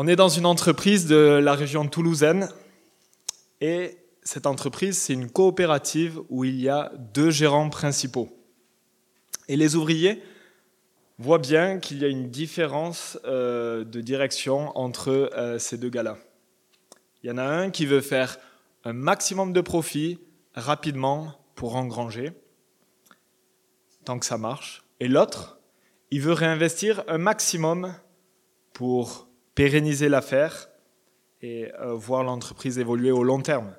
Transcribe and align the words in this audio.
On 0.00 0.06
est 0.06 0.14
dans 0.14 0.28
une 0.28 0.46
entreprise 0.46 1.06
de 1.06 1.16
la 1.16 1.54
région 1.54 1.88
toulousaine 1.88 2.48
et 3.60 3.98
cette 4.22 4.46
entreprise, 4.46 4.96
c'est 4.96 5.12
une 5.12 5.28
coopérative 5.28 6.20
où 6.28 6.44
il 6.44 6.60
y 6.60 6.68
a 6.68 6.92
deux 7.12 7.32
gérants 7.32 7.68
principaux. 7.68 8.28
Et 9.48 9.56
les 9.56 9.74
ouvriers 9.74 10.22
voient 11.18 11.40
bien 11.40 11.80
qu'il 11.80 11.98
y 11.98 12.04
a 12.04 12.08
une 12.08 12.30
différence 12.30 13.18
euh, 13.24 13.82
de 13.82 14.00
direction 14.00 14.70
entre 14.78 15.32
euh, 15.36 15.58
ces 15.58 15.78
deux 15.78 15.90
gars-là. 15.90 16.16
Il 17.24 17.30
y 17.30 17.32
en 17.32 17.38
a 17.38 17.42
un 17.42 17.70
qui 17.70 17.84
veut 17.84 18.00
faire 18.00 18.38
un 18.84 18.92
maximum 18.92 19.52
de 19.52 19.60
profit 19.60 20.20
rapidement 20.54 21.34
pour 21.56 21.74
engranger, 21.74 22.30
tant 24.04 24.20
que 24.20 24.26
ça 24.26 24.38
marche. 24.38 24.84
Et 25.00 25.08
l'autre, 25.08 25.58
il 26.12 26.20
veut 26.20 26.34
réinvestir 26.34 27.02
un 27.08 27.18
maximum 27.18 27.92
pour 28.72 29.27
pérenniser 29.58 30.08
l'affaire 30.08 30.70
et 31.42 31.72
euh, 31.80 31.92
voir 31.92 32.22
l'entreprise 32.22 32.78
évoluer 32.78 33.10
au 33.10 33.24
long 33.24 33.40
terme. 33.40 33.74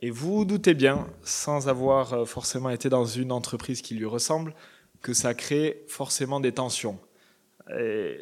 Et 0.00 0.10
vous 0.10 0.36
vous 0.36 0.44
doutez 0.44 0.74
bien, 0.74 1.08
sans 1.24 1.66
avoir 1.66 2.12
euh, 2.12 2.24
forcément 2.24 2.70
été 2.70 2.88
dans 2.88 3.04
une 3.04 3.32
entreprise 3.32 3.82
qui 3.82 3.96
lui 3.96 4.04
ressemble, 4.04 4.54
que 5.02 5.12
ça 5.12 5.34
crée 5.34 5.82
forcément 5.88 6.38
des 6.38 6.52
tensions. 6.52 7.00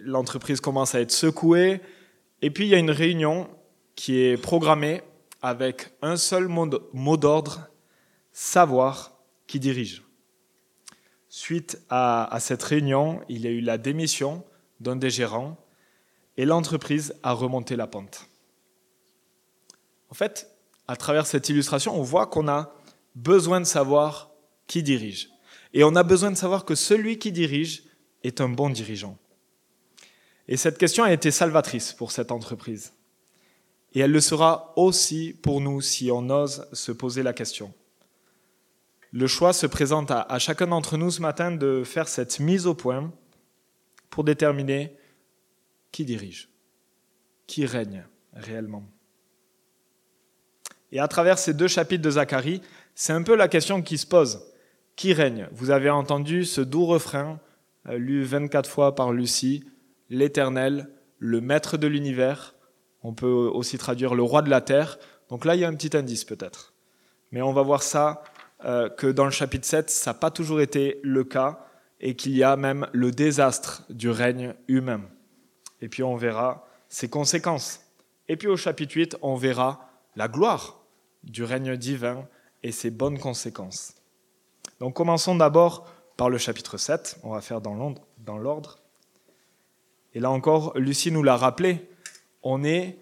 L'entreprise 0.05 0.63
commence 0.63 0.95
à 0.95 1.03
être 1.03 1.11
secouée, 1.11 1.83
et 2.41 2.51
puis 2.51 2.65
il 2.65 2.71
y 2.71 2.75
a 2.75 2.79
une 2.79 2.91
réunion 2.91 3.51
qui 3.95 4.19
est 4.21 4.41
programmée 4.41 5.03
avec 5.43 5.93
un 6.01 6.17
seul 6.17 6.49
mot 6.49 7.17
d'ordre, 7.19 7.69
savoir 8.33 9.19
qui 9.47 9.61
dirige. 9.61 10.03
Suite 11.29 11.79
à, 11.91 12.25
à 12.35 12.41
cette 12.41 12.63
réunion, 12.63 13.21
il 13.29 13.43
y 13.43 13.49
a 13.49 13.51
eu 13.51 13.61
la 13.61 13.77
démission 13.77 14.43
d'un 14.81 14.97
des 14.97 15.11
gérants 15.11 15.62
et 16.37 16.45
l'entreprise 16.45 17.15
a 17.23 17.33
remonté 17.33 17.77
la 17.77 17.87
pente. 17.87 18.27
En 20.11 20.15
fait, 20.15 20.51
à 20.89 20.97
travers 20.97 21.27
cette 21.27 21.49
illustration, 21.49 21.99
on 21.99 22.03
voit 22.03 22.27
qu'on 22.27 22.49
a 22.49 22.75
besoin 23.15 23.61
de 23.61 23.67
savoir 23.67 24.31
qui 24.67 24.83
dirige. 24.83 25.31
Et 25.75 25.85
on 25.85 25.97
a 25.97 26.03
besoin 26.03 26.31
de 26.31 26.37
savoir 26.37 26.65
que 26.65 26.75
celui 26.75 27.19
qui 27.19 27.33
dirige 27.33 27.85
est 28.23 28.41
un 28.41 28.49
bon 28.49 28.71
dirigeant. 28.71 29.19
Et 30.49 30.57
cette 30.57 30.79
question 30.79 31.05
a 31.05 31.13
été 31.13 31.31
salvatrice 31.31 31.93
pour 31.93 32.11
cette 32.11 32.33
entreprise. 32.33 32.93
Et 33.95 34.01
elle 34.01 34.13
le 34.13 34.21
sera 34.21 34.73
aussi 34.77 35.35
pour 35.43 35.61
nous 35.61 35.81
si 35.81 36.11
on 36.11 36.29
ose 36.31 36.67
se 36.73 36.93
poser 36.93 37.23
la 37.23 37.33
question. 37.33 37.73
Le 39.13 39.27
choix 39.27 39.53
se 39.53 39.67
présente 39.67 40.11
à, 40.11 40.39
chacun 40.39 40.67
d'entre 40.67 40.97
nous 40.97 41.11
ce 41.11 41.21
matin 41.21 41.53
de 41.53 41.85
faire 41.85 42.09
cette 42.09 42.41
mise 42.41 42.67
au 42.67 42.75
point 42.75 43.13
pour 44.09 44.25
déterminer 44.25 44.97
qui 45.93 46.05
dirige? 46.05 46.49
Qui 47.47 47.67
règne 47.67 48.05
réellement? 48.33 48.85
Et 50.91 51.01
à 51.01 51.09
travers 51.09 51.39
ces 51.39 51.55
deux 51.55 51.69
chapitres 51.69 52.03
de 52.03 52.11
Zacharie, 52.11 52.61
c'est 52.95 53.13
un 53.13 53.23
peu 53.23 53.37
la 53.37 53.49
question 53.49 53.83
qui 53.83 53.99
se 53.99 54.07
pose. 54.07 54.43
Qui 54.97 55.13
règne? 55.13 55.49
Vous 55.53 55.71
avez 55.71 55.91
entendu 55.91 56.45
ce 56.45 56.61
doux 56.61 56.85
refrain, 56.85 57.41
euh, 57.89 57.97
lu 57.97 58.25
24 58.25 58.69
fois 58.69 58.95
par 58.95 59.13
Lucie, 59.13 59.65
l'Éternel, 60.11 60.91
le 61.19 61.41
Maître 61.41 61.77
de 61.77 61.87
l'univers. 61.87 62.55
On 63.03 63.15
peut 63.15 63.27
aussi 63.27 63.79
traduire 63.79 64.15
le 64.15 64.23
roi 64.23 64.43
de 64.43 64.51
la 64.51 64.61
terre. 64.61 64.99
Donc 65.29 65.45
là, 65.45 65.55
il 65.55 65.61
y 65.61 65.65
a 65.65 65.69
un 65.69 65.75
petit 65.75 65.97
indice 65.97 66.25
peut-être. 66.25 66.75
Mais 67.31 67.41
on 67.41 67.53
va 67.53 67.63
voir 67.63 67.83
ça, 67.83 68.23
euh, 68.65 68.91
que 68.91 69.07
dans 69.07 69.25
le 69.25 69.31
chapitre 69.31 69.67
7, 69.67 69.89
ça 69.89 70.11
n'a 70.11 70.15
pas 70.15 70.31
toujours 70.31 70.61
été 70.61 71.01
le 71.03 71.25
cas 71.25 71.67
et 72.01 72.17
qu'il 72.17 72.37
y 72.37 72.43
a 72.43 72.57
même 72.57 72.87
le 72.93 73.11
désastre 73.11 73.85
du 73.89 74.11
règne 74.11 74.55
humain 74.69 75.03
et 75.83 75.89
puis 75.89 76.03
on 76.03 76.17
verra 76.17 76.67
ses 76.89 77.11
conséquences. 77.11 77.81
Et 78.29 78.37
puis 78.37 78.49
au 78.49 78.57
chapitre 78.57 78.95
8, 78.97 79.17
on 79.21 79.35
verra 79.35 79.91
la 80.17 80.29
gloire 80.29 80.83
du 81.25 81.45
règne 81.45 81.77
divin 81.77 82.27
et 82.63 82.73
ses 82.73 82.91
bonnes 82.91 83.19
conséquences. 83.19 83.95
Donc 84.81 84.95
commençons 84.95 85.35
d'abord 85.35 85.87
par 86.17 86.31
le 86.31 86.39
chapitre 86.39 86.79
7, 86.79 87.19
on 87.25 87.31
va 87.31 87.41
faire 87.41 87.61
dans 87.61 87.75
l'ordre. 88.39 88.79
Et 90.15 90.21
là 90.21 90.31
encore, 90.31 90.73
Lucie 90.79 91.11
nous 91.11 91.23
l'a 91.23 91.37
rappelé, 91.37 91.89
on 92.43 92.59
n'est 92.59 92.99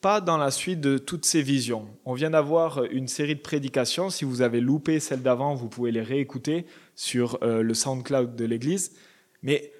pas 0.00 0.20
dans 0.20 0.38
la 0.38 0.50
suite 0.50 0.80
de 0.80 0.96
toutes 0.96 1.26
ces 1.26 1.42
visions. 1.42 1.86
On 2.06 2.14
vient 2.14 2.30
d'avoir 2.30 2.84
une 2.84 3.08
série 3.08 3.36
de 3.36 3.40
prédications, 3.40 4.08
si 4.08 4.24
vous 4.24 4.40
avez 4.40 4.60
loupé 4.60 4.98
celles 4.98 5.22
d'avant, 5.22 5.54
vous 5.54 5.68
pouvez 5.68 5.92
les 5.92 6.00
réécouter 6.00 6.64
sur 6.94 7.38
euh, 7.42 7.62
le 7.62 7.74
SoundCloud 7.74 8.34
de 8.34 8.44
l'Église. 8.46 8.96
Mais 9.42 9.72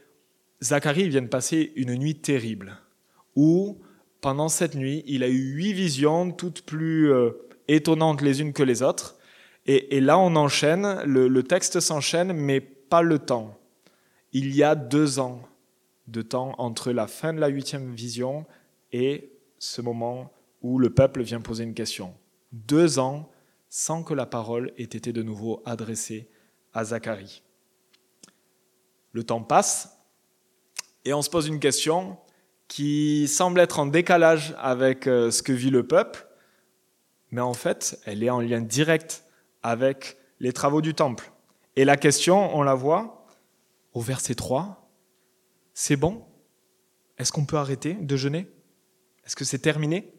Zacharie 0.62 1.08
vient 1.08 1.22
de 1.22 1.28
passer 1.28 1.72
une 1.76 1.94
nuit 1.94 2.16
terrible, 2.16 2.76
où 3.34 3.80
pendant 4.20 4.48
cette 4.48 4.74
nuit, 4.74 5.02
il 5.06 5.22
a 5.22 5.28
eu 5.28 5.54
huit 5.54 5.72
visions, 5.72 6.30
toutes 6.30 6.62
plus 6.62 7.10
euh, 7.10 7.30
étonnantes 7.68 8.20
les 8.20 8.42
unes 8.42 8.52
que 8.52 8.62
les 8.62 8.82
autres. 8.82 9.16
Et, 9.66 10.00
là, 10.00 10.18
on 10.18 10.34
enchaîne, 10.36 11.02
le, 11.04 11.42
texte 11.42 11.80
s'enchaîne, 11.80 12.32
mais 12.32 12.60
pas 12.60 13.02
le 13.02 13.18
temps. 13.18 13.58
Il 14.32 14.54
y 14.54 14.62
a 14.62 14.74
deux 14.74 15.20
ans 15.20 15.42
de 16.08 16.22
temps 16.22 16.54
entre 16.58 16.90
la 16.92 17.06
fin 17.06 17.32
de 17.32 17.40
la 17.40 17.48
huitième 17.48 17.94
vision 17.94 18.46
et 18.90 19.30
ce 19.58 19.80
moment 19.80 20.32
où 20.60 20.78
le 20.78 20.90
peuple 20.90 21.22
vient 21.22 21.40
poser 21.40 21.64
une 21.64 21.74
question. 21.74 22.14
Deux 22.52 22.98
ans 22.98 23.30
sans 23.68 24.02
que 24.02 24.14
la 24.14 24.26
parole 24.26 24.72
ait 24.76 24.82
été 24.82 25.12
de 25.12 25.22
nouveau 25.22 25.62
adressée 25.64 26.28
à 26.72 26.84
Zacharie. 26.84 27.42
Le 29.12 29.22
temps 29.22 29.42
passe, 29.42 29.99
et 31.04 31.14
on 31.14 31.22
se 31.22 31.30
pose 31.30 31.46
une 31.46 31.60
question 31.60 32.18
qui 32.68 33.26
semble 33.26 33.60
être 33.60 33.78
en 33.80 33.86
décalage 33.86 34.54
avec 34.58 35.06
euh, 35.06 35.30
ce 35.30 35.42
que 35.42 35.52
vit 35.52 35.70
le 35.70 35.86
peuple, 35.86 36.26
mais 37.30 37.40
en 37.40 37.54
fait, 37.54 38.00
elle 38.04 38.22
est 38.22 38.30
en 38.30 38.40
lien 38.40 38.60
direct 38.60 39.24
avec 39.62 40.18
les 40.38 40.52
travaux 40.52 40.80
du 40.80 40.94
temple. 40.94 41.32
Et 41.76 41.84
la 41.84 41.96
question, 41.96 42.56
on 42.56 42.62
la 42.62 42.74
voit 42.74 43.26
au 43.92 44.00
verset 44.00 44.34
3, 44.34 44.88
c'est 45.74 45.96
bon? 45.96 46.24
Est-ce 47.18 47.32
qu'on 47.32 47.44
peut 47.44 47.56
arrêter 47.56 47.94
de 47.94 48.16
jeûner? 48.16 48.46
Est-ce 49.26 49.36
que 49.36 49.44
c'est 49.44 49.58
terminé? 49.58 50.12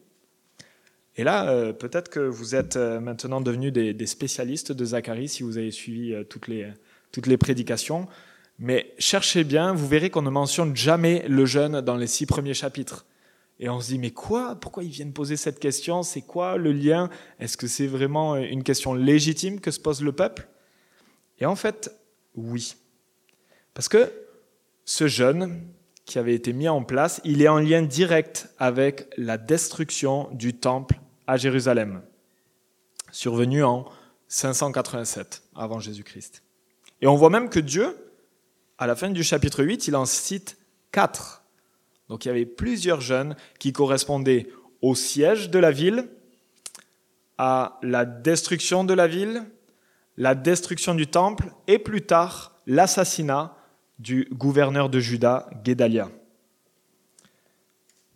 Et 1.16 1.24
là, 1.24 1.48
euh, 1.48 1.72
peut-être 1.72 2.10
que 2.10 2.20
vous 2.20 2.54
êtes 2.54 2.76
euh, 2.76 3.00
maintenant 3.00 3.40
devenus 3.40 3.72
des, 3.72 4.06
spécialistes 4.06 4.72
de 4.72 4.84
Zacharie 4.84 5.28
si 5.28 5.42
vous 5.42 5.58
avez 5.58 5.70
suivi 5.70 6.14
toutes 6.28 6.48
les, 6.48 6.70
toutes 7.12 7.26
les 7.26 7.36
prédications. 7.36 8.08
Mais 8.62 8.94
cherchez 8.96 9.42
bien, 9.42 9.72
vous 9.72 9.88
verrez 9.88 10.08
qu'on 10.08 10.22
ne 10.22 10.30
mentionne 10.30 10.76
jamais 10.76 11.26
le 11.26 11.46
jeûne 11.46 11.80
dans 11.80 11.96
les 11.96 12.06
six 12.06 12.26
premiers 12.26 12.54
chapitres. 12.54 13.06
Et 13.58 13.68
on 13.68 13.80
se 13.80 13.88
dit, 13.88 13.98
mais 13.98 14.12
quoi? 14.12 14.54
Pourquoi 14.54 14.84
ils 14.84 14.88
viennent 14.90 15.12
poser 15.12 15.36
cette 15.36 15.58
question? 15.58 16.04
C'est 16.04 16.22
quoi 16.22 16.56
le 16.56 16.70
lien? 16.70 17.10
Est-ce 17.40 17.56
que 17.56 17.66
c'est 17.66 17.88
vraiment 17.88 18.36
une 18.36 18.62
question 18.62 18.94
légitime 18.94 19.58
que 19.58 19.72
se 19.72 19.80
pose 19.80 20.00
le 20.00 20.12
peuple? 20.12 20.46
Et 21.40 21.44
en 21.44 21.56
fait, 21.56 21.92
oui. 22.36 22.76
Parce 23.74 23.88
que 23.88 24.12
ce 24.84 25.08
jeûne 25.08 25.60
qui 26.04 26.20
avait 26.20 26.34
été 26.36 26.52
mis 26.52 26.68
en 26.68 26.84
place, 26.84 27.20
il 27.24 27.42
est 27.42 27.48
en 27.48 27.58
lien 27.58 27.82
direct 27.82 28.48
avec 28.60 29.08
la 29.16 29.38
destruction 29.38 30.28
du 30.34 30.54
temple 30.54 31.00
à 31.26 31.36
Jérusalem, 31.36 32.00
survenue 33.10 33.64
en 33.64 33.86
587 34.28 35.42
avant 35.56 35.80
Jésus-Christ. 35.80 36.44
Et 37.00 37.08
on 37.08 37.16
voit 37.16 37.30
même 37.30 37.48
que 37.48 37.58
Dieu 37.58 37.96
à 38.82 38.86
la 38.88 38.96
fin 38.96 39.10
du 39.10 39.22
chapitre 39.22 39.62
8, 39.62 39.86
il 39.86 39.94
en 39.94 40.06
cite 40.06 40.58
quatre. 40.90 41.44
Donc 42.08 42.24
il 42.24 42.28
y 42.28 42.30
avait 42.32 42.46
plusieurs 42.46 43.00
jeunes 43.00 43.36
qui 43.60 43.72
correspondaient 43.72 44.48
au 44.80 44.96
siège 44.96 45.50
de 45.50 45.60
la 45.60 45.70
ville, 45.70 46.08
à 47.38 47.78
la 47.82 48.04
destruction 48.04 48.82
de 48.82 48.92
la 48.92 49.06
ville, 49.06 49.44
la 50.16 50.34
destruction 50.34 50.96
du 50.96 51.06
temple 51.06 51.52
et 51.68 51.78
plus 51.78 52.02
tard 52.02 52.60
l'assassinat 52.66 53.56
du 54.00 54.28
gouverneur 54.32 54.88
de 54.88 54.98
Juda, 54.98 55.48
Guédalia. 55.62 56.10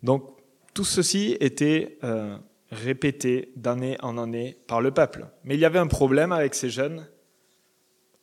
Donc 0.03 0.29
tout 0.73 0.83
ceci 0.83 1.37
était 1.39 1.97
euh, 2.03 2.37
répété 2.71 3.53
d'année 3.55 3.95
en 4.01 4.17
année 4.17 4.57
par 4.67 4.81
le 4.81 4.91
peuple. 4.91 5.27
Mais 5.45 5.55
il 5.55 5.61
y 5.61 5.65
avait 5.65 5.79
un 5.79 5.87
problème 5.87 6.33
avec 6.33 6.55
ces 6.55 6.69
jeunes, 6.69 7.07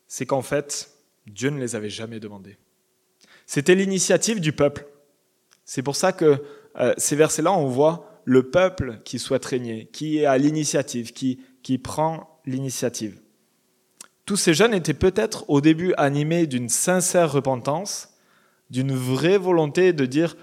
c'est 0.09 0.27
qu'en 0.27 0.43
fait, 0.43 0.94
Dieu 1.27 1.51
ne 1.51 1.59
les 1.59 1.77
avait 1.77 1.91
jamais 1.91 2.21
demandés. 2.21 2.59
C'était 3.47 3.75
l'initiative 3.75 4.41
du 4.41 4.53
peuple. 4.53 4.87
C'est 5.65 5.83
pour 5.83 5.97
ça 5.97 6.13
que 6.13 6.43
euh, 6.77 6.95
ces 6.99 7.17
versets-là, 7.17 7.53
on 7.53 7.67
voit 7.67 8.21
le 8.25 8.51
peuple 8.51 9.01
qui 9.05 9.19
souhaite 9.19 9.45
régner, 9.45 9.87
qui 9.93 10.19
est 10.19 10.27
à 10.27 10.39
l'initiative, 10.39 11.13
qui, 11.13 11.41
qui 11.63 11.79
prend 11.79 12.41
l'initiative. 12.47 13.21
Tous 14.27 14.37
ces 14.37 14.55
jeunes 14.55 14.75
étaient 14.75 14.95
peut-être 14.95 15.45
au 15.49 15.61
début 15.61 15.93
animés 15.97 16.47
d'une 16.47 16.71
sincère 16.71 17.31
repentance, 17.31 18.15
d'une 18.71 18.95
vraie 18.95 19.39
volonté 19.39 19.93
de 19.93 20.07
dire 20.07 20.37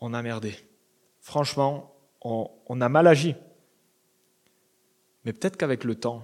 on 0.00 0.14
a 0.14 0.22
merdé. 0.22 0.54
Franchement, 1.20 1.94
on, 2.22 2.48
on 2.66 2.80
a 2.80 2.88
mal 2.88 3.06
agi. 3.06 3.34
Mais 5.24 5.32
peut-être 5.32 5.56
qu'avec 5.56 5.84
le 5.84 5.96
temps, 5.96 6.22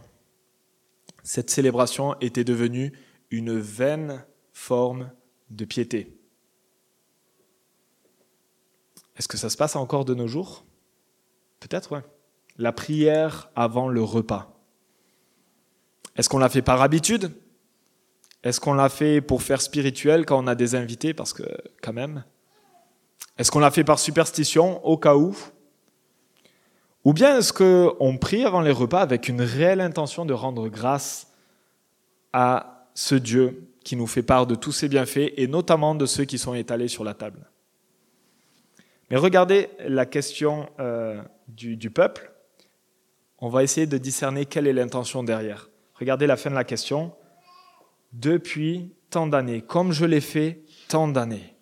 cette 1.22 1.50
célébration 1.50 2.14
était 2.20 2.44
devenue 2.44 2.92
une 3.30 3.58
vaine 3.58 4.24
forme 4.52 5.10
de 5.50 5.64
piété. 5.64 6.16
Est-ce 9.16 9.28
que 9.28 9.36
ça 9.36 9.50
se 9.50 9.56
passe 9.56 9.76
encore 9.76 10.04
de 10.04 10.14
nos 10.14 10.26
jours? 10.26 10.64
Peut-être, 11.60 11.92
ouais. 11.92 12.04
La 12.58 12.72
prière 12.72 13.50
avant 13.54 13.88
le 13.88 14.02
repas. 14.02 14.52
Est-ce 16.16 16.28
qu'on 16.28 16.38
l'a 16.38 16.48
fait 16.48 16.62
par 16.62 16.82
habitude? 16.82 17.32
Est-ce 18.42 18.60
qu'on 18.60 18.74
l'a 18.74 18.88
fait 18.88 19.20
pour 19.20 19.42
faire 19.42 19.60
spirituel 19.60 20.24
quand 20.24 20.42
on 20.42 20.46
a 20.46 20.54
des 20.54 20.74
invités? 20.74 21.14
Parce 21.14 21.32
que, 21.32 21.44
quand 21.82 21.92
même. 21.92 22.24
Est-ce 23.38 23.50
qu'on 23.50 23.58
l'a 23.58 23.70
fait 23.70 23.84
par 23.84 23.98
superstition, 23.98 24.84
au 24.86 24.96
cas 24.96 25.16
où? 25.16 25.36
Ou 27.04 27.12
bien 27.12 27.38
est-ce 27.38 27.52
qu'on 27.52 28.18
prie 28.18 28.44
avant 28.44 28.60
les 28.60 28.72
repas 28.72 29.00
avec 29.00 29.28
une 29.28 29.40
réelle 29.40 29.80
intention 29.80 30.24
de 30.26 30.32
rendre 30.32 30.68
grâce 30.68 31.32
à 32.32 32.75
ce 32.96 33.14
Dieu 33.14 33.68
qui 33.84 33.94
nous 33.94 34.06
fait 34.06 34.22
part 34.22 34.46
de 34.46 34.54
tous 34.54 34.72
ses 34.72 34.88
bienfaits 34.88 35.30
et 35.36 35.46
notamment 35.46 35.94
de 35.94 36.06
ceux 36.06 36.24
qui 36.24 36.38
sont 36.38 36.54
étalés 36.54 36.88
sur 36.88 37.04
la 37.04 37.12
table 37.12 37.48
Mais 39.10 39.18
regardez 39.18 39.68
la 39.86 40.06
question 40.06 40.68
euh, 40.80 41.22
du, 41.46 41.76
du 41.76 41.90
peuple. 41.90 42.32
On 43.38 43.50
va 43.50 43.62
essayer 43.62 43.86
de 43.86 43.98
discerner 43.98 44.46
quelle 44.46 44.66
est 44.66 44.72
l'intention 44.72 45.22
derrière. 45.22 45.68
Regardez 45.94 46.26
la 46.26 46.38
fin 46.38 46.48
de 46.48 46.54
la 46.54 46.64
question. 46.64 47.12
Depuis 48.14 48.94
tant 49.10 49.26
d'années, 49.26 49.60
comme 49.60 49.92
je 49.92 50.06
l'ai 50.06 50.22
fait 50.22 50.64
tant 50.88 51.06
d'années. 51.06 51.54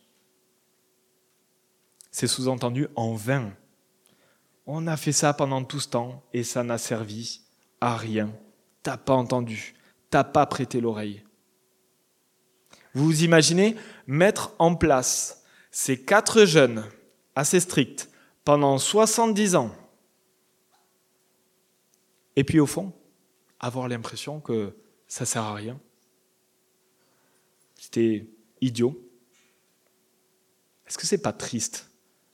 C'est 2.12 2.28
sous-entendu 2.28 2.86
en 2.94 3.14
vain. 3.14 3.52
On 4.66 4.86
a 4.86 4.96
fait 4.96 5.12
ça 5.12 5.34
pendant 5.34 5.64
tout 5.64 5.81
ce 5.81 5.88
temps 5.88 6.22
et 6.32 6.44
ça 6.44 6.62
n'a 6.62 6.78
servi 6.78 7.40
à 7.81 7.96
rien. 7.96 8.31
T'as 8.84 8.96
pas 8.96 9.14
entendu, 9.14 9.75
t'as 10.14 10.22
pas 10.22 10.46
prêté 10.46 10.81
l'oreille. 10.81 11.25
Vous 12.94 13.05
vous 13.05 13.25
imaginez 13.25 13.75
mettre 14.06 14.55
en 14.61 14.76
place 14.76 15.43
ces 15.72 16.00
quatre 16.00 16.44
jeunes 16.44 16.84
assez 17.34 17.58
stricts 17.58 18.08
pendant 18.44 18.78
70 18.78 19.56
ans 19.56 19.75
et 22.37 22.44
puis 22.44 22.61
au 22.61 22.66
fond, 22.66 22.93
avoir 23.58 23.88
l'impression 23.88 24.40
que 24.40 24.76
ça 25.08 25.26
sert 25.26 25.43
à 25.43 25.55
rien. 25.55 25.81
C'était 27.75 28.28
idiot. 28.60 28.96
Est-ce 30.87 30.96
que 30.96 31.08
c'est 31.08 31.22
pas 31.22 31.32
triste 31.32 31.90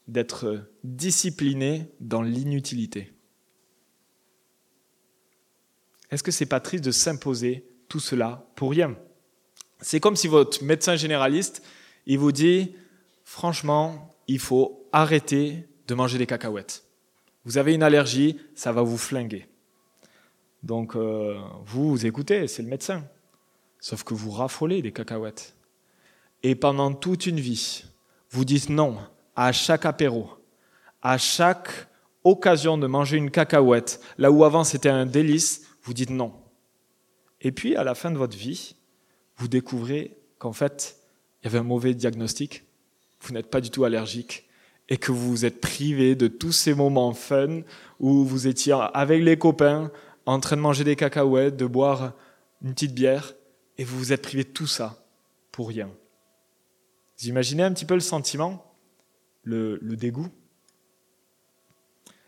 d'être 0.07 0.71
discipliné 0.85 1.91
dans 1.99 2.21
l'inutilité? 2.21 3.15
Est-ce 6.11 6.23
que 6.23 6.31
c'est 6.31 6.45
pas 6.45 6.61
triste 6.61 6.85
de 6.85 6.91
s'imposer 6.91 7.70
tout 7.91 8.01
cela 8.01 8.47
pour 8.55 8.71
rien 8.71 8.97
C'est 9.81 10.01
comme 10.01 10.17
si 10.17 10.29
votre 10.29 10.65
médecin 10.65 10.97
généraliste, 10.97 11.63
il 12.07 12.19
vous 12.19 12.33
dit 12.33 12.75
franchement, 13.25 14.15
il 14.29 14.39
faut 14.39 14.89
arrêter 14.93 15.69
de 15.87 15.95
manger 15.95 16.17
des 16.17 16.27
cacahuètes. 16.27 16.85
Vous 17.45 17.59
avez 17.59 17.75
une 17.75 17.83
allergie, 17.83 18.39
ça 18.55 18.73
va 18.73 18.83
vous 18.83 18.97
flinguer. 18.97 19.49
Donc 20.63 20.95
euh, 20.95 21.39
vous, 21.65 21.91
vous 21.91 22.07
écoutez, 22.07 22.47
c'est 22.47 22.63
le 22.63 22.69
médecin. 22.69 23.05
Sauf 23.81 24.05
que 24.05 24.15
vous 24.15 24.31
raffolez 24.31 24.83
des 24.83 24.93
cacahuètes. 24.93 25.55
Et 26.43 26.55
pendant 26.55 26.93
toute 26.93 27.27
une 27.27 27.41
vie, 27.41 27.85
vous 28.31 28.45
dites 28.45 28.69
non, 28.69 28.99
à 29.35 29.53
chaque 29.53 29.85
apéro, 29.85 30.31
à 31.03 31.19
chaque 31.19 31.89
occasion 32.23 32.79
de 32.79 32.87
manger 32.87 33.17
une 33.17 33.31
cacahuète, 33.31 34.01
là 34.17 34.31
où 34.31 34.45
avant 34.45 34.63
c'était 34.63 34.91
un 34.91 35.07
délice, 35.07 35.67
vous 35.83 35.95
dites 35.95 36.11
non. 36.11 36.33
Et 37.41 37.53
puis, 37.53 37.77
à 37.77 37.85
la 37.85 37.95
fin 37.95 38.11
de 38.11 38.19
votre 38.19 38.37
vie, 38.37 38.77
vous 39.37 39.49
découvrez 39.49 40.17
qu'en 40.39 40.53
fait, 40.53 40.99
il 41.41 41.47
y 41.47 41.49
avait 41.49 41.59
un 41.59 41.65
mauvais 41.65 41.95
diagnostic, 41.95 42.65
vous 43.23 43.33
n'êtes 43.33 43.51
pas 43.51 43.61
du 43.61 43.71
tout 43.71 43.85
allergique, 43.85 44.49
et 44.89 44.97
que 44.97 45.13
vous 45.13 45.31
vous 45.31 45.45
êtes 45.45 45.61
privé 45.61 46.17
de 46.17 46.27
tous 46.27 46.53
ces 46.53 46.75
moments 46.75 47.13
fun 47.13 47.63
où 48.01 48.25
vous 48.25 48.47
étiez 48.47 48.75
avec 48.93 49.23
les 49.23 49.39
copains, 49.39 49.91
en 50.27 50.41
train 50.41 50.57
de 50.57 50.61
manger 50.61 50.85
des 50.85 50.97
cacahuètes, 50.97 51.57
de 51.57 51.67
boire 51.67 52.13
une 52.63 52.75
petite 52.75 52.95
bière, 52.95 53.35
et 53.79 53.85
vous 53.85 53.99
vous 53.99 54.13
êtes 54.13 54.23
privé 54.23 54.45
de 54.45 54.49
tout 54.49 54.67
ça 54.67 55.05
pour 55.53 55.69
rien. 55.69 55.91
Vous 57.19 57.29
imaginez 57.29 57.63
un 57.63 57.73
petit 57.73 57.85
peu 57.85 57.95
le 57.95 58.01
sentiment 58.01 58.67
le, 59.43 59.79
dégoût. 59.97 60.29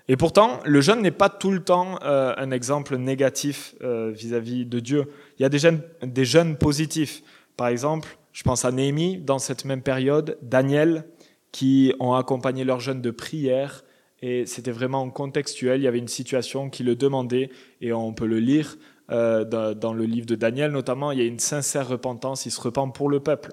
Et 0.09 0.17
pourtant, 0.17 0.61
le 0.65 0.81
jeûne 0.81 1.01
n'est 1.01 1.11
pas 1.11 1.29
tout 1.29 1.51
le 1.51 1.63
temps 1.63 1.99
euh, 2.03 2.35
un 2.37 2.51
exemple 2.51 2.97
négatif 2.97 3.75
euh, 3.83 4.11
vis-à-vis 4.11 4.67
de 4.67 4.81
Dieu. 4.81 5.07
Il 5.39 5.43
y 5.43 5.45
a 5.45 5.49
des 5.49 5.59
jeunes, 5.59 5.81
des 6.03 6.25
jeunes 6.25 6.57
positifs. 6.57 7.23
Par 7.57 7.69
exemple, 7.69 8.19
je 8.33 8.43
pense 8.43 8.65
à 8.65 8.73
Néhémie 8.73 9.19
dans 9.19 9.39
cette 9.39 9.65
même 9.65 9.83
période, 9.83 10.39
Daniel, 10.43 11.05
qui 11.53 11.95
ont 12.01 12.15
accompagné 12.15 12.65
leur 12.65 12.81
jeûne 12.81 13.01
de 13.01 13.11
prière. 13.11 13.85
Et 14.23 14.47
c'était 14.47 14.71
vraiment 14.71 15.09
contextuel. 15.11 15.81
Il 15.81 15.85
y 15.85 15.89
avait 15.89 15.99
une 15.99 16.09
situation 16.09 16.71
qui 16.71 16.83
le 16.83 16.97
demandait, 16.97 17.51
et 17.81 17.93
on 17.93 18.13
peut 18.13 18.27
le 18.27 18.39
lire 18.39 18.77
euh, 19.11 19.45
dans, 19.75 19.93
le 19.93 20.05
livre 20.05 20.27
de 20.27 20.35
Daniel 20.35 20.73
notamment. 20.73 21.13
Il 21.13 21.19
y 21.19 21.23
a 21.23 21.27
une 21.27 21.39
sincère 21.39 21.89
repentance. 21.89 22.47
Il 22.47 22.51
se 22.51 22.61
repent 22.61 22.93
pour 22.93 23.09
le 23.09 23.21
peuple. 23.21 23.53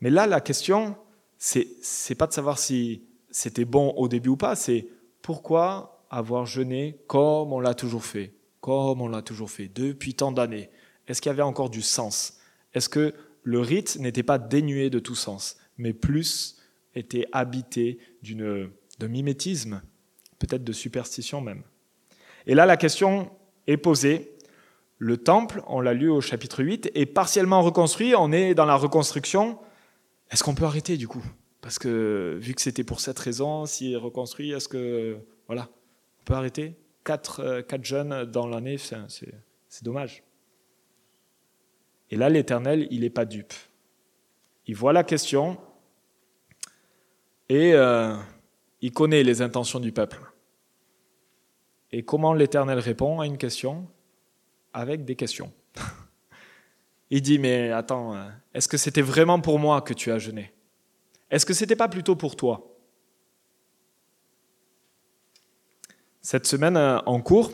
Mais 0.00 0.10
là, 0.10 0.26
la 0.26 0.40
question, 0.40 0.96
c'est 1.38 2.14
pas 2.16 2.26
de 2.26 2.32
savoir 2.32 2.58
si 2.58 3.02
c'était 3.30 3.64
bon 3.64 3.90
au 3.96 4.08
début 4.08 4.30
ou 4.30 4.36
pas, 4.36 4.54
c'est 4.56 4.86
pourquoi 5.26 6.06
avoir 6.08 6.46
jeûné 6.46 7.00
comme 7.08 7.52
on 7.52 7.58
l'a 7.58 7.74
toujours 7.74 8.04
fait, 8.04 8.32
comme 8.60 9.00
on 9.00 9.08
l'a 9.08 9.22
toujours 9.22 9.50
fait 9.50 9.66
depuis 9.66 10.14
tant 10.14 10.30
d'années? 10.30 10.70
Est-ce 11.08 11.20
qu'il 11.20 11.30
y 11.30 11.32
avait 11.32 11.42
encore 11.42 11.68
du 11.68 11.82
sens? 11.82 12.38
Est-ce 12.74 12.88
que 12.88 13.12
le 13.42 13.58
rite 13.58 13.98
n'était 13.98 14.22
pas 14.22 14.38
dénué 14.38 14.88
de 14.88 15.00
tout 15.00 15.16
sens, 15.16 15.56
mais 15.78 15.92
plus 15.92 16.62
était 16.94 17.26
habité 17.32 17.98
d'une 18.22 18.70
de 19.00 19.06
mimétisme, 19.08 19.82
peut-être 20.38 20.62
de 20.62 20.72
superstition 20.72 21.40
même? 21.40 21.64
Et 22.46 22.54
là, 22.54 22.64
la 22.64 22.76
question 22.76 23.32
est 23.66 23.78
posée. 23.78 24.38
Le 24.98 25.16
temple, 25.16 25.60
on 25.66 25.80
l'a 25.80 25.92
lu 25.92 26.08
au 26.08 26.20
chapitre 26.20 26.62
8, 26.62 26.92
est 26.94 27.04
partiellement 27.04 27.62
reconstruit, 27.62 28.14
on 28.14 28.30
est 28.30 28.54
dans 28.54 28.64
la 28.64 28.76
reconstruction. 28.76 29.58
Est-ce 30.30 30.44
qu'on 30.44 30.54
peut 30.54 30.66
arrêter 30.66 30.96
du 30.96 31.08
coup? 31.08 31.24
Parce 31.66 31.80
que 31.80 32.38
vu 32.40 32.54
que 32.54 32.60
c'était 32.62 32.84
pour 32.84 33.00
cette 33.00 33.18
raison, 33.18 33.66
s'il 33.66 33.92
est 33.92 33.96
reconstruit, 33.96 34.52
est-ce 34.52 34.68
que 34.68 35.18
voilà, 35.48 35.68
on 36.20 36.24
peut 36.24 36.34
arrêter 36.34 36.76
quatre, 37.02 37.40
euh, 37.40 37.62
jeunes 37.82 38.24
dans 38.24 38.46
l'année, 38.46 38.78
c'est 38.78 39.82
dommage. 39.82 40.22
Et 42.08 42.14
là, 42.14 42.28
l'Éternel, 42.28 42.86
il 42.92 43.00
n'est 43.00 43.10
pas 43.10 43.24
dupe. 43.24 43.52
Il 44.68 44.76
voit 44.76 44.92
la 44.92 45.02
question 45.02 45.58
et 47.48 47.74
euh, 47.74 48.14
il 48.80 48.92
connaît 48.92 49.24
les 49.24 49.42
intentions 49.42 49.80
du 49.80 49.90
peuple. 49.90 50.20
Et 51.90 52.04
comment 52.04 52.32
l'Éternel 52.32 52.78
répond 52.78 53.18
à 53.18 53.26
une 53.26 53.38
question? 53.38 53.88
Avec 54.72 55.04
des 55.04 55.16
questions. 55.16 55.52
Il 57.10 57.22
dit, 57.22 57.40
mais 57.40 57.72
attends, 57.72 58.14
euh, 58.14 58.28
est-ce 58.54 58.68
que 58.68 58.76
c'était 58.76 59.02
vraiment 59.02 59.40
pour 59.40 59.58
moi 59.58 59.80
que 59.82 59.94
tu 59.94 60.12
as 60.12 60.18
jeûné? 60.20 60.52
Est-ce 61.30 61.46
que 61.46 61.54
c'était 61.54 61.76
pas 61.76 61.88
plutôt 61.88 62.16
pour 62.16 62.36
toi? 62.36 62.72
Cette 66.20 66.46
semaine 66.46 66.76
euh, 66.76 66.98
en 67.06 67.20
cours, 67.20 67.52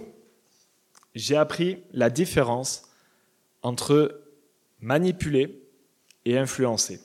j'ai 1.14 1.36
appris 1.36 1.82
la 1.92 2.10
différence 2.10 2.90
entre 3.62 4.22
manipuler 4.80 5.62
et 6.24 6.38
influencer. 6.38 7.00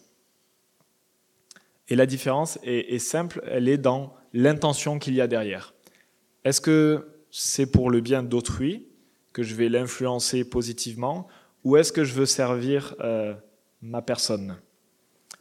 Et 1.90 1.96
la 1.96 2.06
différence 2.06 2.58
est, 2.64 2.94
est 2.94 3.00
simple, 3.00 3.42
elle 3.46 3.70
est 3.70 3.78
dans 3.78 4.14
l'intention 4.34 5.00
qu'il 5.00 5.14
y 5.14 5.22
a 5.22 5.28
derrière. 5.28 5.74
Est-ce 6.44 6.62
que 6.62 7.22
c'est 7.32 7.72
pour 7.72 7.90
le 7.90 8.02
bien 8.02 8.24
d'autrui 8.24 8.88
que 9.34 9.44
je 9.44 9.56
vais 9.56 9.70
l'influencer 9.70 10.44
positivement 10.44 11.28
ou 11.64 11.78
est-ce 11.78 11.92
que 11.92 12.04
je 12.04 12.14
veux 12.14 12.26
servir 12.26 12.96
euh, 13.02 13.34
ma 13.82 14.02
personne? 14.02 14.58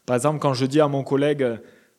Par 0.07 0.17
exemple, 0.17 0.39
quand 0.39 0.55
je 0.55 0.65
dis 0.67 0.81
à 0.81 0.89
mon 0.89 1.03
collègue, 1.03 1.45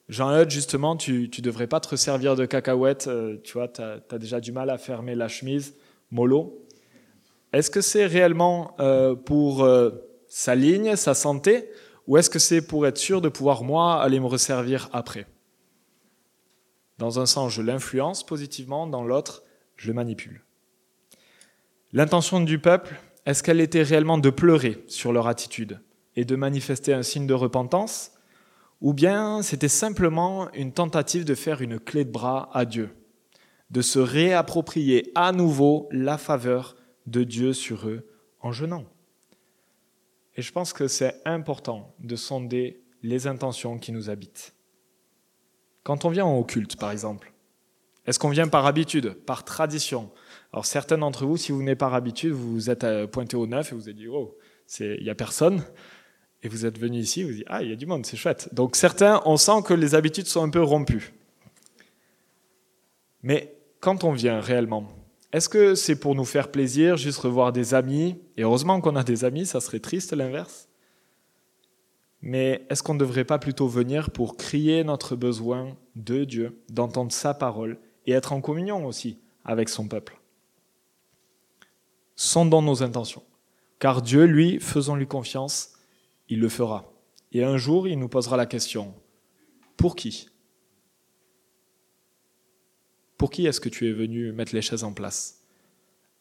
Jean-Eudes, 0.09 0.49
justement, 0.49 0.95
tu 0.95 1.29
ne 1.35 1.41
devrais 1.43 1.67
pas 1.67 1.79
te 1.79 1.95
servir 1.95 2.35
de 2.35 2.45
cacahuètes, 2.45 3.07
euh, 3.07 3.37
tu 3.43 3.53
vois, 3.53 3.67
tu 3.67 3.81
as, 3.81 4.17
déjà 4.17 4.39
du 4.39 4.51
mal 4.51 4.69
à 4.69 4.77
fermer 4.77 5.13
la 5.13 5.27
chemise, 5.27 5.75
mollo. 6.09 6.65
Est-ce 7.53 7.69
que 7.69 7.81
c'est 7.81 8.05
réellement 8.05 8.75
euh, 8.79 9.15
pour 9.15 9.67
sa 10.27 10.55
ligne, 10.55 10.95
sa 10.95 11.13
santé, 11.13 11.69
ou 12.07 12.17
est-ce 12.17 12.29
que 12.29 12.39
c'est 12.39 12.65
pour 12.65 12.87
être 12.87 12.97
sûr 12.97 13.21
de 13.21 13.29
pouvoir, 13.29 13.63
moi, 13.63 14.01
aller 14.01 14.19
me 14.19 14.25
resservir 14.25 14.89
après? 14.93 15.27
Dans 16.97 17.19
un 17.19 17.25
sens, 17.25 17.53
je 17.53 17.61
l'influence 17.61 18.25
positivement, 18.25 18.87
dans 18.87 19.03
l'autre, 19.03 19.43
je 19.75 19.87
le 19.87 19.93
manipule. 19.93 20.43
L'intention 21.93 22.39
du 22.39 22.59
peuple, 22.59 22.99
est-ce 23.25 23.43
qu'elle 23.43 23.61
était 23.61 23.83
réellement 23.83 24.17
de 24.17 24.29
pleurer 24.29 24.83
sur 24.87 25.13
leur 25.13 25.27
attitude? 25.27 25.79
Et 26.17 26.25
de 26.25 26.35
manifester 26.35 26.93
un 26.93 27.03
signe 27.03 27.27
de 27.27 27.33
repentance 27.33 28.11
Ou 28.81 28.93
bien 28.93 29.41
c'était 29.43 29.69
simplement 29.69 30.51
une 30.51 30.73
tentative 30.73 31.23
de 31.23 31.35
faire 31.35 31.61
une 31.61 31.79
clé 31.79 32.03
de 32.03 32.11
bras 32.11 32.49
à 32.53 32.65
Dieu, 32.65 32.89
de 33.69 33.81
se 33.81 33.99
réapproprier 33.99 35.11
à 35.15 35.31
nouveau 35.31 35.87
la 35.91 36.17
faveur 36.17 36.75
de 37.05 37.23
Dieu 37.23 37.53
sur 37.53 37.87
eux 37.87 38.09
en 38.41 38.51
jeûnant 38.51 38.85
Et 40.35 40.41
je 40.41 40.51
pense 40.51 40.73
que 40.73 40.87
c'est 40.87 41.21
important 41.23 41.95
de 41.99 42.15
sonder 42.15 42.83
les 43.03 43.27
intentions 43.27 43.77
qui 43.77 43.91
nous 43.91 44.09
habitent. 44.09 44.55
Quand 45.83 46.03
on 46.03 46.09
vient 46.09 46.25
au 46.25 46.43
culte, 46.43 46.77
par 46.77 46.91
exemple, 46.91 47.31
est-ce 48.07 48.19
qu'on 48.19 48.29
vient 48.29 48.47
par 48.47 48.65
habitude, 48.65 49.13
par 49.13 49.45
tradition? 49.45 50.11
Alors 50.51 50.65
certains 50.65 50.97
d'entre 50.97 51.25
vous, 51.25 51.37
si 51.37 51.51
vous 51.51 51.59
venez 51.59 51.75
par 51.75 51.93
habitude, 51.93 52.31
vous 52.31 52.53
vous 52.53 52.69
êtes 52.69 52.85
euh, 52.85 53.05
pointé 53.05 53.37
au 53.37 53.45
neuf 53.45 53.71
et 53.71 53.75
vous 53.75 53.83
avez 53.83 53.93
dit, 53.93 54.07
oh, 54.07 54.35
il 54.79 55.03
n'y 55.03 55.09
a 55.09 55.15
personne. 55.15 55.63
Et 56.43 56.49
vous 56.49 56.65
êtes 56.65 56.77
venu 56.77 56.99
ici, 56.99 57.23
vous 57.23 57.31
dites, 57.31 57.45
ah, 57.47 57.63
il 57.63 57.69
y 57.69 57.73
a 57.73 57.75
du 57.75 57.85
monde, 57.85 58.05
c'est 58.05 58.17
chouette. 58.17 58.49
Donc 58.53 58.75
certains, 58.75 59.21
on 59.25 59.37
sent 59.37 59.63
que 59.65 59.73
les 59.73 59.95
habitudes 59.95 60.27
sont 60.27 60.43
un 60.43 60.49
peu 60.49 60.61
rompues. 60.61 61.13
Mais 63.23 63.55
quand 63.79 64.03
on 64.03 64.11
vient 64.11 64.39
réellement, 64.39 64.87
est-ce 65.33 65.49
que 65.49 65.75
c'est 65.75 65.99
pour 65.99 66.15
nous 66.15 66.25
faire 66.25 66.51
plaisir, 66.51 66.95
juste 66.95 67.19
revoir 67.19 67.51
des 67.51 67.73
amis? 67.73 68.15
Et 68.37 68.43
heureusement 68.43 68.79
qu'on 68.79 68.95
a 68.95 69.03
des 69.03 69.25
amis, 69.25 69.45
ça 69.45 69.59
serait 69.59 69.79
triste 69.79 70.13
l'inverse. 70.13 70.69
Mais 72.21 72.65
est-ce 72.69 72.81
qu'on 72.81 72.93
ne 72.93 72.99
devrait 72.99 73.25
pas 73.25 73.39
plutôt 73.39 73.67
venir 73.67 74.11
pour 74.11 74.37
crier 74.37 74.83
notre 74.83 75.15
besoin 75.15 75.75
de 75.95 76.23
Dieu, 76.23 76.61
d'entendre 76.69 77.11
sa 77.11 77.33
parole 77.33 77.77
et 78.05 78.13
être 78.13 78.33
en 78.33 78.41
communion 78.41 78.85
aussi 78.85 79.19
avec 79.43 79.69
son 79.69 79.87
peuple? 79.87 80.19
Sondons 82.15 82.61
nos 82.61 82.81
intentions. 82.81 83.23
Car 83.79 84.01
Dieu, 84.01 84.23
lui, 84.25 84.59
faisons-lui 84.59 85.07
confiance, 85.07 85.76
il 86.29 86.39
le 86.39 86.49
fera. 86.49 86.91
Et 87.31 87.43
un 87.43 87.57
jour, 87.57 87.87
il 87.87 87.99
nous 87.99 88.07
posera 88.07 88.37
la 88.37 88.45
question, 88.45 88.93
pour 89.75 89.95
qui? 89.95 90.29
Pour 93.17 93.29
qui 93.31 93.47
est-ce 93.47 93.59
que 93.59 93.69
tu 93.69 93.87
es 93.87 93.93
venu 93.93 94.31
mettre 94.31 94.53
les 94.53 94.61
chaises 94.61 94.83
en 94.83 94.93
place? 94.93 95.45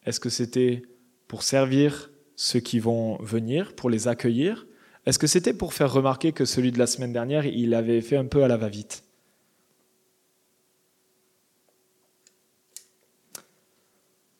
Est-ce 0.05 0.19
que 0.19 0.29
c'était 0.29 0.83
pour 1.27 1.43
servir 1.43 2.11
ceux 2.35 2.59
qui 2.59 2.79
vont 2.79 3.17
venir, 3.17 3.75
pour 3.75 3.89
les 3.89 4.07
accueillir? 4.07 4.65
Est-ce 5.05 5.19
que 5.19 5.27
c'était 5.27 5.53
pour 5.53 5.73
faire 5.73 5.91
remarquer 5.91 6.31
que 6.31 6.45
celui 6.45 6.71
de 6.71 6.79
la 6.79 6.87
semaine 6.87 7.13
dernière, 7.13 7.45
il 7.45 7.73
avait 7.73 8.01
fait 8.01 8.17
un 8.17 8.25
peu 8.25 8.43
à 8.43 8.47
la 8.47 8.57
va-vite? 8.57 9.03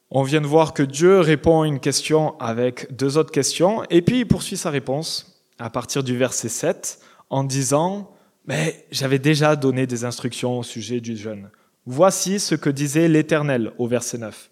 On 0.09 0.23
vient 0.23 0.41
de 0.41 0.47
voir 0.47 0.73
que 0.73 0.83
Dieu 0.83 1.19
répond 1.19 1.61
à 1.61 1.67
une 1.67 1.81
question 1.81 2.39
avec 2.39 2.95
deux 2.95 3.17
autres 3.17 3.31
questions, 3.31 3.83
et 3.89 4.01
puis 4.01 4.19
il 4.19 4.27
poursuit 4.27 4.55
sa 4.55 4.69
réponse 4.69 5.26
à 5.59 5.69
partir 5.69 6.03
du 6.03 6.17
verset 6.17 6.49
7 6.49 6.99
en 7.29 7.43
disant, 7.43 8.11
mais 8.45 8.85
j'avais 8.91 9.19
déjà 9.19 9.55
donné 9.55 9.87
des 9.87 10.05
instructions 10.05 10.59
au 10.59 10.63
sujet 10.63 11.01
du 11.01 11.17
jeûne. 11.17 11.49
Voici 11.85 12.39
ce 12.39 12.55
que 12.55 12.69
disait 12.69 13.07
l'Éternel 13.07 13.71
au 13.77 13.87
verset 13.87 14.17
9, 14.17 14.49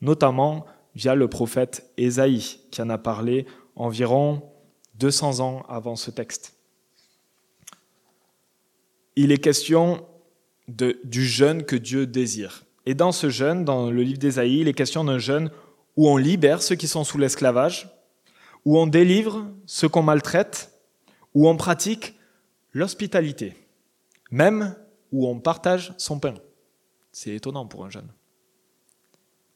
notamment 0.00 0.66
via 0.94 1.14
le 1.14 1.28
prophète 1.28 1.90
Ésaïe, 1.96 2.60
qui 2.70 2.82
en 2.82 2.90
a 2.90 2.98
parlé 2.98 3.46
environ 3.76 4.42
200 4.98 5.40
ans 5.40 5.62
avant 5.68 5.96
ce 5.96 6.10
texte. 6.10 6.54
Il 9.14 9.32
est 9.32 9.38
question 9.38 10.06
du 10.68 11.26
jeûne 11.26 11.64
que 11.64 11.76
Dieu 11.76 12.06
désire. 12.06 12.64
Et 12.86 12.94
dans 12.94 13.12
ce 13.12 13.30
jeûne, 13.30 13.64
dans 13.64 13.90
le 13.90 14.02
livre 14.02 14.18
d'Ésaïe, 14.18 14.60
il 14.60 14.68
est 14.68 14.74
question 14.74 15.04
d'un 15.04 15.18
jeûne 15.18 15.50
où 15.96 16.08
on 16.08 16.16
libère 16.16 16.62
ceux 16.62 16.76
qui 16.76 16.88
sont 16.88 17.04
sous 17.04 17.18
l'esclavage, 17.18 17.88
où 18.66 18.78
on 18.78 18.88
délivre 18.88 19.46
ceux 19.64 19.88
qu'on 19.88 20.02
maltraite, 20.02 20.72
où 21.34 21.48
on 21.48 21.56
pratique 21.56 22.18
l'hospitalité, 22.72 23.54
même 24.30 24.74
où 25.12 25.28
on 25.28 25.38
partage 25.38 25.94
son 25.98 26.18
pain. 26.18 26.34
C'est 27.12 27.34
étonnant 27.34 27.66
pour 27.66 27.86
un 27.86 27.90
jeûne. 27.90 28.12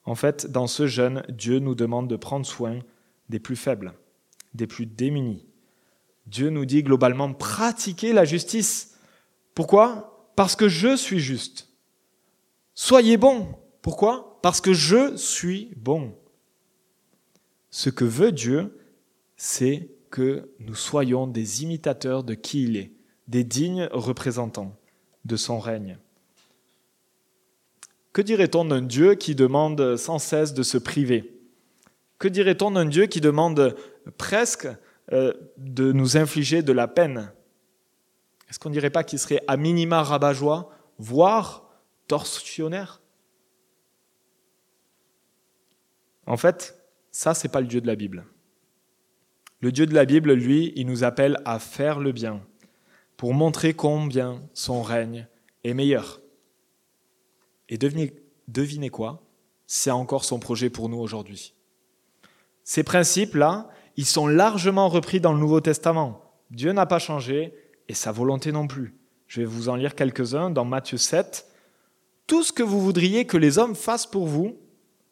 En 0.05 0.14
fait, 0.14 0.47
dans 0.47 0.69
ce 0.69 0.87
jeûne, 0.87 1.25
Dieu 1.29 1.59
nous 1.59 1.75
demande 1.75 2.09
de 2.09 2.14
prendre 2.14 2.47
soin 2.47 2.79
des 3.29 3.40
plus 3.40 3.57
faibles, 3.57 3.95
des 4.55 4.69
plus 4.69 4.87
démunis. 4.87 5.45
Dieu 6.26 6.49
nous 6.49 6.64
dit 6.64 6.85
globalement 6.85 7.33
pratiquez 7.35 8.12
la 8.12 8.25
justice. 8.25 8.97
Pourquoi? 9.55 10.31
Parce 10.37 10.55
que 10.55 10.69
je 10.69 10.97
suis 10.97 11.21
juste. 11.21 11.69
Soyez 12.75 13.17
bons. 13.17 13.59
Pourquoi? 13.83 14.38
Parce 14.40 14.61
que 14.61 14.73
je 14.73 15.17
suis 15.17 15.75
bon. 15.76 16.17
Ce 17.71 17.90
que 17.90 18.05
veut 18.05 18.33
Dieu, 18.33 18.80
c'est 19.43 19.89
que 20.11 20.51
nous 20.59 20.75
soyons 20.75 21.27
des 21.27 21.63
imitateurs 21.63 22.25
de 22.25 22.35
qui 22.35 22.65
il 22.65 22.77
est, 22.77 22.93
des 23.27 23.43
dignes 23.43 23.89
représentants 23.91 24.77
de 25.25 25.37
son 25.37 25.59
règne. 25.59 25.97
Que 28.13 28.21
dirait-on 28.21 28.67
d'un 28.67 28.83
Dieu 28.83 29.15
qui 29.15 29.35
demande 29.35 29.97
sans 29.97 30.19
cesse 30.19 30.53
de 30.53 30.63
se 30.63 30.77
priver? 30.77 31.41
Que 32.19 32.29
dirait-on 32.29 32.73
d'un 32.73 32.85
Dieu 32.85 33.07
qui 33.07 33.23
demande 33.23 33.75
presque 34.19 34.69
euh, 35.11 35.33
de 35.57 35.91
nous 35.91 36.19
infliger 36.19 36.63
de 36.63 36.73
la 36.73 36.87
peine? 36.87 37.33
Est-ce 38.51 38.59
qu'on 38.59 38.69
ne 38.69 38.75
dirait 38.75 38.91
pas 38.91 39.05
qu'il 39.05 39.19
serait 39.19 39.43
à 39.49 39.57
minima 39.57 40.03
rabat-joie, 40.03 40.71
voire 40.99 41.71
torsionnaire 42.09 43.01
En 46.27 46.37
fait, 46.37 46.79
ça, 47.11 47.33
c'est 47.33 47.49
pas 47.49 47.63
le 47.63 47.69
Dieu 47.69 47.81
de 47.81 47.87
la 47.87 47.97
Bible. 47.97 48.27
Le 49.61 49.73
Dieu 49.73 49.87
de 49.87 49.95
la 49.95 50.07
Bible, 50.07 50.33
lui, 50.33 50.73
il 50.76 50.87
nous 50.87 51.05
appelle 51.05 51.38
à 51.45 51.59
faire 51.59 52.00
le 52.00 52.12
bien 52.12 52.40
pour 53.17 53.35
montrer 53.35 53.75
combien 53.75 54.40
son 54.55 54.83
règne 54.83 55.26
est 55.64 55.75
meilleur. 55.75 56.23
Et 57.69 57.76
devinez, 57.76 58.14
devinez 58.49 58.88
quoi? 58.88 59.23
C'est 59.67 59.90
encore 59.90 60.25
son 60.25 60.38
projet 60.38 60.71
pour 60.71 60.88
nous 60.88 60.99
aujourd'hui. 60.99 61.55
Ces 62.64 62.83
principes-là, 62.83 63.69
ils 63.97 64.07
sont 64.07 64.26
largement 64.26 64.88
repris 64.88 65.21
dans 65.21 65.33
le 65.35 65.38
Nouveau 65.38 65.61
Testament. 65.61 66.33
Dieu 66.50 66.73
n'a 66.73 66.87
pas 66.87 66.99
changé 66.99 67.55
et 67.88 67.95
sa 67.95 68.12
volonté 68.12 68.52
non 68.52 68.67
plus. 68.67 68.95
Je 69.26 69.40
vais 69.43 69.47
vous 69.47 69.69
en 69.69 69.76
lire 69.76 69.95
quelques-uns 69.95 70.49
dans 70.49 70.64
Matthieu 70.64 70.97
7. 70.97 71.47
Tout 72.26 72.43
ce 72.43 72.52
que 72.52 72.62
vous 72.62 72.81
voudriez 72.81 73.26
que 73.26 73.37
les 73.37 73.59
hommes 73.59 73.75
fassent 73.75 74.07
pour 74.07 74.26
vous, 74.26 74.59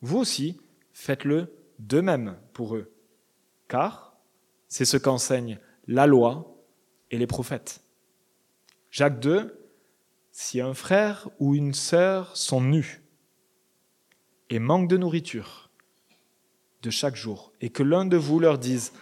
vous 0.00 0.18
aussi, 0.18 0.58
faites-le 0.92 1.52
de 1.78 2.00
même 2.00 2.36
pour 2.54 2.76
eux. 2.76 2.90
Car 3.68 4.07
c'est 4.68 4.84
ce 4.84 4.96
qu'enseignent 4.96 5.58
la 5.86 6.06
loi 6.06 6.56
et 7.10 7.18
les 7.18 7.26
prophètes. 7.26 7.80
Jacques 8.90 9.20
2, 9.20 9.58
si 10.30 10.60
un 10.60 10.74
frère 10.74 11.28
ou 11.38 11.54
une 11.54 11.74
sœur 11.74 12.36
sont 12.36 12.60
nus 12.60 13.02
et 14.50 14.58
manquent 14.58 14.88
de 14.88 14.96
nourriture, 14.96 15.70
de 16.82 16.90
chaque 16.90 17.16
jour 17.16 17.52
et 17.60 17.70
que 17.70 17.82
l'un 17.82 18.06
de 18.06 18.16
vous 18.16 18.38
leur 18.38 18.58
dise 18.58 18.92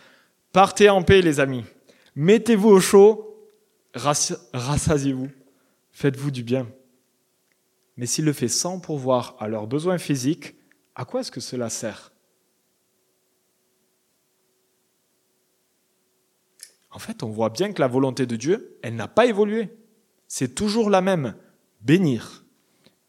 Partez 0.53 0.89
en 0.89 1.03
paix, 1.03 1.21
les 1.21 1.41
amis, 1.41 1.65
mettez-vous 2.15 2.71
au 2.71 2.81
chaud, 2.81 3.51
rassasiez-vous, 3.95 5.31
faites-vous 5.93 6.31
du 6.31 6.43
bien. 6.43 6.67
Mais 7.99 8.07
s'il 8.07 8.25
le 8.25 8.33
fait 8.33 8.49
sans 8.49 8.81
pourvoir 8.81 9.37
à 9.39 9.49
leurs 9.49 9.67
besoins 9.67 9.99
physiques, 9.99 10.55
à 10.95 11.05
quoi 11.05 11.21
est-ce 11.21 11.31
que 11.31 11.41
cela 11.41 11.69
sert? 11.69 12.13
En 16.97 16.99
fait, 16.99 17.23
on 17.23 17.29
voit 17.29 17.51
bien 17.51 17.75
que 17.75 17.83
la 17.83 17.89
volonté 17.89 18.25
de 18.25 18.37
Dieu, 18.37 18.79
elle 18.83 18.97
n'a 18.97 19.07
pas 19.07 19.27
évolué. 19.27 19.69
C'est 20.29 20.55
toujours 20.55 20.89
la 20.89 21.03
même, 21.03 21.35
bénir. 21.83 22.47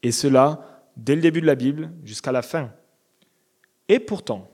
Et 0.03 0.11
cela, 0.11 0.83
dès 0.97 1.15
le 1.15 1.21
début 1.21 1.39
de 1.39 1.45
la 1.45 1.55
Bible 1.55 1.93
jusqu'à 2.03 2.33
la 2.33 2.41
fin. 2.41 2.73
Et 3.87 4.01
pourtant, 4.01 4.51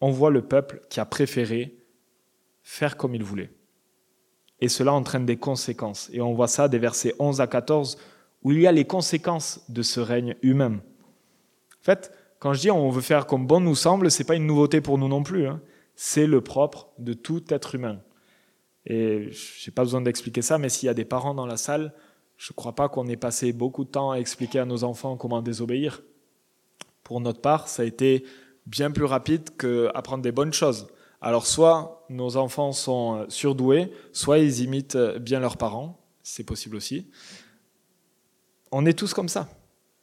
on 0.00 0.10
voit 0.10 0.32
le 0.32 0.42
peuple 0.42 0.82
qui 0.90 0.98
a 0.98 1.04
préféré 1.04 1.78
faire 2.64 2.96
comme 2.96 3.14
il 3.14 3.22
voulait. 3.22 3.52
Et 4.60 4.68
cela 4.68 4.92
entraîne 4.92 5.24
des 5.24 5.36
conséquences. 5.36 6.10
Et 6.12 6.20
on 6.20 6.34
voit 6.34 6.48
ça 6.48 6.66
des 6.66 6.80
versets 6.80 7.14
11 7.20 7.40
à 7.40 7.46
14, 7.46 7.96
où 8.42 8.50
il 8.50 8.60
y 8.60 8.66
a 8.66 8.72
les 8.72 8.86
conséquences 8.86 9.64
de 9.70 9.82
ce 9.82 10.00
règne 10.00 10.34
humain. 10.42 10.80
En 11.78 11.84
fait, 11.84 12.10
quand 12.40 12.54
je 12.54 12.60
dis 12.60 12.70
on 12.72 12.90
veut 12.90 13.02
faire 13.02 13.24
comme 13.24 13.46
bon 13.46 13.60
nous 13.60 13.76
semble, 13.76 14.10
ce 14.10 14.18
n'est 14.18 14.26
pas 14.26 14.34
une 14.34 14.46
nouveauté 14.46 14.80
pour 14.80 14.98
nous 14.98 15.06
non 15.06 15.22
plus. 15.22 15.46
Hein. 15.46 15.60
C'est 15.94 16.26
le 16.26 16.40
propre 16.40 16.90
de 16.98 17.12
tout 17.12 17.42
être 17.48 17.74
humain. 17.74 18.00
Et 18.86 19.30
je 19.30 19.70
n'ai 19.70 19.74
pas 19.74 19.82
besoin 19.82 20.00
d'expliquer 20.00 20.42
ça, 20.42 20.58
mais 20.58 20.68
s'il 20.68 20.86
y 20.86 20.90
a 20.90 20.94
des 20.94 21.04
parents 21.04 21.34
dans 21.34 21.46
la 21.46 21.56
salle, 21.56 21.94
je 22.36 22.52
ne 22.52 22.56
crois 22.56 22.74
pas 22.74 22.88
qu'on 22.88 23.06
ait 23.08 23.16
passé 23.16 23.52
beaucoup 23.52 23.84
de 23.84 23.90
temps 23.90 24.10
à 24.10 24.16
expliquer 24.16 24.58
à 24.58 24.64
nos 24.64 24.84
enfants 24.84 25.16
comment 25.16 25.42
désobéir. 25.42 26.02
Pour 27.04 27.20
notre 27.20 27.40
part, 27.40 27.68
ça 27.68 27.82
a 27.82 27.86
été 27.86 28.24
bien 28.66 28.90
plus 28.90 29.04
rapide 29.04 29.50
qu'apprendre 29.56 30.22
des 30.22 30.32
bonnes 30.32 30.52
choses. 30.52 30.88
Alors 31.20 31.46
soit 31.46 32.04
nos 32.08 32.36
enfants 32.36 32.72
sont 32.72 33.26
surdoués, 33.28 33.92
soit 34.12 34.38
ils 34.38 34.60
imitent 34.60 34.96
bien 34.96 35.38
leurs 35.38 35.56
parents, 35.56 36.00
c'est 36.24 36.44
possible 36.44 36.74
aussi. 36.74 37.08
On 38.72 38.86
est 38.86 38.98
tous 38.98 39.14
comme 39.14 39.28
ça. 39.28 39.48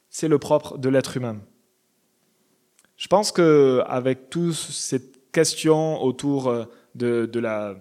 C'est 0.08 0.28
le 0.28 0.38
propre 0.38 0.78
de 0.78 0.88
l'être 0.88 1.16
humain. 1.16 1.40
Je 2.96 3.06
pense 3.06 3.32
qu'avec 3.32 4.30
toutes 4.30 4.54
ces 4.54 5.12
questions 5.32 6.02
autour 6.02 6.48
euh, 6.48 6.64
de, 6.94 7.26
de, 7.26 7.38
la, 7.38 7.76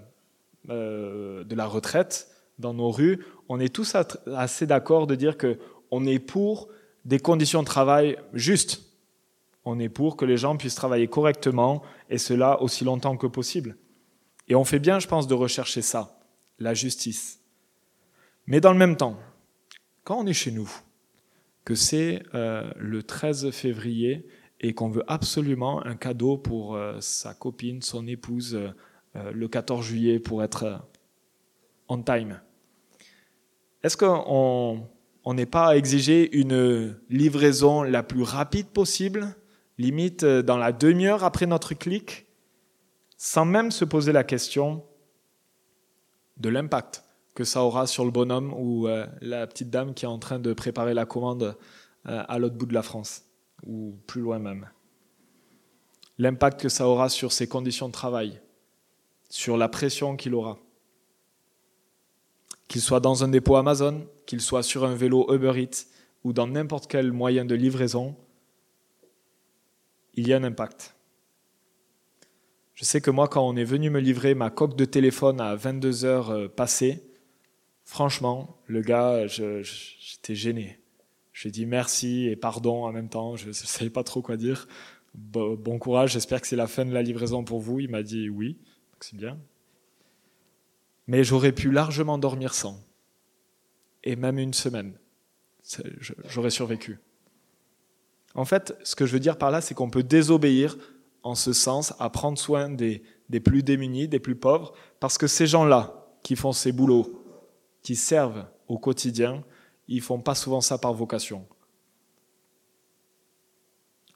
retraite 1.66 2.30
dans 2.60 2.74
nos 2.74 2.92
rues, 2.92 3.26
on 3.48 3.60
est 3.60 3.74
tous 3.74 3.96
assez 4.36 4.68
d'accord 4.68 5.08
de 5.08 5.16
dire 5.16 5.38
qu'on 5.38 6.06
est 6.06 6.20
pour 6.20 6.70
des 7.06 7.20
conditions 7.20 7.62
de 7.62 7.68
travail 7.68 8.18
justes 8.34 8.90
on 9.66 9.80
est 9.80 9.90
pour 9.90 10.18
que 10.18 10.26
les 10.26 10.38
gens 10.38 10.58
puissent 10.58 10.76
travailler 10.76 11.08
correctement 11.08 11.84
et 12.10 12.18
cela 12.18 12.62
aussi 12.62 12.84
longtemps 12.84 13.18
que 13.18 13.28
possible. 13.28 13.78
Et 14.48 14.56
on 14.56 14.64
fait 14.64 14.80
bien, 14.80 15.00
je 15.00 15.08
pense, 15.08 15.28
de 15.28 15.34
rechercher 15.34 15.82
ça, 15.82 16.20
la 16.58 16.74
justice. 16.74 17.40
Mais 18.48 18.62
dans 18.62 18.72
le 18.72 18.80
même 18.80 18.96
temps, 18.98 19.20
quand 20.04 20.18
on 20.18 20.26
est 20.26 20.34
chez 20.34 20.52
nous, 20.52 20.70
que 21.66 21.76
c'est 21.76 22.24
euh, 22.34 22.72
le 22.78 23.04
13 23.04 23.52
février 23.52 24.26
et 24.60 24.74
qu'on 24.74 24.90
veut 24.90 25.04
absolument 25.08 25.86
un 25.86 25.96
cadeau 25.96 26.38
pour 26.38 26.76
euh, 26.76 26.98
sa 27.00 27.34
copine, 27.34 27.82
son 27.82 28.08
épouse, 28.08 28.56
euh, 28.56 29.32
le 29.32 29.48
14 29.48 29.86
juillet 29.86 30.20
pour 30.20 30.44
être 30.44 30.82
on 31.88 32.02
time, 32.04 32.40
est-ce 33.82 33.98
qu'on 33.98 35.34
n'est 35.34 35.46
pas 35.48 35.70
à 35.70 35.76
exiger 35.76 36.38
une 36.38 36.96
livraison 37.10 37.82
la 37.82 38.04
plus 38.04 38.22
rapide 38.22 38.68
possible, 38.68 39.36
limite 39.80 40.24
dans 40.24 40.58
la 40.58 40.72
demi-heure 40.72 41.24
après 41.24 41.48
notre 41.48 41.74
clic, 41.74 42.28
sans 43.18 43.46
même 43.46 43.72
se 43.72 43.86
poser 43.86 44.12
la 44.12 44.24
question 44.24 44.84
de 46.38 46.50
l'impact 46.50 47.04
que 47.40 47.44
ça 47.44 47.64
aura 47.64 47.88
sur 47.88 48.04
le 48.06 48.12
bonhomme 48.12 48.54
ou 48.54 48.88
euh, 48.88 49.06
la 49.22 49.48
petite 49.48 49.70
dame 49.70 49.94
qui 49.94 50.06
est 50.06 50.10
en 50.10 50.20
train 50.20 50.40
de 50.40 50.52
préparer 50.54 50.94
la 50.94 51.06
commande 51.06 51.56
euh, 52.08 52.24
à 52.28 52.38
l'autre 52.40 52.56
bout 52.56 52.66
de 52.66 52.74
la 52.74 52.82
France, 52.82 53.24
ou 53.66 53.96
plus 54.08 54.22
loin 54.22 54.40
même. 54.40 54.70
L'impact 56.18 56.62
que 56.62 56.70
ça 56.70 56.88
aura 56.88 57.10
sur 57.10 57.32
ses 57.32 57.48
conditions 57.48 57.88
de 57.88 57.94
travail, 57.94 58.42
sur 59.30 59.58
la 59.58 59.70
pression 59.70 60.16
qu'il 60.16 60.34
aura. 60.34 60.60
Qu'il 62.68 62.82
soit 62.82 63.00
dans 63.00 63.24
un 63.24 63.30
dépôt 63.30 63.56
Amazon, 63.56 64.08
qu'il 64.26 64.42
soit 64.42 64.64
sur 64.64 64.84
un 64.84 64.96
vélo 64.96 65.34
Uber 65.34 65.62
Eats 65.62 65.88
ou 66.24 66.34
dans 66.34 66.48
n'importe 66.48 66.88
quel 66.88 67.12
moyen 67.12 67.46
de 67.46 67.56
livraison, 67.56 68.16
il 70.14 70.28
y 70.28 70.34
a 70.34 70.38
un 70.38 70.44
impact. 70.44 70.96
Je 72.76 72.86
sais 72.86 73.02
que 73.02 73.12
moi, 73.12 73.28
quand 73.28 73.48
on 73.48 73.56
est 73.56 73.64
venu 73.64 73.90
me 73.90 74.00
livrer 74.00 74.36
ma 74.36 74.50
coque 74.50 74.76
de 74.76 74.86
téléphone 74.86 75.42
à 75.42 75.56
22 75.56 76.06
heures 76.06 76.30
euh, 76.30 76.48
passées, 76.48 77.04
franchement, 77.84 78.58
le 78.68 78.82
gars, 78.82 79.28
j'étais 79.28 80.36
gêné. 80.36 80.79
J'ai 81.42 81.52
dit 81.52 81.66
merci 81.66 82.28
et 82.28 82.36
pardon 82.36 82.84
en 82.84 82.92
même 82.92 83.08
temps, 83.08 83.38
je 83.38 83.48
ne 83.48 83.54
savais 83.54 83.90
pas 83.90 84.04
trop 84.04 84.22
quoi 84.22 84.36
dire. 84.36 84.68
Bon 85.16 85.80
courage, 85.80 86.12
j'espère 86.12 86.42
que 86.42 86.48
c'est 86.48 86.58
la 86.58 86.68
fin 86.68 86.84
de 86.84 86.92
la 86.92 87.02
livraison 87.02 87.46
pour 87.46 87.62
vous. 87.62 87.80
Il 87.80 87.90
m'a 87.90 88.04
dit 88.04 88.30
oui, 88.30 88.58
c'est 89.00 89.16
bien. 89.16 89.40
Mais 91.08 91.24
j'aurais 91.24 91.54
pu 91.54 91.72
largement 91.72 92.18
dormir 92.18 92.54
sans. 92.54 92.84
Et 94.04 94.18
même 94.18 94.38
une 94.38 94.54
semaine, 94.54 95.00
j'aurais 96.28 96.50
survécu. 96.50 97.00
En 98.36 98.44
fait, 98.44 98.78
ce 98.84 98.98
que 98.98 99.06
je 99.06 99.14
veux 99.14 99.22
dire 99.22 99.38
par 99.38 99.50
là, 99.50 99.62
c'est 99.62 99.74
qu'on 99.74 99.90
peut 99.90 100.04
désobéir 100.04 100.76
en 101.24 101.36
ce 101.36 101.54
sens 101.54 101.94
à 102.00 102.10
prendre 102.10 102.38
soin 102.38 102.68
des, 102.68 103.02
plus 103.46 103.64
démunis, 103.64 104.10
des 104.10 104.20
plus 104.20 104.36
pauvres, 104.36 104.74
parce 105.00 105.18
que 105.18 105.28
ces 105.28 105.48
gens-là 105.48 106.06
qui 106.22 106.36
font 106.36 106.52
ces 106.52 106.74
boulots, 106.74 107.24
qui 107.82 107.96
servent 107.96 108.46
au 108.68 108.78
quotidien, 108.78 109.46
ils 109.90 110.02
font 110.02 110.22
pas 110.22 110.36
souvent 110.36 110.62
ça 110.62 110.78
par 110.78 110.94
vocation. 110.94 111.46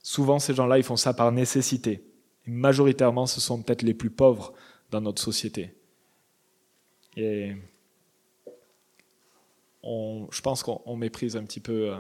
Souvent, 0.03 0.37
ces 0.37 0.53
gens-là, 0.53 0.77
ils 0.77 0.83
font 0.83 0.95
ça 0.95 1.13
par 1.13 1.31
nécessité. 1.31 2.03
Et 2.45 2.51
majoritairement, 2.51 3.25
ce 3.25 3.41
sont 3.41 3.61
peut-être 3.61 3.81
les 3.81 3.93
plus 3.93 4.11
pauvres 4.11 4.53
dans 4.91 5.01
notre 5.01 5.21
société. 5.21 5.73
Et 7.17 7.55
je 9.83 10.41
pense 10.41 10.61
qu'on 10.61 10.95
méprise 10.95 11.35
un 11.35 11.43
petit 11.43 11.59
peu 11.59 11.91
euh, 11.91 11.97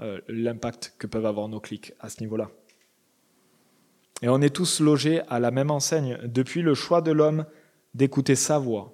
euh, 0.00 0.20
l'impact 0.28 0.94
que 0.98 1.06
peuvent 1.06 1.26
avoir 1.26 1.48
nos 1.48 1.60
clics 1.60 1.94
à 2.00 2.08
ce 2.08 2.20
niveau-là. 2.20 2.50
Et 4.22 4.28
on 4.28 4.40
est 4.40 4.54
tous 4.54 4.80
logés 4.80 5.22
à 5.28 5.40
la 5.40 5.50
même 5.50 5.70
enseigne 5.70 6.18
depuis 6.24 6.62
le 6.62 6.74
choix 6.74 7.00
de 7.00 7.10
l'homme 7.10 7.46
d'écouter 7.94 8.36
sa 8.36 8.58
voix 8.58 8.92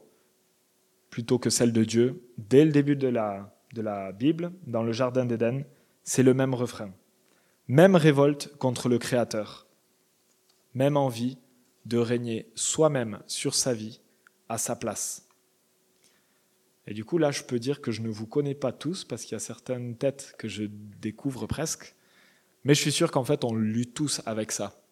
plutôt 1.10 1.38
que 1.38 1.50
celle 1.50 1.72
de 1.72 1.84
Dieu. 1.84 2.22
Dès 2.38 2.64
le 2.64 2.70
début 2.70 2.96
de 2.96 3.08
la, 3.08 3.52
de 3.72 3.82
la 3.82 4.12
Bible, 4.12 4.52
dans 4.66 4.82
le 4.82 4.92
Jardin 4.92 5.24
d'Éden, 5.24 5.64
c'est 6.02 6.22
le 6.22 6.34
même 6.34 6.54
refrain. 6.54 6.92
Même 7.68 7.96
révolte 7.96 8.56
contre 8.58 8.88
le 8.88 8.98
Créateur. 8.98 9.66
Même 10.74 10.96
envie 10.96 11.38
de 11.86 11.98
régner 11.98 12.50
soi-même 12.54 13.20
sur 13.26 13.54
sa 13.54 13.72
vie, 13.72 14.00
à 14.48 14.58
sa 14.58 14.76
place. 14.76 15.28
Et 16.86 16.94
du 16.94 17.04
coup, 17.04 17.18
là, 17.18 17.30
je 17.30 17.44
peux 17.44 17.58
dire 17.58 17.80
que 17.80 17.92
je 17.92 18.00
ne 18.00 18.08
vous 18.08 18.26
connais 18.26 18.54
pas 18.54 18.72
tous, 18.72 19.04
parce 19.04 19.22
qu'il 19.22 19.32
y 19.32 19.36
a 19.36 19.40
certaines 19.40 19.96
têtes 19.96 20.34
que 20.38 20.48
je 20.48 20.64
découvre 21.00 21.46
presque, 21.46 21.94
mais 22.64 22.74
je 22.74 22.80
suis 22.80 22.92
sûr 22.92 23.10
qu'en 23.10 23.24
fait, 23.24 23.44
on 23.44 23.54
lutte 23.54 23.94
tous 23.94 24.20
avec 24.26 24.52
ça. 24.52 24.82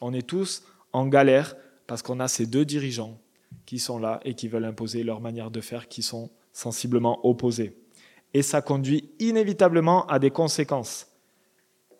On 0.00 0.12
est 0.12 0.26
tous 0.26 0.64
en 0.92 1.06
galère 1.06 1.54
parce 1.86 2.02
qu'on 2.02 2.20
a 2.20 2.28
ces 2.28 2.46
deux 2.46 2.64
dirigeants 2.64 3.20
qui 3.66 3.78
sont 3.78 3.98
là 3.98 4.20
et 4.24 4.34
qui 4.34 4.48
veulent 4.48 4.64
imposer 4.64 5.04
leur 5.04 5.20
manière 5.20 5.50
de 5.50 5.60
faire 5.60 5.88
qui 5.88 6.02
sont 6.02 6.30
sensiblement 6.52 7.24
opposées. 7.26 7.76
Et 8.34 8.42
ça 8.42 8.62
conduit 8.62 9.10
inévitablement 9.18 10.06
à 10.06 10.18
des 10.18 10.30
conséquences. 10.30 11.08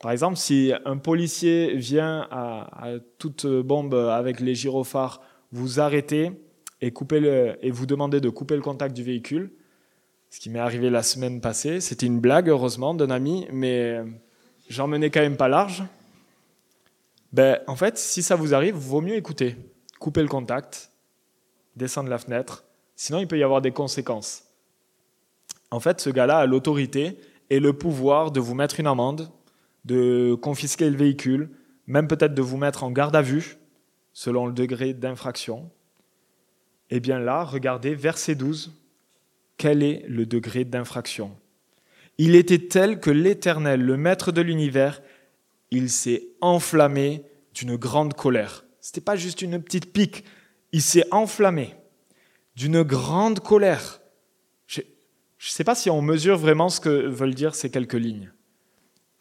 Par 0.00 0.10
exemple, 0.10 0.36
si 0.36 0.72
un 0.84 0.96
policier 0.96 1.76
vient 1.76 2.26
à, 2.30 2.94
toute 3.18 3.46
bombe 3.46 3.94
avec 3.94 4.40
les 4.40 4.54
gyrophares 4.54 5.20
vous 5.52 5.80
arrêtez 5.80 6.32
et, 6.80 6.92
et 6.92 7.70
vous 7.70 7.86
demandez 7.86 8.20
de 8.20 8.28
couper 8.30 8.56
le 8.56 8.62
contact 8.62 8.96
du 8.96 9.02
véhicule, 9.02 9.52
ce 10.32 10.40
qui 10.40 10.48
m'est 10.48 10.58
arrivé 10.58 10.88
la 10.88 11.02
semaine 11.02 11.42
passée, 11.42 11.80
c'était 11.80 12.06
une 12.06 12.18
blague 12.18 12.48
heureusement 12.48 12.94
d'un 12.94 13.10
ami, 13.10 13.46
mais 13.52 14.00
j'en 14.68 14.88
menais 14.88 15.10
quand 15.10 15.20
même 15.20 15.36
pas 15.36 15.48
large 15.48 15.84
ben, 17.32 17.60
En 17.66 17.76
fait, 17.76 17.98
si 17.98 18.22
ça 18.22 18.34
vous 18.34 18.54
arrive, 18.54 18.74
vaut 18.74 19.02
mieux 19.02 19.14
écouter. 19.14 19.56
Couper 20.00 20.22
le 20.22 20.28
contact, 20.28 20.90
descendre 21.76 22.08
la 22.08 22.16
fenêtre, 22.18 22.64
sinon 22.96 23.18
il 23.18 23.28
peut 23.28 23.38
y 23.38 23.42
avoir 23.42 23.60
des 23.60 23.72
conséquences. 23.72 24.44
En 25.72 25.80
fait, 25.80 26.02
ce 26.02 26.10
gars-là 26.10 26.36
a 26.36 26.46
l'autorité 26.46 27.16
et 27.48 27.58
le 27.58 27.72
pouvoir 27.72 28.30
de 28.30 28.40
vous 28.40 28.54
mettre 28.54 28.78
une 28.78 28.86
amende, 28.86 29.32
de 29.86 30.34
confisquer 30.34 30.90
le 30.90 30.96
véhicule, 30.98 31.48
même 31.86 32.08
peut-être 32.08 32.34
de 32.34 32.42
vous 32.42 32.58
mettre 32.58 32.84
en 32.84 32.90
garde 32.90 33.16
à 33.16 33.22
vue, 33.22 33.56
selon 34.12 34.46
le 34.46 34.52
degré 34.52 34.92
d'infraction. 34.92 35.70
Eh 36.90 37.00
bien 37.00 37.18
là, 37.18 37.42
regardez 37.42 37.94
verset 37.94 38.34
12. 38.34 38.70
Quel 39.56 39.82
est 39.82 40.04
le 40.08 40.26
degré 40.26 40.66
d'infraction? 40.66 41.34
Il 42.18 42.34
était 42.34 42.58
tel 42.58 43.00
que 43.00 43.10
l'Éternel, 43.10 43.80
le 43.80 43.96
Maître 43.96 44.30
de 44.30 44.42
l'univers, 44.42 45.00
il 45.70 45.88
s'est 45.88 46.24
enflammé 46.42 47.24
d'une 47.54 47.76
grande 47.76 48.12
colère. 48.12 48.66
Ce 48.82 48.90
n'était 48.90 49.00
pas 49.00 49.16
juste 49.16 49.40
une 49.40 49.62
petite 49.62 49.90
pique, 49.90 50.24
il 50.72 50.82
s'est 50.82 51.06
enflammé 51.10 51.74
d'une 52.56 52.82
grande 52.82 53.40
colère. 53.40 54.01
Je 55.42 55.48
ne 55.48 55.54
sais 55.54 55.64
pas 55.64 55.74
si 55.74 55.90
on 55.90 56.00
mesure 56.02 56.38
vraiment 56.38 56.68
ce 56.68 56.78
que 56.78 56.88
veulent 56.88 57.34
dire 57.34 57.56
ces 57.56 57.68
quelques 57.68 57.94
lignes. 57.94 58.30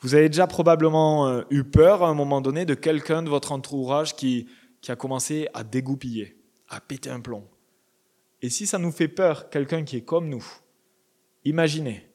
Vous 0.01 0.13
avez 0.13 0.29
déjà 0.29 0.45
probablement 0.45 1.27
euh, 1.27 1.41
eu 1.49 1.63
peur 1.63 2.03
à 2.03 2.09
un 2.09 2.13
moment 2.13 2.41
donné 2.41 2.63
de 2.63 2.75
quelqu'un 2.75 3.23
de 3.23 3.29
votre 3.29 3.51
entourage 3.51 4.15
qui, 4.15 4.47
qui 4.81 4.91
a 4.91 4.95
commencé 4.95 5.47
à 5.55 5.63
dégoupiller, 5.63 6.37
à 6.69 6.79
péter 6.79 7.09
un 7.09 7.21
plomb. 7.21 7.49
Et 8.43 8.51
si 8.51 8.67
ça 8.67 8.77
nous 8.77 8.91
fait 8.91 9.07
peur, 9.07 9.49
quelqu'un 9.49 9.83
qui 9.83 9.97
est 9.97 10.03
comme 10.03 10.29
nous, 10.29 10.45
imaginez 11.43 12.07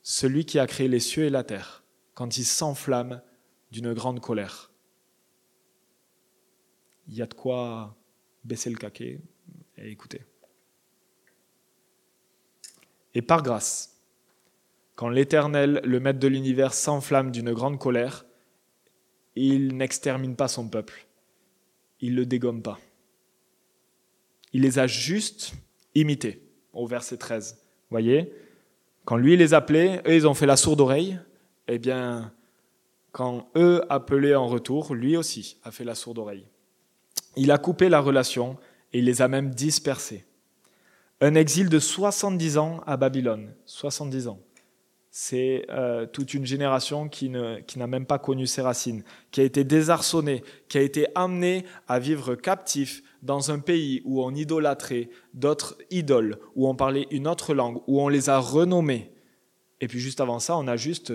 celui 0.00 0.44
qui 0.44 0.60
a 0.60 0.68
créé 0.68 0.86
les 0.86 1.00
cieux 1.00 1.24
et 1.24 1.30
la 1.30 1.42
terre, 1.42 1.82
quand 2.14 2.38
il 2.38 2.44
s'enflamme 2.44 3.20
d'une 3.72 3.92
grande 3.94 4.20
colère. 4.20 4.70
Il 7.08 7.16
y 7.16 7.22
a 7.22 7.26
de 7.26 7.34
quoi 7.34 7.96
baisser 8.44 8.70
le 8.70 8.76
caquet 8.76 9.20
et 9.76 9.90
écouter. 9.90 10.22
Et 13.14 13.22
par 13.22 13.42
grâce, 13.42 14.00
quand 14.94 15.08
l'Éternel, 15.08 15.80
le 15.84 16.00
Maître 16.00 16.18
de 16.18 16.28
l'univers, 16.28 16.74
s'enflamme 16.74 17.30
d'une 17.30 17.52
grande 17.52 17.78
colère, 17.78 18.26
il 19.34 19.76
n'extermine 19.76 20.36
pas 20.36 20.48
son 20.48 20.68
peuple, 20.68 21.06
il 22.00 22.12
ne 22.12 22.16
le 22.16 22.26
dégomme 22.26 22.62
pas. 22.62 22.78
Il 24.52 24.62
les 24.62 24.78
a 24.78 24.86
juste 24.86 25.52
imités, 25.94 26.42
au 26.72 26.86
verset 26.86 27.16
13. 27.16 27.58
Voyez, 27.90 28.32
quand 29.04 29.16
lui 29.16 29.36
les 29.36 29.54
appelait, 29.54 30.02
eux 30.06 30.14
ils 30.14 30.26
ont 30.26 30.34
fait 30.34 30.46
la 30.46 30.56
sourde 30.56 30.80
oreille, 30.80 31.18
eh 31.68 31.78
bien, 31.78 32.32
quand 33.12 33.48
eux 33.56 33.82
appelaient 33.88 34.34
en 34.34 34.46
retour, 34.46 34.94
lui 34.94 35.16
aussi 35.16 35.58
a 35.64 35.70
fait 35.70 35.84
la 35.84 35.94
sourde 35.94 36.18
oreille. 36.18 36.46
Il 37.36 37.50
a 37.50 37.58
coupé 37.58 37.88
la 37.88 38.00
relation 38.00 38.56
et 38.92 38.98
il 38.98 39.04
les 39.04 39.22
a 39.22 39.28
même 39.28 39.50
dispersés. 39.50 40.24
Un 41.22 41.34
exil 41.34 41.68
de 41.68 41.78
70 41.78 42.56
ans 42.56 42.80
à 42.86 42.96
Babylone. 42.96 43.52
70 43.66 44.28
ans. 44.28 44.40
C'est 45.10 45.66
euh, 45.68 46.06
toute 46.06 46.32
une 46.32 46.46
génération 46.46 47.10
qui, 47.10 47.28
n'a 47.28 47.86
même 47.86 48.06
pas 48.06 48.18
connu 48.18 48.46
ses 48.46 48.62
racines, 48.62 49.02
qui 49.30 49.42
a 49.42 49.44
été 49.44 49.64
désarçonnée, 49.64 50.42
qui 50.68 50.78
a 50.78 50.80
été 50.80 51.08
amenée 51.14 51.66
à 51.88 51.98
vivre 51.98 52.36
captif 52.36 53.02
dans 53.22 53.50
un 53.50 53.58
pays 53.58 54.00
où 54.06 54.22
on 54.22 54.34
idolâtrait 54.34 55.10
d'autres 55.34 55.76
idoles, 55.90 56.38
où 56.54 56.66
on 56.68 56.74
parlait 56.74 57.06
une 57.10 57.28
autre 57.28 57.52
langue, 57.52 57.82
où 57.86 58.00
on 58.00 58.08
les 58.08 58.30
a 58.30 58.38
renommés. 58.38 59.12
Et 59.82 59.88
puis 59.88 59.98
juste 59.98 60.22
avant 60.22 60.38
ça, 60.38 60.56
on 60.56 60.68
a 60.68 60.76
juste 60.76 61.12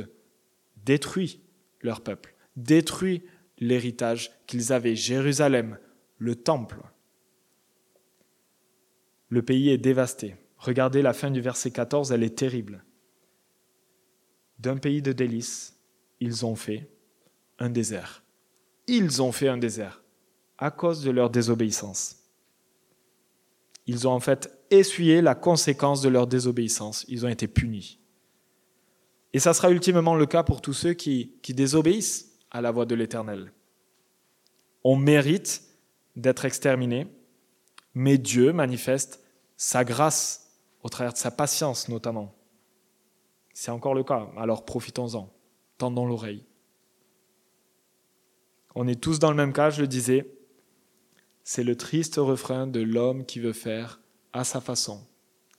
détruit 0.83 1.41
leur 1.81 2.01
peuple, 2.01 2.35
détruit 2.57 3.23
l'héritage 3.57 4.31
qu'ils 4.45 4.71
avaient, 4.71 4.95
Jérusalem, 4.95 5.79
le 6.19 6.35
temple. 6.35 6.81
Le 9.29 9.41
pays 9.41 9.69
est 9.69 9.77
dévasté. 9.77 10.35
Regardez 10.57 11.01
la 11.01 11.13
fin 11.13 11.31
du 11.31 11.41
verset 11.41 11.71
14, 11.71 12.11
elle 12.11 12.23
est 12.23 12.37
terrible. 12.37 12.83
d'un 14.57 14.77
pays 14.77 15.01
de 15.01 15.11
délices, 15.11 15.77
ils 16.21 16.45
ont 16.45 16.55
fait 16.55 16.89
un 17.59 17.69
désert. 17.69 18.23
Ils 18.87 19.21
ont 19.21 19.31
fait 19.31 19.49
un 19.49 19.57
désert 19.57 20.01
à 20.57 20.71
cause 20.71 21.03
de 21.03 21.11
leur 21.11 21.29
désobéissance. 21.29 22.23
Ils 23.85 24.07
ont 24.07 24.11
en 24.11 24.19
fait 24.19 24.57
essuyé 24.71 25.21
la 25.21 25.35
conséquence 25.35 26.01
de 26.01 26.09
leur 26.09 26.27
désobéissance. 26.27 27.05
Ils 27.07 27.25
ont 27.25 27.29
été 27.29 27.47
punis. 27.47 27.99
Et 29.33 29.39
ça 29.39 29.53
sera 29.53 29.69
ultimement 29.69 30.15
le 30.15 30.25
cas 30.25 30.43
pour 30.43 30.61
tous 30.61 30.73
ceux 30.73 30.93
qui, 30.93 31.33
qui 31.41 31.53
désobéissent 31.53 32.39
à 32.51 32.61
la 32.61 32.71
voix 32.71 32.85
de 32.85 32.95
l'Éternel. 32.95 33.51
On 34.83 34.95
mérite 34.95 35.61
d'être 36.15 36.45
exterminés, 36.45 37.07
mais 37.95 38.17
Dieu 38.17 38.53
manifeste 38.53 39.23
sa 39.57 39.83
grâce 39.83 40.51
au 40.83 40.89
travers 40.89 41.13
de 41.13 41.17
sa 41.17 41.31
patience 41.31 41.89
notamment. 41.89 42.35
C'est 43.53 43.71
encore 43.71 43.93
le 43.95 44.03
cas, 44.03 44.29
alors 44.37 44.65
profitons-en, 44.65 45.33
tendons 45.77 46.05
l'oreille. 46.05 46.43
On 48.75 48.87
est 48.87 49.01
tous 49.01 49.17
dans 49.17 49.31
le 49.31 49.37
même 49.37 49.53
cas, 49.53 49.69
je 49.69 49.81
le 49.81 49.87
disais, 49.87 50.29
c'est 51.45 51.63
le 51.63 51.77
triste 51.77 52.15
refrain 52.17 52.67
de 52.67 52.81
l'homme 52.81 53.25
qui 53.25 53.39
veut 53.39 53.53
faire 53.53 54.01
à 54.33 54.43
sa 54.43 54.59
façon, 54.59 55.07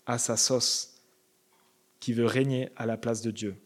à 0.05 0.19
sa 0.19 0.37
sauce, 0.37 1.03
qui 1.99 2.13
veut 2.13 2.27
régner 2.27 2.69
à 2.77 2.85
la 2.85 2.99
place 2.99 3.23
de 3.23 3.31
Dieu. 3.31 3.57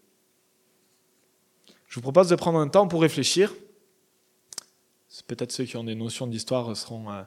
Je 1.89 1.97
vous 1.97 2.03
propose 2.03 2.29
de 2.29 2.37
prendre 2.37 2.61
un 2.61 2.69
temps 2.69 2.87
pour 2.87 3.03
réfléchir. 3.03 3.53
Peut-être 5.27 5.51
ceux 5.51 5.65
qui 5.65 5.77
ont 5.77 5.85
des 5.85 5.97
notions 5.97 6.27
d'histoire 6.27 6.77
seront 6.77 7.11
euh, 7.11 7.23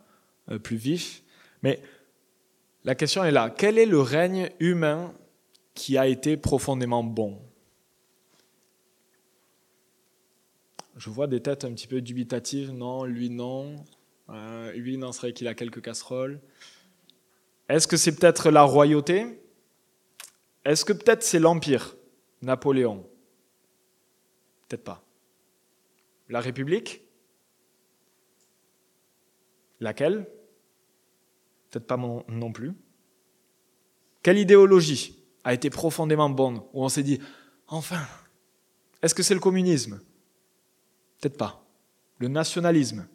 euh, 0.51 0.59
plus 0.59 0.77
vifs. 0.77 1.22
Mais 1.63 1.81
la 2.83 2.93
question 2.95 3.23
est 3.23 3.31
là. 3.31 3.49
Quel 3.49 3.79
est 3.79 3.85
le 3.85 3.99
règne 4.01 4.51
humain 4.59 5.13
qui 5.73 5.97
a 5.97 6.07
été 6.07 6.37
profondément 6.37 7.03
bon? 7.03 7.41
Je 10.97 11.09
vois 11.09 11.27
des 11.27 11.41
têtes 11.41 11.65
un 11.65 11.73
petit 11.73 11.87
peu 11.87 12.01
dubitatives. 12.01 12.71
Non, 12.71 13.05
lui 13.05 13.29
non. 13.29 13.83
Euh, 14.29 14.71
lui, 14.73 14.97
non, 14.97 15.11
c'est 15.11 15.33
qu'il 15.33 15.47
a 15.47 15.53
quelques 15.53 15.81
casseroles. 15.81 16.39
Est-ce 17.69 17.87
que 17.87 17.97
c'est 17.97 18.15
peut-être 18.15 18.51
la 18.51 18.63
royauté? 18.63 19.39
Est-ce 20.65 20.85
que 20.85 20.93
peut-être 20.93 21.23
c'est 21.23 21.39
l'Empire? 21.39 21.95
Napoléon? 22.41 23.09
Peut-être 24.67 24.83
pas. 24.83 25.03
La 26.29 26.39
République? 26.39 27.01
Laquelle? 29.79 30.27
Peut-être 31.73 31.87
pas 31.87 31.97
non 31.97 32.51
plus. 32.51 32.71
Quelle 34.21 34.37
idéologie 34.37 35.19
a 35.43 35.55
été 35.55 35.71
profondément 35.71 36.29
bonne 36.29 36.57
Où 36.71 36.83
on 36.83 36.87
s'est 36.89 37.01
dit, 37.01 37.19
enfin, 37.65 38.05
est-ce 39.01 39.15
que 39.15 39.23
c'est 39.23 39.33
le 39.33 39.39
communisme? 39.39 39.99
Peut-être 41.19 41.35
pas. 41.35 41.65
Le 42.19 42.27
nationalisme? 42.27 43.07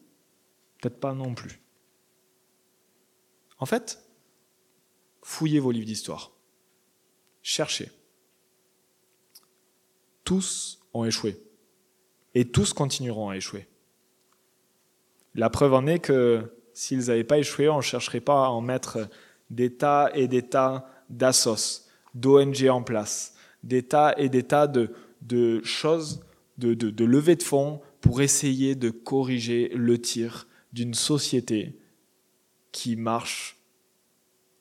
Peut-être 0.81 0.99
pas 0.99 1.15
non 1.15 1.37
plus. 1.37 1.61
En 3.59 3.67
fait, 3.67 4.05
fouillez 5.23 5.61
vos 5.61 5.71
livres 5.71 5.87
d'histoire. 5.87 6.33
Cherchez. 7.43 7.93
Tous 10.25 10.81
ont 10.95 11.05
échoué. 11.05 11.41
Et 12.35 12.51
tous 12.51 12.73
continueront 12.73 13.29
à 13.31 13.37
échouer. 13.37 13.69
La 15.37 15.49
preuve 15.49 15.75
en 15.75 15.87
est 15.87 16.01
que 16.01 16.58
s'ils 16.79 17.07
n'avaient 17.07 17.25
pas 17.25 17.39
échoué, 17.39 17.69
on 17.69 17.79
ne 17.79 17.83
chercherait 17.83 18.21
pas 18.21 18.47
à 18.47 18.51
en 18.51 18.61
mettre 18.61 19.09
des 19.51 19.75
tas 19.75 20.13
et 20.15 20.29
des 20.29 20.43
tas 20.43 20.89
d'assos, 21.11 21.89
d'ONG 22.15 22.69
en 22.69 22.85
place, 22.85 23.35
des 23.65 23.83
tas 23.83 24.15
et 24.17 24.29
des 24.29 24.45
tas 24.45 24.69
de, 24.69 25.61
choses, 25.65 26.25
de, 26.57 26.75
de, 26.75 26.91
de 26.91 27.05
levée 27.05 27.35
de 27.35 27.43
fonds 27.43 27.81
pour 28.01 28.21
essayer 28.21 28.77
de 28.77 28.91
corriger 28.91 29.73
le 29.75 30.01
tir 30.01 30.47
d'une 30.73 30.95
société 30.95 31.81
qui 32.71 32.95
marche 32.95 33.57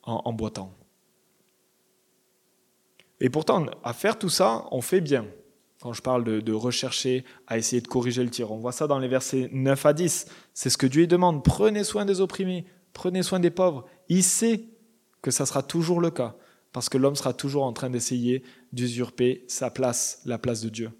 en, 0.01 0.34
boitant. 0.34 0.73
Et 3.19 3.30
pourtant, 3.30 3.67
à 3.84 3.93
faire 3.93 4.17
tout 4.17 4.30
ça, 4.30 4.65
on 4.71 4.82
fait 4.82 5.01
bien. 5.01 5.27
Quand 5.82 5.94
je 5.94 6.02
parle 6.02 6.24
de, 6.24 6.54
rechercher, 6.54 7.24
à 7.46 7.58
essayer 7.58 7.82
de 7.82 7.88
corriger 7.88 8.24
le 8.24 8.30
tir, 8.30 8.52
on 8.52 8.58
voit 8.58 8.72
ça 8.72 8.88
dans 8.88 8.98
les 8.98 9.08
versets 9.08 9.50
9 9.52 9.86
à 9.86 9.94
10. 9.94 10.26
C'est 10.54 10.70
ce 10.70 10.78
que 10.78 10.88
Dieu 10.88 11.06
demande. 11.06 11.44
Prenez 11.44 11.84
soin 11.84 12.04
des 12.04 12.20
opprimés, 12.20 12.66
prenez 12.94 13.22
soin 13.22 13.40
des 13.40 13.52
pauvres. 13.52 13.86
Il 14.10 14.24
sait 14.24 14.66
que 15.22 15.30
ça 15.30 15.46
sera 15.46 15.62
toujours 15.62 16.02
le 16.02 16.10
cas, 16.10 16.36
parce 16.74 16.90
que 16.90 16.98
l'homme 16.98 17.16
sera 17.16 17.34
toujours 17.34 17.63
en 17.63 17.74
train 17.74 17.90
d'essayer 17.90 18.44
d'usurper 18.74 19.46
sa 19.48 19.70
place, 19.70 20.22
la 20.26 20.40
place 20.40 20.62
de 20.62 20.70
Dieu. 20.70 20.92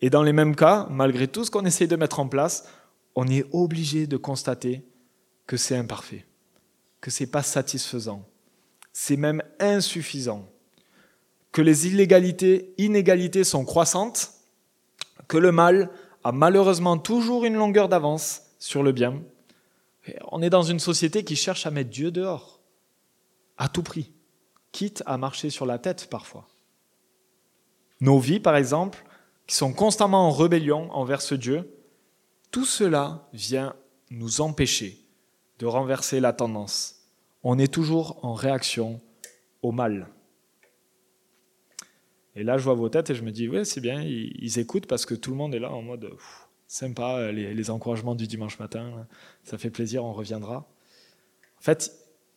Et 0.00 0.10
dans 0.10 0.22
les 0.22 0.32
mêmes 0.32 0.56
cas, 0.56 0.86
malgré 0.90 1.28
tout 1.28 1.44
ce 1.44 1.50
qu'on 1.50 1.64
essaye 1.64 1.88
de 1.88 1.96
mettre 1.96 2.18
en 2.18 2.28
place, 2.28 2.66
on 3.14 3.28
est 3.28 3.46
obligé 3.52 4.06
de 4.06 4.16
constater 4.16 4.84
que 5.46 5.56
c'est 5.56 5.76
imparfait, 5.76 6.24
que 7.00 7.10
c'est 7.10 7.26
pas 7.26 7.42
satisfaisant, 7.42 8.26
c'est 8.92 9.16
même 9.16 9.42
insuffisant, 9.60 10.51
que 11.52 11.62
les 11.62 11.86
illégalités, 11.86 12.74
inégalités 12.78 13.44
sont 13.44 13.64
croissantes, 13.64 14.32
que 15.28 15.36
le 15.36 15.52
mal 15.52 15.90
a 16.24 16.32
malheureusement 16.32 16.98
toujours 16.98 17.44
une 17.44 17.54
longueur 17.54 17.88
d'avance 17.88 18.42
sur 18.58 18.82
le 18.82 18.92
bien. 18.92 19.22
on 20.30 20.42
est 20.42 20.50
dans 20.50 20.62
une 20.62 20.80
société 20.80 21.24
qui 21.24 21.36
cherche 21.36 21.66
à 21.66 21.70
mettre 21.70 21.90
Dieu 21.90 22.10
dehors, 22.10 22.60
à 23.58 23.68
tout 23.68 23.82
prix, 23.82 24.12
quitte 24.72 25.02
à 25.06 25.18
marcher 25.18 25.50
sur 25.50 25.66
la 25.66 25.78
tête 25.78 26.08
parfois. 26.10 26.48
Nos 28.00 28.18
vies, 28.18 28.40
par 28.40 28.56
exemple, 28.56 29.04
qui 29.46 29.54
sont 29.54 29.72
constamment 29.72 30.28
en 30.28 30.32
rébellion 30.32 30.90
envers 30.92 31.22
ce 31.22 31.34
Dieu, 31.34 31.70
tout 32.50 32.64
cela 32.64 33.28
vient 33.32 33.74
nous 34.10 34.40
empêcher 34.40 34.98
de 35.58 35.66
renverser 35.66 36.18
la 36.20 36.32
tendance. 36.32 36.96
On 37.44 37.58
est 37.58 37.72
toujours 37.72 38.18
en 38.24 38.34
réaction 38.34 39.00
au 39.62 39.72
mal. 39.72 40.08
Et 42.34 42.44
là, 42.44 42.56
je 42.58 42.64
vois 42.64 42.74
vos 42.74 42.88
têtes 42.88 43.10
et 43.10 43.14
je 43.14 43.22
me 43.22 43.30
dis, 43.30 43.48
oui, 43.48 43.66
c'est 43.66 43.80
bien, 43.80 44.02
ils, 44.02 44.58
écoutent 44.58 44.86
parce 44.86 45.04
que 45.04 45.14
tout 45.14 45.30
le 45.30 45.36
monde 45.36 45.54
est 45.54 45.58
là 45.58 45.70
en 45.70 45.82
mode, 45.82 46.10
sympa, 46.66 47.30
les, 47.30 47.70
encouragements 47.70 48.14
du 48.14 48.26
dimanche 48.26 48.58
matin, 48.58 49.06
ça 49.44 49.58
fait 49.58 49.70
plaisir, 49.70 50.04
on 50.04 50.12
reviendra. 50.12 50.66
En 51.58 51.62
fait, 51.62 51.92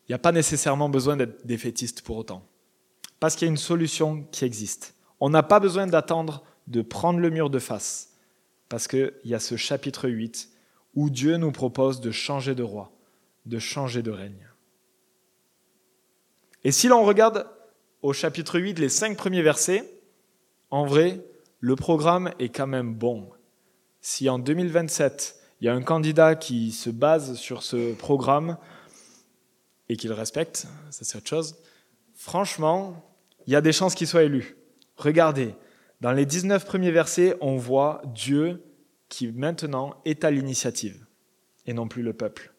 il 0.07 0.11
n'y 0.11 0.15
a 0.15 0.19
pas 0.19 0.33
nécessairement 0.33 0.89
besoin 0.89 1.15
d'être 1.15 1.45
défaitiste 1.47 2.01
pour 2.01 2.17
autant. 2.17 2.45
Parce 3.19 3.35
qu'il 3.35 3.47
y 3.47 3.49
a 3.49 3.51
une 3.51 3.57
solution 3.57 4.23
qui 4.31 4.43
existe. 4.43 4.95
On 5.19 5.29
n'a 5.29 5.43
pas 5.43 5.59
besoin 5.59 5.87
d'attendre 5.87 6.43
de 6.67 6.81
prendre 6.81 7.19
le 7.19 7.29
mur 7.29 7.49
de 7.49 7.59
face 7.59 8.11
parce 8.69 8.87
qu'il 8.87 9.13
y 9.23 9.33
a 9.33 9.39
ce 9.39 9.55
chapitre 9.55 10.09
8 10.09 10.49
où 10.95 11.09
Dieu 11.09 11.37
nous 11.37 11.51
propose 11.51 12.01
de 12.01 12.11
changer 12.11 12.55
de 12.55 12.63
roi, 12.63 12.91
de 13.45 13.59
changer 13.59 14.01
de 14.01 14.11
règne. 14.11 14.49
Et 16.63 16.71
si 16.71 16.87
l'on 16.87 17.03
regarde 17.03 17.47
au 18.05 18.13
chapitre 18.13 18.59
8 18.59 18.77
les 18.77 18.89
cinq 18.89 19.17
premiers 19.17 19.41
versets, 19.41 19.83
en 20.69 20.85
vrai, 20.85 21.25
le 21.59 21.75
programme 21.75 22.31
est 22.37 22.49
quand 22.49 22.67
même 22.67 22.93
bon. 22.93 23.31
Si 23.99 24.29
en 24.29 24.37
2027, 24.37 25.35
il 25.59 25.65
y 25.65 25.69
a 25.69 25.73
un 25.73 25.81
candidat 25.81 26.35
qui 26.35 26.71
se 26.71 26.91
base 26.91 27.33
sur 27.33 27.63
ce 27.63 27.95
programme 27.95 28.57
et 29.89 29.97
qu'il 29.97 30.13
respecte, 30.13 30.67
ça 30.91 31.03
c'est 31.03 31.17
autre 31.17 31.27
chose, 31.27 31.55
franchement, 32.13 33.11
il 33.47 33.53
y 33.53 33.55
a 33.55 33.61
des 33.61 33.73
chances 33.73 33.95
qu'il 33.95 34.05
soit 34.05 34.21
élu. 34.21 34.55
Regardez, 34.97 35.55
dans 35.99 36.11
les 36.11 36.27
19 36.27 36.63
premiers 36.63 36.91
versets, 36.91 37.35
on 37.41 37.57
voit 37.57 38.03
Dieu 38.13 38.61
qui 39.09 39.31
maintenant 39.31 39.99
est 40.05 40.23
à 40.23 40.29
l'initiative 40.29 41.07
et 41.65 41.73
non 41.73 41.87
plus 41.87 42.03
le 42.03 42.13
peuple. 42.13 42.53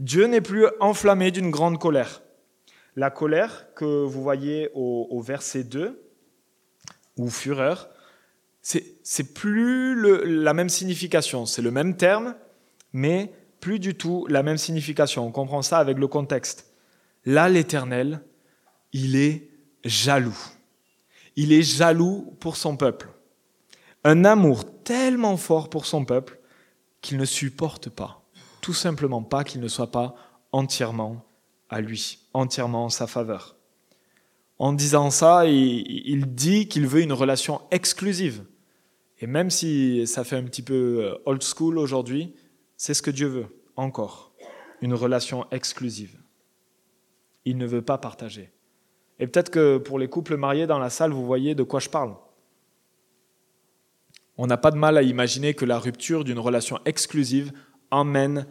Dieu 0.00 0.26
n'est 0.26 0.40
plus 0.40 0.66
enflammé 0.80 1.30
d'une 1.30 1.52
grande 1.52 1.78
colère. 1.78 2.23
La 2.96 3.10
colère 3.10 3.66
que 3.74 3.84
vous 3.84 4.22
voyez 4.22 4.70
au, 4.74 5.20
verset 5.20 5.64
2, 5.64 6.00
ou 7.16 7.30
fureur, 7.30 7.90
c'est 8.62 9.34
plus 9.34 10.00
la 10.24 10.54
même 10.54 10.68
signification. 10.68 11.46
C'est 11.46 11.62
le 11.62 11.70
même 11.70 11.96
terme, 11.96 12.34
mais 12.92 13.32
plus 13.60 13.78
du 13.78 13.94
tout 13.94 14.26
la 14.28 14.42
même 14.42 14.58
signification. 14.58 15.26
On 15.26 15.32
comprend 15.32 15.62
ça 15.62 15.78
avec 15.78 15.98
le 15.98 16.06
contexte. 16.06 16.72
Là, 17.24 17.48
l'Éternel, 17.48 18.20
il 18.92 19.16
est 19.16 19.48
jaloux. 19.84 20.38
Il 21.36 21.52
est 21.52 21.62
jaloux 21.62 22.36
pour 22.40 22.56
son 22.56 22.76
peuple. 22.76 23.08
Un 24.04 24.24
amour 24.24 24.82
tellement 24.82 25.36
fort 25.36 25.70
pour 25.70 25.86
son 25.86 26.04
peuple 26.04 26.38
qu'il 27.00 27.18
ne 27.18 27.24
supporte 27.24 27.90
pas, 27.90 28.22
tout 28.60 28.72
simplement 28.72 29.22
pas 29.22 29.44
qu'il 29.44 29.60
ne 29.60 29.68
soit 29.68 29.90
pas 29.90 30.14
entièrement 30.52 31.24
à 31.68 31.80
lui, 31.80 32.23
entièrement 32.34 32.84
en 32.84 32.88
sa 32.90 33.06
faveur. 33.06 33.56
En 34.58 34.72
disant 34.72 35.10
ça, 35.10 35.46
il 35.46 36.34
dit 36.34 36.68
qu'il 36.68 36.86
veut 36.86 37.00
une 37.00 37.12
relation 37.12 37.62
exclusive. 37.70 38.44
Et 39.20 39.26
même 39.26 39.50
si 39.50 40.06
ça 40.06 40.24
fait 40.24 40.36
un 40.36 40.44
petit 40.44 40.62
peu 40.62 40.98
euh, 41.00 41.14
old 41.24 41.42
school 41.42 41.78
aujourd'hui, 41.78 42.34
c'est 42.76 42.94
ce 42.94 43.02
que 43.02 43.10
Dieu 43.10 43.28
veut, 43.28 43.46
encore. 43.76 44.32
Une 44.80 44.94
relation 44.94 45.46
exclusive. 45.50 46.18
Il 47.44 47.56
ne 47.56 47.66
veut 47.66 47.82
pas 47.82 47.98
partager. 47.98 48.52
Et 49.18 49.26
peut-être 49.26 49.50
que 49.50 49.78
pour 49.78 49.98
les 49.98 50.08
couples 50.08 50.36
mariés 50.36 50.66
dans 50.66 50.78
la 50.78 50.90
salle, 50.90 51.12
vous 51.12 51.24
voyez 51.24 51.54
de 51.54 51.62
quoi 51.62 51.80
je 51.80 51.88
parle. 51.88 52.16
On 54.36 54.46
n'a 54.46 54.56
pas 54.56 54.72
de 54.72 54.76
mal 54.76 54.98
à 54.98 55.02
imaginer 55.02 55.54
que 55.54 55.64
la 55.64 55.78
rupture 55.78 56.24
d'une 56.24 56.40
relation 56.40 56.80
exclusive 56.84 57.52
emmène 57.90 58.46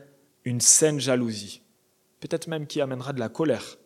une 0.46 0.62
saine 0.62 1.00
jalousie. 1.00 1.63
Peut-être 2.24 2.48
même 2.48 2.68
qui 2.68 2.80
amènera 2.80 3.12
de 3.12 3.20
la 3.20 3.28
colère. 3.28 3.78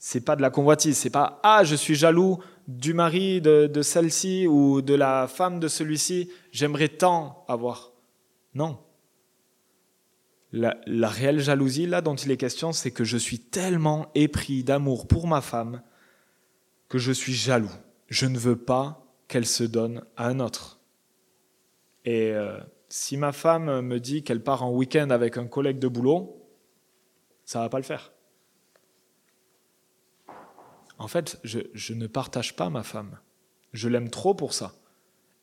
C'est 0.00 0.24
pas 0.24 0.34
de 0.34 0.42
la 0.42 0.50
convoitise, 0.50 0.98
c'est 0.98 1.10
pas 1.10 1.38
ah 1.44 1.62
je 1.62 1.76
suis 1.76 1.94
jaloux 1.94 2.42
du 2.66 2.92
mari 2.92 3.40
de, 3.40 3.82
celle-ci 3.82 4.48
ou 4.48 4.82
de 4.82 4.94
la 4.94 5.28
femme 5.28 5.60
de 5.60 5.68
celui-ci, 5.68 6.28
j'aimerais 6.50 6.88
tant 6.88 7.44
avoir. 7.46 7.92
Non. 8.54 8.80
La, 10.50 10.76
la, 10.86 11.08
réelle 11.08 11.38
jalousie 11.38 11.86
là 11.86 12.00
dont 12.00 12.16
il 12.16 12.32
est 12.32 12.36
question, 12.36 12.72
c'est 12.72 12.90
que 12.90 13.04
je 13.04 13.16
suis 13.16 13.38
tellement 13.38 14.10
épris 14.16 14.64
d'amour 14.64 15.06
pour 15.06 15.28
ma 15.28 15.42
femme 15.42 15.82
que 16.88 16.98
je 16.98 17.12
suis 17.12 17.34
jaloux. 17.34 17.70
Je 18.08 18.26
ne 18.26 18.38
veux 18.38 18.56
pas 18.56 19.06
qu'elle 19.28 19.46
se 19.46 19.62
donne 19.62 20.02
à 20.16 20.26
un 20.26 20.40
autre. 20.40 20.80
Et 22.04 22.32
euh, 22.32 22.58
si 22.88 23.16
ma 23.16 23.30
femme 23.30 23.82
me 23.82 24.00
dit 24.00 24.24
qu'elle 24.24 24.42
part 24.42 24.64
en 24.64 24.72
week-end 24.72 25.10
avec 25.10 25.36
un 25.36 25.46
collègue 25.46 25.78
de 25.78 25.86
boulot, 25.86 26.42
ça 27.46 27.60
va 27.60 27.70
pas 27.70 27.78
le 27.78 27.84
faire. 27.84 28.12
En 30.98 31.08
fait, 31.08 31.38
je, 31.44 31.60
je 31.72 31.94
ne 31.94 32.06
partage 32.06 32.56
pas 32.56 32.68
ma 32.68 32.82
femme. 32.82 33.18
Je 33.72 33.88
l'aime 33.88 34.10
trop 34.10 34.34
pour 34.34 34.52
ça. 34.52 34.74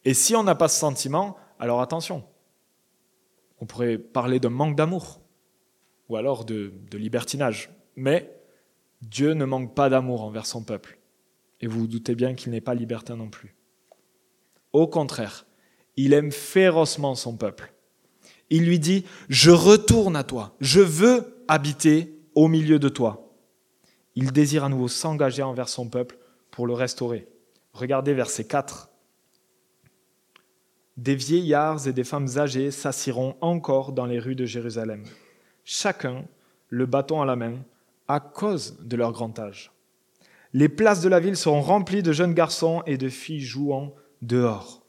Et 0.05 0.13
si 0.13 0.35
on 0.35 0.43
n'a 0.43 0.55
pas 0.55 0.67
ce 0.67 0.79
sentiment, 0.79 1.37
alors 1.59 1.81
attention. 1.81 2.25
On 3.59 3.65
pourrait 3.65 3.97
parler 3.97 4.39
d'un 4.39 4.49
manque 4.49 4.75
d'amour 4.75 5.21
ou 6.09 6.17
alors 6.17 6.43
de, 6.43 6.73
de 6.91 6.97
libertinage. 6.97 7.69
Mais 7.95 8.43
Dieu 9.01 9.33
ne 9.33 9.45
manque 9.45 9.73
pas 9.73 9.89
d'amour 9.89 10.23
envers 10.23 10.45
son 10.45 10.63
peuple. 10.63 10.99
Et 11.61 11.67
vous 11.67 11.81
vous 11.81 11.87
doutez 11.87 12.15
bien 12.15 12.33
qu'il 12.33 12.51
n'est 12.51 12.61
pas 12.61 12.75
libertin 12.75 13.15
non 13.15 13.29
plus. 13.29 13.55
Au 14.73 14.87
contraire, 14.87 15.45
il 15.95 16.13
aime 16.13 16.31
férocement 16.31 17.15
son 17.15 17.37
peuple. 17.37 17.73
Il 18.49 18.65
lui 18.65 18.79
dit, 18.79 19.05
je 19.29 19.51
retourne 19.51 20.15
à 20.15 20.23
toi, 20.23 20.55
je 20.59 20.81
veux 20.81 21.32
habiter 21.47 22.19
au 22.35 22.47
milieu 22.47 22.79
de 22.79 22.89
toi. 22.89 23.33
Il 24.15 24.31
désire 24.31 24.63
à 24.63 24.69
nouveau 24.69 24.87
s'engager 24.87 25.43
envers 25.43 25.69
son 25.69 25.89
peuple 25.89 26.17
pour 26.51 26.67
le 26.67 26.73
restaurer. 26.73 27.27
Regardez 27.73 28.13
verset 28.13 28.45
4. 28.45 28.89
Des 30.97 31.15
vieillards 31.15 31.87
et 31.87 31.93
des 31.93 32.03
femmes 32.03 32.29
âgées 32.37 32.69
s'assiront 32.69 33.35
encore 33.41 33.93
dans 33.93 34.05
les 34.05 34.19
rues 34.19 34.35
de 34.35 34.45
Jérusalem, 34.45 35.03
chacun 35.63 36.25
le 36.69 36.85
bâton 36.85 37.21
à 37.21 37.25
la 37.25 37.35
main, 37.35 37.55
à 38.07 38.19
cause 38.19 38.79
de 38.81 38.95
leur 38.95 39.11
grand 39.11 39.37
âge. 39.39 39.71
Les 40.53 40.69
places 40.69 41.01
de 41.01 41.09
la 41.09 41.19
ville 41.19 41.35
seront 41.35 41.61
remplies 41.61 42.03
de 42.03 42.11
jeunes 42.11 42.35
garçons 42.35 42.83
et 42.85 42.97
de 42.97 43.09
filles 43.09 43.41
jouant 43.41 43.95
dehors. 44.21 44.83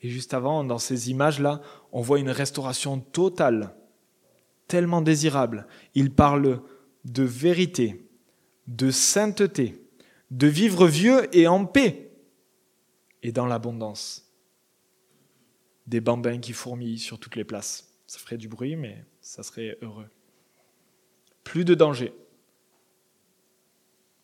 Et 0.00 0.08
juste 0.08 0.32
avant, 0.32 0.64
dans 0.64 0.78
ces 0.78 1.10
images-là, 1.10 1.60
on 1.92 2.00
voit 2.00 2.18
une 2.18 2.30
restauration 2.30 3.00
totale, 3.00 3.74
tellement 4.70 5.02
désirable. 5.02 5.66
Il 5.94 6.14
parle 6.14 6.62
de 7.04 7.24
vérité, 7.24 8.08
de 8.68 8.92
sainteté, 8.92 9.84
de 10.30 10.46
vivre 10.46 10.86
vieux 10.86 11.28
et 11.36 11.48
en 11.48 11.66
paix, 11.66 12.12
et 13.24 13.32
dans 13.32 13.46
l'abondance. 13.46 14.32
Des 15.88 16.00
bambins 16.00 16.38
qui 16.38 16.52
fourmillent 16.52 17.00
sur 17.00 17.18
toutes 17.18 17.34
les 17.34 17.44
places. 17.44 17.92
Ça 18.06 18.20
ferait 18.20 18.38
du 18.38 18.46
bruit, 18.46 18.76
mais 18.76 19.04
ça 19.20 19.42
serait 19.42 19.76
heureux. 19.82 20.08
Plus 21.42 21.64
de 21.64 21.74
danger. 21.74 22.14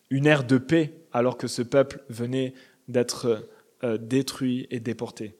Une 0.09 0.25
ère 0.25 0.45
de 0.45 0.57
paix 0.57 0.93
alors 1.11 1.37
que 1.37 1.47
ce 1.47 1.61
peuple 1.61 2.01
venait 2.07 2.53
d'être 2.87 3.49
euh, 3.83 3.97
détruit 3.97 4.65
et 4.69 4.79
déporté. 4.79 5.35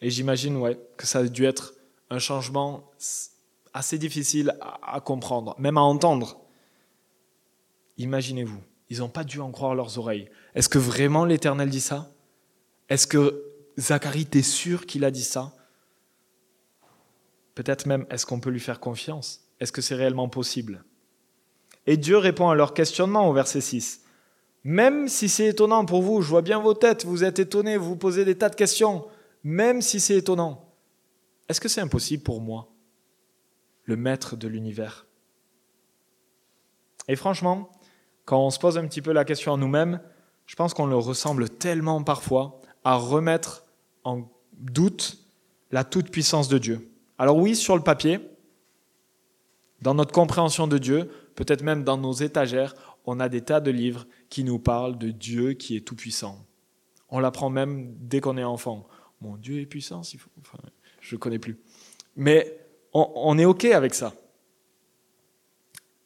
Et 0.00 0.10
j'imagine 0.10 0.56
ouais, 0.58 0.78
que 0.96 1.06
ça 1.06 1.20
a 1.20 1.24
dû 1.24 1.44
être 1.44 1.73
un 2.10 2.18
changement 2.18 2.90
assez 3.72 3.98
difficile 3.98 4.56
à, 4.82 5.00
comprendre, 5.00 5.54
même 5.58 5.76
à 5.76 5.82
entendre. 5.82 6.40
Imaginez-vous, 7.98 8.60
ils 8.90 8.98
n'ont 8.98 9.08
pas 9.08 9.24
dû 9.24 9.40
en 9.40 9.50
croire 9.50 9.74
leurs 9.74 9.98
oreilles. 9.98 10.28
Est-ce 10.54 10.68
que 10.68 10.78
vraiment 10.78 11.24
l'Éternel 11.24 11.70
dit 11.70 11.80
ça? 11.80 12.12
Est-ce 12.88 13.06
que 13.06 13.44
Zacharie, 13.78 14.26
t'es 14.26 14.42
sûr 14.42 14.86
qu'il 14.86 15.04
a 15.04 15.10
dit 15.10 15.24
ça? 15.24 15.52
Peut-être 17.54 17.86
même, 17.86 18.06
est-ce 18.10 18.26
qu'on 18.26 18.40
peut 18.40 18.50
lui 18.50 18.60
faire 18.60 18.80
confiance? 18.80 19.48
Est-ce 19.60 19.72
que 19.72 19.82
c'est 19.82 19.94
réellement 19.94 20.28
possible? 20.28 20.84
Et 21.86 21.96
Dieu 21.96 22.16
répond 22.16 22.48
à 22.48 22.54
leur 22.54 22.74
questionnement 22.74 23.28
au 23.28 23.32
verset 23.32 23.60
6. 23.60 24.02
Même 24.64 25.08
si 25.08 25.28
c'est 25.28 25.48
étonnant 25.48 25.84
pour 25.84 26.02
vous, 26.02 26.22
je 26.22 26.28
vois 26.28 26.42
bien 26.42 26.58
vos 26.58 26.74
têtes, 26.74 27.04
vous 27.04 27.22
êtes 27.22 27.38
étonnés, 27.38 27.76
vous 27.76 27.90
vous 27.90 27.96
posez 27.96 28.24
des 28.24 28.36
tas 28.36 28.48
de 28.48 28.54
questions, 28.54 29.06
même 29.42 29.82
si 29.82 30.00
c'est 30.00 30.16
étonnant, 30.16 30.63
est-ce 31.48 31.60
que 31.60 31.68
c'est 31.68 31.80
impossible 31.80 32.22
pour 32.22 32.40
moi, 32.40 32.68
le 33.84 33.96
maître 33.96 34.36
de 34.36 34.48
l'univers? 34.48 35.06
Et 37.08 37.16
franchement, 37.16 37.70
quand 38.24 38.44
on 38.44 38.50
se 38.50 38.58
pose 38.58 38.78
un 38.78 38.86
petit 38.86 39.02
peu 39.02 39.12
la 39.12 39.24
question 39.24 39.54
à 39.54 39.56
nous-mêmes, 39.56 40.00
je 40.46 40.56
pense 40.56 40.74
qu'on 40.74 40.86
le 40.86 40.96
ressemble 40.96 41.48
tellement 41.48 42.02
parfois 42.02 42.60
à 42.82 42.96
remettre 42.96 43.64
en 44.04 44.28
doute 44.52 45.18
la 45.70 45.84
toute-puissance 45.84 46.48
de 46.48 46.58
Dieu. 46.58 46.90
Alors 47.18 47.36
oui, 47.36 47.56
sur 47.56 47.76
le 47.76 47.82
papier, 47.82 48.20
dans 49.82 49.94
notre 49.94 50.12
compréhension 50.12 50.66
de 50.66 50.78
Dieu, 50.78 51.10
peut-être 51.34 51.62
même 51.62 51.84
dans 51.84 51.98
nos 51.98 52.12
étagères, 52.12 52.74
on 53.06 53.20
a 53.20 53.28
des 53.28 53.42
tas 53.42 53.60
de 53.60 53.70
livres 53.70 54.06
qui 54.30 54.44
nous 54.44 54.58
parlent 54.58 54.96
de 54.96 55.10
Dieu 55.10 55.52
qui 55.52 55.76
est 55.76 55.82
tout-puissant. 55.82 56.46
On 57.10 57.18
l'apprend 57.18 57.50
même 57.50 57.94
dès 57.98 58.20
qu'on 58.20 58.38
est 58.38 58.44
enfant. 58.44 58.86
Mon 59.20 59.36
Dieu 59.36 59.60
est 59.60 59.66
puissant, 59.66 60.02
je 61.04 61.16
ne 61.16 61.18
connais 61.18 61.38
plus. 61.38 61.58
Mais 62.16 62.58
on, 62.94 63.38
est 63.38 63.44
OK 63.44 63.66
avec 63.66 63.94
ça. 63.94 64.14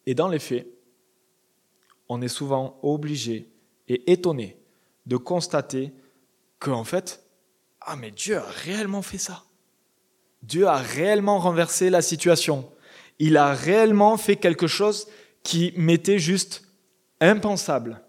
Et 0.07 0.15
dans 0.15 0.29
les 0.29 0.41
faits, 0.41 0.67
on 2.09 2.21
est 2.21 2.29
souvent 2.29 2.81
obligé 2.83 3.49
et 3.87 4.11
étonné 4.11 4.57
de 5.07 5.17
constater 5.17 5.93
qu'en 6.59 6.83
fait, 6.83 7.23
ah 7.81 7.95
mais 7.95 8.11
Dieu 8.11 8.39
a 8.39 8.43
réellement 8.43 9.03
fait 9.03 9.19
ça. 9.19 9.45
Dieu 10.43 10.67
a 10.67 10.79
réellement 10.79 11.39
renversé 11.39 11.91
la 11.91 12.03
situation. 12.03 12.69
Il 13.21 13.37
a 13.37 13.53
réellement 13.53 14.17
fait 14.17 14.37
quelque 14.37 14.67
chose 14.67 15.07
qui 15.45 15.73
m'était 15.77 16.19
juste 16.19 16.67
impensable. 17.21 18.03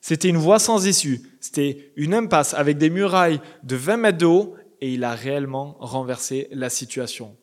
C'était 0.00 0.28
une 0.28 0.36
voie 0.36 0.58
sans 0.58 0.86
issue. 0.86 1.22
C'était 1.40 1.92
une 1.96 2.12
impasse 2.12 2.52
avec 2.52 2.76
des 2.76 2.90
murailles 2.90 3.40
de 3.62 3.76
20 3.76 3.96
mètres 3.96 4.18
de 4.18 4.26
haut 4.26 4.56
et 4.84 4.92
il 4.92 5.02
a 5.02 5.14
réellement 5.14 5.78
renversé 5.80 6.46
la 6.50 6.68
situation. 6.68 7.38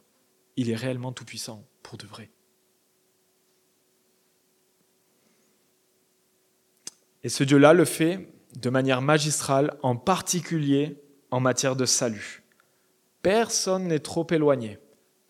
Il 0.57 0.69
est 0.69 0.75
réellement 0.75 1.11
tout-puissant 1.11 1.67
pour 1.81 1.97
de 1.97 2.05
vrai. 2.05 2.29
Et 7.23 7.29
ce 7.29 7.43
Dieu-là 7.43 7.73
le 7.73 7.85
fait 7.85 8.31
de 8.57 8.69
manière 8.69 9.01
magistrale, 9.01 9.75
en 9.81 9.95
particulier 9.95 11.01
en 11.31 11.39
matière 11.39 11.75
de 11.75 11.85
salut. 11.85 12.43
Personne 13.23 13.87
n'est 13.87 13.97
trop 13.97 14.27
éloigné. 14.29 14.77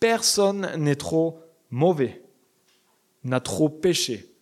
Personne 0.02 0.70
n'est 0.76 0.98
trop 0.98 1.40
mauvais, 1.70 2.26
n'a 3.24 3.40
trop 3.40 3.70
péché. 3.70 4.36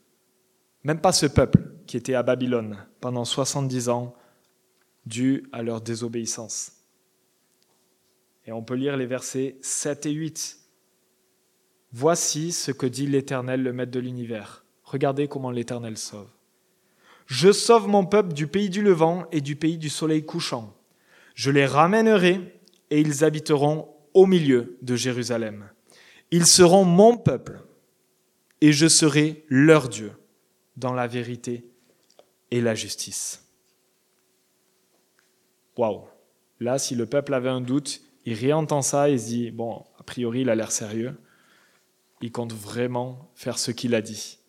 Même 0.83 1.01
pas 1.01 1.11
ce 1.11 1.27
peuple 1.27 1.69
qui 1.85 1.97
était 1.97 2.15
à 2.15 2.23
Babylone 2.23 2.83
pendant 2.99 3.25
70 3.25 3.89
ans 3.89 4.15
dû 5.05 5.47
à 5.51 5.61
leur 5.61 5.81
désobéissance. 5.81 6.78
Et 8.49 8.51
on 8.51 8.63
peut 8.63 8.73
lire 8.73 8.97
les 8.97 9.05
versets 9.05 9.57
7 9.61 10.07
et 10.07 10.11
8. 10.11 10.57
Voici 11.91 12.51
ce 12.51 12.71
que 12.71 12.87
dit 12.87 13.05
l'Éternel, 13.05 13.61
le 13.61 13.73
Maître 13.73 13.91
de 13.91 13.99
l'univers. 13.99 14.65
Regardez 14.83 15.27
comment 15.27 15.51
l'Éternel 15.51 15.99
sauve. 15.99 16.31
Je 17.27 17.51
sauve 17.51 17.87
mon 17.87 18.07
peuple 18.07 18.33
du 18.33 18.47
pays 18.47 18.71
du 18.71 18.81
levant 18.81 19.27
et 19.31 19.41
du 19.41 19.55
pays 19.55 19.77
du 19.77 19.87
soleil 19.87 20.25
couchant. 20.25 20.75
Je 21.35 21.51
les 21.51 21.67
ramènerai 21.67 22.41
et 22.89 22.99
ils 22.99 23.23
habiteront 23.23 23.87
au 24.15 24.25
milieu 24.25 24.79
de 24.81 24.95
Jérusalem. 24.95 25.69
Ils 26.31 26.47
seront 26.47 26.85
mon 26.85 27.17
peuple 27.17 27.59
et 28.61 28.71
je 28.71 28.87
serai 28.87 29.45
leur 29.47 29.89
Dieu 29.89 30.11
dans 30.75 30.93
la 30.93 31.05
vérité 31.05 31.69
et 32.49 32.61
la 32.61 32.73
justice. 32.73 33.47
Waouh 35.77 36.05
Là, 36.59 36.79
si 36.79 36.95
le 36.95 37.05
peuple 37.05 37.35
avait 37.35 37.49
un 37.49 37.61
doute, 37.61 38.01
il 38.25 38.33
réentend 38.33 38.81
ça 38.81 39.09
et 39.09 39.17
se 39.17 39.25
dit, 39.25 39.51
bon, 39.51 39.83
a 39.97 40.03
priori, 40.03 40.41
il 40.41 40.49
a 40.49 40.55
l'air 40.55 40.71
sérieux. 40.71 41.19
Il 42.21 42.31
compte 42.31 42.53
vraiment 42.53 43.31
faire 43.35 43.57
ce 43.57 43.71
qu'il 43.71 43.95
a 43.95 44.01
dit. 44.01 44.39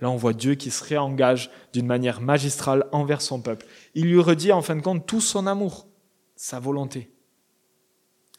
Là, 0.00 0.10
on 0.10 0.16
voit 0.16 0.32
Dieu 0.32 0.54
qui 0.54 0.70
se 0.70 0.82
réengage 0.82 1.50
d'une 1.72 1.86
manière 1.86 2.20
magistrale 2.20 2.88
envers 2.92 3.20
son 3.20 3.42
peuple. 3.42 3.66
Il 3.94 4.06
lui 4.06 4.20
redit 4.20 4.52
en 4.52 4.62
fin 4.62 4.76
de 4.76 4.80
compte 4.80 5.06
tout 5.06 5.20
son 5.20 5.46
amour, 5.46 5.88
sa 6.36 6.58
volonté. 6.58 7.12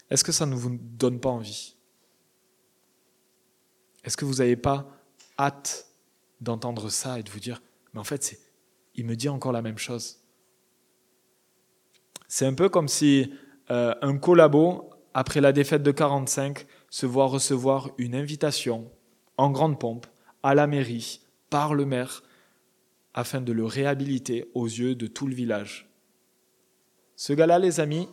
Est-ce 0.09 0.23
que 0.23 0.31
ça 0.31 0.45
ne 0.45 0.55
vous 0.55 0.77
donne 0.79 1.19
pas 1.19 1.29
envie? 1.29 1.75
Est-ce 4.03 4.17
que 4.17 4.25
vous 4.25 4.35
n'avez 4.35 4.55
pas 4.55 4.87
hâte 5.37 5.87
d'entendre 6.39 6.89
ça 6.89 7.19
et 7.19 7.23
de 7.23 7.29
vous 7.29 7.39
dire, 7.39 7.61
mais 7.93 7.99
en 7.99 8.03
fait, 8.03 8.39
il 8.95 9.05
me 9.05 9.15
dit 9.15 9.29
encore 9.29 9.51
la 9.51 9.61
même 9.61 9.77
chose. 9.77 10.19
C'est 12.27 12.45
un 12.45 12.53
peu 12.53 12.69
comme 12.69 12.87
si 12.87 13.31
euh, 13.71 13.95
un 14.01 14.17
collabo, 14.17 14.89
après 15.13 15.41
la 15.41 15.53
défaite 15.53 15.81
de 15.81 15.91
45, 15.91 16.65
se 16.89 17.05
voit 17.05 17.27
recevoir 17.27 17.89
une 17.97 18.15
invitation 18.15 18.91
en 19.37 19.49
grande 19.49 19.79
pompe 19.79 20.07
à 20.43 20.53
la 20.55 20.67
mairie 20.67 21.21
par 21.49 21.73
le 21.73 21.85
maire 21.85 22.23
afin 23.13 23.39
de 23.41 23.53
le 23.53 23.65
réhabiliter 23.65 24.51
aux 24.53 24.65
yeux 24.65 24.95
de 24.95 25.07
tout 25.07 25.25
le 25.25 25.33
village. 25.33 25.89
Ce 27.15 27.33
gars-là, 27.33 27.59
les 27.59 27.79
amis, 27.79 28.09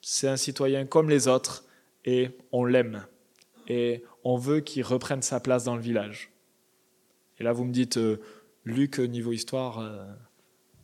c'est 0.00 0.28
un 0.28 0.36
citoyen 0.36 0.86
comme 0.86 1.10
les 1.10 1.28
autres 1.28 1.64
et 2.04 2.30
on 2.52 2.64
l'aime. 2.64 3.04
Et 3.66 4.04
on 4.24 4.36
veut 4.36 4.60
qu'il 4.60 4.84
reprenne 4.84 5.22
sa 5.22 5.40
place 5.40 5.64
dans 5.64 5.76
le 5.76 5.82
village. 5.82 6.30
Et 7.38 7.44
là, 7.44 7.52
vous 7.52 7.64
me 7.64 7.72
dites, 7.72 7.98
euh, 7.98 8.20
Luc, 8.64 8.98
niveau 8.98 9.32
histoire, 9.32 9.80
euh, 9.80 10.06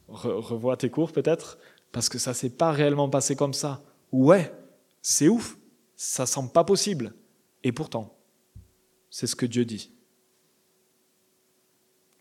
revois 0.08 0.76
tes 0.76 0.90
cours 0.90 1.12
peut-être, 1.12 1.58
parce 1.92 2.08
que 2.08 2.18
ça 2.18 2.34
s'est 2.34 2.50
pas 2.50 2.70
réellement 2.70 3.08
passé 3.08 3.34
comme 3.34 3.54
ça. 3.54 3.82
Ouais, 4.14 4.54
c'est 5.02 5.26
ouf, 5.26 5.58
ça 5.96 6.24
semble 6.24 6.52
pas 6.52 6.62
possible. 6.62 7.14
Et 7.64 7.72
pourtant, 7.72 8.16
c'est 9.10 9.26
ce 9.26 9.34
que 9.34 9.44
Dieu 9.44 9.64
dit. 9.64 9.90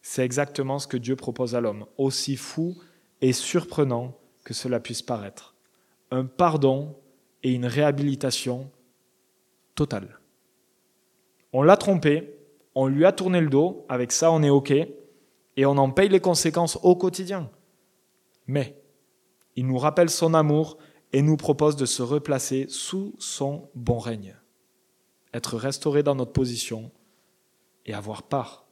C'est 0.02 0.26
exactement 0.26 0.80
ce 0.80 0.88
que 0.88 0.98
Dieu 0.98 1.16
propose 1.16 1.54
à 1.54 1.62
l'homme, 1.62 1.86
aussi 2.00 2.36
fou 2.36 2.76
et 3.22 3.32
surprenant 3.32 4.18
que 4.44 4.56
cela 4.56 4.80
puisse 4.80 5.04
paraître. 5.04 5.54
Un 6.10 6.26
pardon 6.26 6.96
et 7.44 7.52
une 7.52 7.68
réhabilitation 7.68 8.72
totale. 9.76 10.20
On 11.52 11.62
l'a 11.62 11.78
trompé, 11.78 12.40
on 12.74 12.88
lui 12.88 13.06
a 13.06 13.12
tourné 13.12 13.40
le 13.40 13.50
dos, 13.50 13.86
avec 13.88 14.12
ça 14.12 14.32
on 14.32 14.42
est 14.42 14.50
OK, 14.50 14.72
et 14.72 15.66
on 15.68 15.78
en 15.78 15.92
paye 15.92 16.10
les 16.10 16.20
conséquences 16.20 16.80
au 16.82 16.96
quotidien. 16.96 17.52
Mais 18.48 18.82
il 19.56 19.68
nous 19.68 19.78
rappelle 19.78 20.10
son 20.10 20.34
amour 20.34 20.80
et 21.14 21.22
nous 21.22 21.38
propose 21.38 21.76
de 21.76 21.86
se 21.86 22.02
replacer 22.02 22.66
sous 22.68 23.16
son 23.20 23.70
bon 23.76 24.00
règne, 24.00 24.36
être 25.34 25.58
restauré 25.58 26.04
dans 26.04 26.16
notre 26.16 26.34
position 26.34 26.92
et 27.86 27.94
avoir 27.94 28.24
part 28.24 28.66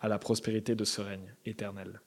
à 0.00 0.08
la 0.08 0.18
prospérité 0.18 0.74
de 0.74 0.84
ce 0.84 1.00
règne 1.00 1.34
éternel. 1.44 2.00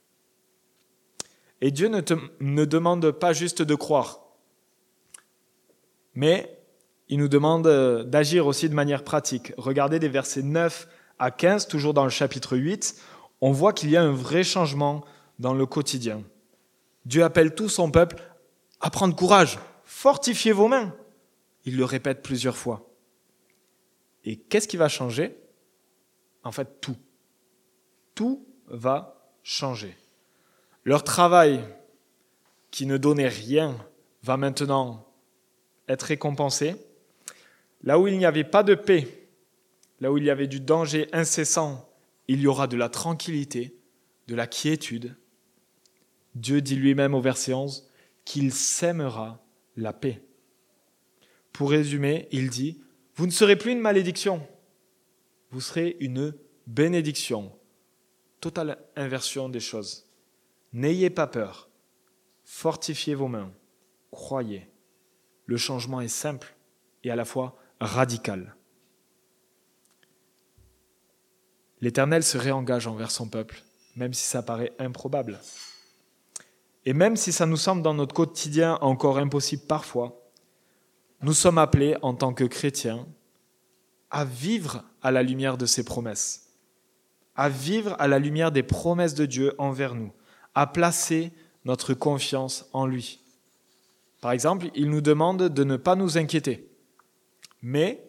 Et 1.62 1.72
Dieu 1.72 1.90
ne, 1.90 2.02
ne 2.40 2.66
demande 2.66 3.12
pas 3.12 3.34
juste 3.34 3.62
de 3.62 3.76
croire, 3.76 4.22
mais 6.14 6.58
il 7.10 7.20
nous 7.20 7.28
demande 7.28 7.68
euh, 7.68 8.04
d'agir 8.04 8.48
aussi 8.48 8.70
de 8.70 8.76
manière 8.76 9.04
pratique. 9.04 9.52
Regardez 9.58 10.00
des 10.00 10.08
versets 10.08 10.44
9 10.44 10.88
à 11.18 11.32
15, 11.32 11.68
toujours 11.68 11.94
dans 11.94 12.06
le 12.06 12.10
chapitre 12.10 12.56
8, 12.56 12.96
on 13.42 13.52
voit 13.52 13.74
qu'il 13.74 13.90
y 13.90 13.98
a 13.98 14.04
un 14.04 14.14
vrai 14.14 14.44
changement 14.44 15.04
dans 15.40 15.54
le 15.54 15.66
quotidien. 15.66 16.24
Dieu 17.06 17.24
appelle 17.24 17.56
tout 17.56 17.70
son 17.70 17.92
peuple 17.92 18.18
à 18.80 18.90
prendre 18.90 19.16
courage, 19.16 19.60
fortifiez 19.84 20.52
vos 20.52 20.68
mains. 20.68 20.96
Il 21.66 21.78
le 21.78 21.86
répète 21.86 22.22
plusieurs 22.22 22.58
fois. 22.58 22.90
Et 24.24 24.38
qu'est-ce 24.38 24.68
qui 24.68 24.78
va 24.78 24.88
changer? 24.88 25.36
En 26.44 26.52
fait, 26.52 26.82
tout. 26.82 26.98
Tout 28.16 28.46
va 28.68 29.32
changer. 29.44 29.96
Leur 30.84 31.04
travail, 31.04 31.62
qui 32.72 32.86
ne 32.86 32.98
donnait 32.98 33.28
rien, 33.28 33.78
va 34.24 34.38
maintenant 34.38 35.08
être 35.88 36.04
récompensé. 36.04 36.76
Là 37.84 38.00
où 38.00 38.08
il 38.08 38.18
n'y 38.18 38.26
avait 38.26 38.44
pas 38.44 38.64
de 38.64 38.76
paix, 38.76 39.28
là 40.00 40.12
où 40.12 40.18
il 40.18 40.24
y 40.24 40.30
avait 40.30 40.48
du 40.48 40.60
danger 40.60 41.08
incessant, 41.14 41.90
il 42.28 42.42
y 42.42 42.48
aura 42.48 42.68
de 42.68 42.78
la 42.78 42.90
tranquillité, 42.90 43.76
de 44.28 44.36
la 44.36 44.48
quiétude. 44.48 45.16
Dieu 46.36 46.62
dit 46.62 46.76
lui-même 46.76 47.16
au 47.16 47.22
verset 47.22 47.54
11 47.54 47.89
qu'il 48.30 48.54
sèmera 48.54 49.44
la 49.76 49.92
paix. 49.92 50.22
Pour 51.52 51.72
résumer, 51.72 52.28
il 52.32 52.52
dit, 52.52 52.80
vous 53.16 53.26
ne 53.26 53.32
serez 53.32 53.56
plus 53.56 53.72
une 53.72 53.80
malédiction, 53.80 54.48
vous 55.50 55.62
serez 55.62 55.98
une 56.00 56.36
bénédiction. 56.68 57.52
Totale 58.40 58.86
inversion 58.96 59.50
des 59.50 59.60
choses. 59.60 60.08
N'ayez 60.74 61.10
pas 61.10 61.26
peur, 61.26 61.72
fortifiez 62.44 63.16
vos 63.16 63.28
mains, 63.28 63.52
croyez. 64.12 64.70
Le 65.48 65.58
changement 65.58 66.00
est 66.00 66.08
simple 66.08 66.56
et 67.04 67.10
à 67.10 67.16
la 67.16 67.26
fois 67.26 67.58
radical. 67.82 68.56
L'Éternel 71.82 72.24
se 72.24 72.38
réengage 72.38 72.86
envers 72.86 73.10
son 73.10 73.28
peuple, 73.28 73.64
même 73.96 74.14
si 74.14 74.26
ça 74.26 74.44
paraît 74.44 74.74
improbable. 74.78 75.40
Et 76.86 76.94
même 76.94 77.16
si 77.16 77.32
ça 77.32 77.46
nous 77.46 77.58
semble 77.58 77.82
dans 77.82 77.94
notre 77.94 78.14
quotidien 78.14 78.78
encore 78.82 79.18
impossible 79.18 79.64
parfois, 79.68 80.22
nous 81.22 81.34
sommes 81.34 81.58
appelés 81.58 81.96
en 82.02 82.14
tant 82.14 82.34
que 82.34 82.46
chrétiens 82.46 83.06
à 84.10 84.26
vivre 84.26 84.84
à 85.02 85.12
la 85.12 85.22
lumière 85.22 85.58
de 85.58 85.66
ses 85.66 85.84
promesses, 85.84 86.54
à 87.36 87.50
vivre 87.50 87.96
à 88.00 88.08
la 88.08 88.20
lumière 88.20 88.52
des 88.52 88.64
promesses 88.64 89.14
de 89.14 89.26
Dieu 89.26 89.54
envers 89.58 89.94
nous, 89.94 90.12
à 90.56 90.66
placer 90.66 91.32
notre 91.66 91.94
confiance 91.94 92.68
en 92.74 92.86
lui. 92.86 93.20
Par 94.22 94.32
exemple, 94.32 94.70
il 94.74 94.90
nous 94.90 95.02
demande 95.02 95.50
de 95.50 95.64
ne 95.64 95.78
pas 95.78 95.96
nous 95.96 96.18
inquiéter 96.18 96.70
mais 97.62 98.08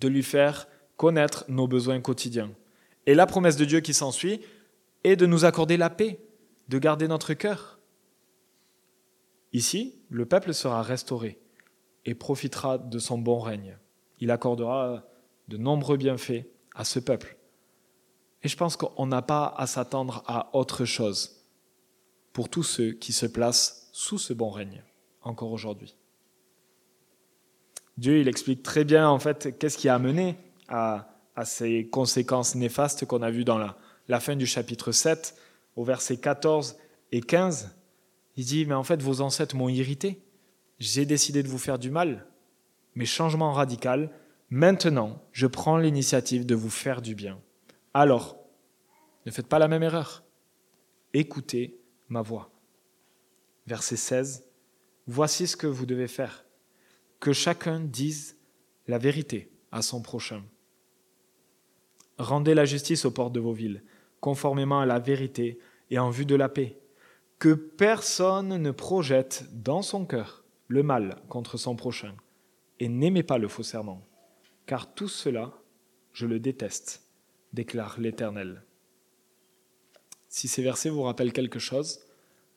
de 0.00 0.08
lui 0.08 0.22
faire 0.22 0.68
connaître 0.96 1.44
nos 1.48 1.66
besoins 1.66 2.00
quotidiens. 2.00 2.50
Et 3.06 3.14
la 3.14 3.26
promesse 3.26 3.56
de 3.56 3.64
Dieu 3.64 3.80
qui 3.80 3.94
s'ensuit 3.94 4.40
est 5.04 5.16
de 5.16 5.26
nous 5.26 5.44
accorder 5.44 5.76
la 5.76 5.90
paix, 5.90 6.18
de 6.68 6.78
garder 6.78 7.08
notre 7.08 7.34
cœur. 7.34 7.78
Ici, 9.52 9.94
le 10.08 10.26
peuple 10.26 10.54
sera 10.54 10.82
restauré 10.82 11.38
et 12.04 12.14
profitera 12.14 12.78
de 12.78 12.98
son 12.98 13.18
bon 13.18 13.38
règne. 13.38 13.78
Il 14.18 14.30
accordera 14.30 15.04
de 15.48 15.56
nombreux 15.56 15.96
bienfaits 15.96 16.46
à 16.74 16.84
ce 16.84 16.98
peuple. 16.98 17.36
Et 18.42 18.48
je 18.48 18.56
pense 18.56 18.76
qu'on 18.76 19.06
n'a 19.06 19.22
pas 19.22 19.54
à 19.56 19.66
s'attendre 19.66 20.22
à 20.26 20.54
autre 20.56 20.84
chose 20.84 21.42
pour 22.32 22.48
tous 22.48 22.62
ceux 22.62 22.92
qui 22.92 23.12
se 23.12 23.26
placent 23.26 23.88
sous 23.92 24.18
ce 24.18 24.32
bon 24.32 24.50
règne, 24.50 24.82
encore 25.22 25.52
aujourd'hui. 25.52 25.94
Dieu, 27.98 28.18
il 28.18 28.28
explique 28.28 28.62
très 28.62 28.84
bien 28.84 29.08
en 29.08 29.18
fait 29.18 29.58
qu'est-ce 29.58 29.76
qui 29.76 29.88
a 29.88 29.94
amené 29.94 30.36
à, 30.68 31.08
ces 31.44 31.88
conséquences 31.88 32.54
néfastes 32.54 33.06
qu'on 33.06 33.22
a 33.22 33.30
vues 33.30 33.44
dans 33.44 33.58
la, 33.58 33.76
la 34.08 34.20
fin 34.20 34.36
du 34.36 34.46
chapitre 34.46 34.92
7, 34.92 35.34
au 35.76 35.84
verset 35.84 36.16
14 36.16 36.76
et 37.12 37.20
15. 37.20 37.76
Il 38.36 38.44
dit, 38.44 38.66
mais 38.66 38.74
en 38.74 38.82
fait, 38.82 39.02
vos 39.02 39.20
ancêtres 39.20 39.56
m'ont 39.56 39.68
irrité. 39.68 40.22
J'ai 40.78 41.04
décidé 41.04 41.42
de 41.42 41.48
vous 41.48 41.58
faire 41.58 41.78
du 41.78 41.90
mal. 41.90 42.26
Mais 42.94 43.06
changement 43.06 43.52
radical, 43.52 44.10
maintenant, 44.50 45.22
je 45.32 45.46
prends 45.46 45.76
l'initiative 45.76 46.46
de 46.46 46.54
vous 46.54 46.70
faire 46.70 47.02
du 47.02 47.14
bien. 47.14 47.40
Alors, 47.94 48.38
ne 49.26 49.30
faites 49.30 49.46
pas 49.46 49.58
la 49.58 49.68
même 49.68 49.82
erreur. 49.82 50.24
Écoutez 51.14 51.78
ma 52.08 52.22
voix. 52.22 52.50
Verset 53.66 53.96
16. 53.96 54.44
Voici 55.06 55.46
ce 55.46 55.56
que 55.56 55.66
vous 55.66 55.86
devez 55.86 56.08
faire 56.08 56.44
que 57.22 57.32
chacun 57.32 57.78
dise 57.78 58.36
la 58.88 58.98
vérité 58.98 59.52
à 59.70 59.80
son 59.80 60.02
prochain. 60.02 60.42
Rendez 62.18 62.52
la 62.54 62.64
justice 62.64 63.04
aux 63.04 63.12
portes 63.12 63.32
de 63.32 63.40
vos 63.40 63.52
villes, 63.52 63.84
conformément 64.22 64.80
à 64.80 64.86
la 64.86 65.00
vérité 65.00 65.58
et 65.90 65.98
en 65.98 66.08
vue 66.08 66.24
de 66.24 66.36
la 66.36 66.48
paix. 66.48 66.78
Que 67.38 67.52
personne 67.52 68.56
ne 68.56 68.70
projette 68.70 69.44
dans 69.52 69.82
son 69.82 70.06
cœur 70.06 70.44
le 70.68 70.84
mal 70.84 71.16
contre 71.28 71.58
son 71.58 71.74
prochain, 71.76 72.14
et 72.78 72.88
n'aimez 72.88 73.24
pas 73.24 73.36
le 73.36 73.48
faux 73.48 73.64
serment, 73.64 74.00
car 74.64 74.94
tout 74.94 75.08
cela, 75.08 75.52
je 76.12 76.26
le 76.26 76.38
déteste, 76.38 77.06
déclare 77.52 78.00
l'Éternel. 78.00 78.64
Si 80.28 80.46
ces 80.46 80.62
versets 80.62 80.88
vous 80.88 81.02
rappellent 81.02 81.32
quelque 81.32 81.58
chose, 81.58 82.00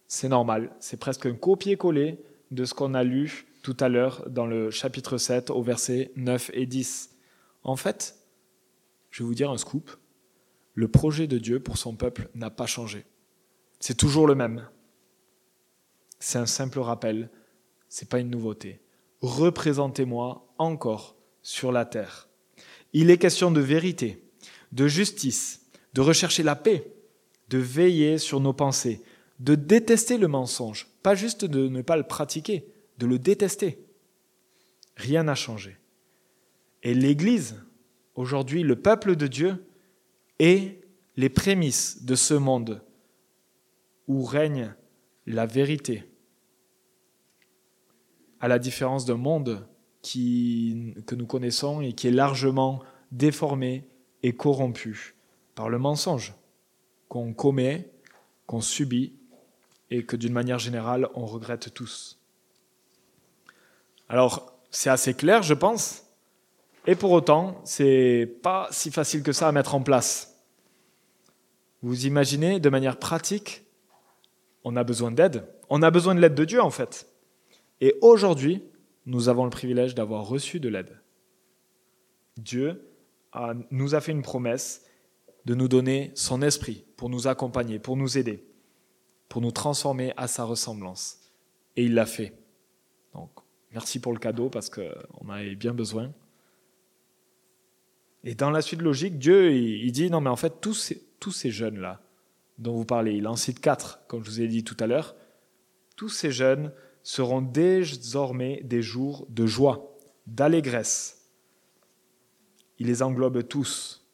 c'est 0.08 0.30
normal, 0.30 0.72
c'est 0.80 1.00
presque 1.00 1.26
un 1.26 1.34
copier-coller 1.34 2.24
de 2.52 2.64
ce 2.64 2.76
qu'on 2.76 2.94
a 2.94 3.04
lu 3.04 3.48
tout 3.64 3.76
à 3.80 3.90
l'heure 3.90 4.24
dans 4.30 4.46
le 4.46 4.70
chapitre 4.70 5.18
7 5.18 5.50
au 5.50 5.64
verset 5.64 6.12
9 6.16 6.52
et 6.54 6.68
10. 6.68 7.10
En 7.64 7.76
fait, 7.76 8.16
je 9.10 9.24
vais 9.24 9.28
vous 9.28 9.34
dire 9.34 9.50
un 9.50 9.58
scoop, 9.58 9.90
le 10.76 10.90
projet 10.90 11.26
de 11.26 11.38
Dieu 11.38 11.60
pour 11.60 11.78
son 11.78 11.96
peuple 11.96 12.30
n'a 12.36 12.50
pas 12.50 12.68
changé. 12.68 13.06
C'est 13.80 13.98
toujours 13.98 14.28
le 14.28 14.36
même. 14.36 14.68
C'est 16.20 16.38
un 16.38 16.46
simple 16.46 16.80
rappel, 16.80 17.30
c'est 17.88 18.10
pas 18.10 18.20
une 18.20 18.30
nouveauté. 18.30 18.82
Représentez-moi 19.22 20.54
encore 20.58 21.16
sur 21.42 21.72
la 21.72 21.86
terre. 21.86 22.30
Il 22.94 23.10
est 23.10 23.18
question 23.18 23.52
de 23.52 23.62
vérité, 23.62 24.24
de 24.72 24.88
justice, 24.88 25.66
de 25.94 26.02
rechercher 26.02 26.44
la 26.44 26.56
paix, 26.56 26.94
de 27.50 27.58
veiller 27.58 28.18
sur 28.18 28.40
nos 28.40 28.54
pensées, 28.54 29.02
de 29.40 29.56
détester 29.56 30.18
le 30.18 30.28
mensonge, 30.28 30.88
pas 31.04 31.16
juste 31.16 31.46
de 31.46 31.68
ne 31.68 31.82
pas 31.82 31.98
le 31.98 32.04
pratiquer, 32.04 32.68
de 32.98 33.06
le 33.06 33.20
détester. 33.20 33.80
Rien 34.98 35.24
n'a 35.24 35.36
changé. 35.36 35.78
Et 36.84 36.94
l'Église, 36.94 37.56
aujourd'hui, 38.16 38.64
le 38.64 38.76
peuple 38.76 39.16
de 39.16 39.28
Dieu, 39.28 39.65
et 40.40 40.82
les 41.16 41.30
prémices 41.30 42.04
de 42.04 42.16
ce 42.16 42.34
monde 42.34 42.84
où 44.08 44.24
règne 44.24 44.76
la 45.26 45.46
vérité. 45.46 46.04
À 48.40 48.48
la 48.48 48.60
différence 48.60 49.06
d'un 49.06 49.18
monde 49.18 49.68
que 50.04 51.16
nous 51.16 51.26
connaissons 51.26 51.82
et 51.82 51.94
qui 51.94 52.08
est 52.08 52.12
largement 52.12 52.84
déformé 53.12 53.88
et 54.22 54.34
corrompu 54.34 55.16
par 55.56 55.70
le 55.70 55.80
mensonge 55.80 56.34
qu'on 57.08 57.34
commet, 57.34 57.90
qu'on 58.46 58.62
subit 58.62 59.14
et 59.90 60.06
que 60.06 60.16
d'une 60.16 60.34
manière 60.34 60.60
générale 60.60 61.10
on 61.16 61.26
regrette 61.26 61.74
tous. 61.74 62.20
Alors, 64.10 64.54
c'est 64.70 64.90
assez 64.90 65.14
clair, 65.14 65.42
je 65.42 65.54
pense, 65.54 66.05
et 66.88 66.96
pour 66.96 67.12
autant, 67.12 67.62
c'est 67.64 68.40
pas 68.44 68.68
si 68.72 68.92
facile 68.92 69.24
que 69.24 69.32
ça 69.32 69.48
à 69.48 69.52
mettre 69.52 69.76
en 69.76 69.82
place. 69.82 70.44
Vous 71.82 72.06
imaginez, 72.06 72.60
de 72.60 72.70
manière 72.70 72.98
pratique, 72.98 73.64
on 74.64 74.76
a 74.76 74.84
besoin 74.84 75.12
d'aide. 75.12 75.48
On 75.70 75.82
a 75.82 75.92
besoin 75.92 76.16
de 76.16 76.20
l'aide 76.20 76.36
de 76.36 76.46
Dieu, 76.46 76.62
en 76.62 76.70
fait. 76.70 77.08
Et 77.82 77.96
aujourd'hui, 78.02 78.64
nous 79.06 79.30
avons 79.30 79.44
le 79.44 79.50
privilège 79.50 79.96
d'avoir 79.96 80.28
reçu 80.28 80.60
de 80.60 80.70
l'aide. 80.70 81.00
Dieu 82.38 82.88
nous 83.72 83.96
a 83.96 84.02
fait 84.02 84.12
une 84.12 84.22
promesse 84.22 84.86
de 85.46 85.54
nous 85.56 85.68
donner 85.68 86.12
son 86.16 86.42
esprit 86.42 86.86
pour 86.98 87.10
nous 87.10 87.28
accompagner, 87.28 87.80
pour 87.80 87.98
nous 87.98 88.18
aider, 88.18 88.44
pour 89.30 89.42
nous 89.42 89.52
transformer 89.52 90.14
à 90.18 90.28
sa 90.28 90.44
ressemblance. 90.44 91.20
Et 91.76 91.84
il 91.84 91.94
l'a 91.94 92.06
fait. 92.06 92.34
Donc, 93.14 93.30
merci 93.72 94.00
pour 94.00 94.14
le 94.14 94.20
cadeau 94.20 94.50
parce 94.50 94.70
qu'on 94.70 95.30
avait 95.30 95.56
bien 95.56 95.74
besoin. 95.74 96.12
Et 98.26 98.34
dans 98.34 98.50
la 98.50 98.64
suite 98.64 98.82
logique, 98.82 99.20
Dieu, 99.20 99.54
il, 99.54 99.92
dit, 99.92 100.10
non 100.10 100.20
mais 100.20 100.32
en 100.32 100.36
fait, 100.36 100.60
tous 100.60 100.74
ces, 100.74 101.02
tous 101.20 101.32
ces 101.32 101.52
jeunes-là 101.52 102.02
dont 102.58 102.76
vous 102.76 102.86
parlez, 102.86 103.14
il 103.14 103.28
en 103.28 103.36
cite 103.36 103.60
quatre, 103.60 104.02
comme 104.08 104.24
je 104.24 104.30
vous 104.30 104.42
ai 104.42 104.48
dit 104.48 104.64
tout 104.64 104.78
à 104.80 104.88
l'heure, 104.88 105.16
tous 105.96 106.10
ces 106.10 106.32
jeunes 106.32 106.74
seront 107.04 107.42
désormais 107.42 108.62
des 108.64 108.82
jours 108.82 109.28
de 109.30 109.46
joie, 109.46 109.96
d'allégresse. 110.26 111.30
Il 112.80 112.88
les 112.88 113.04
englobe 113.04 113.48
tous 113.48 114.08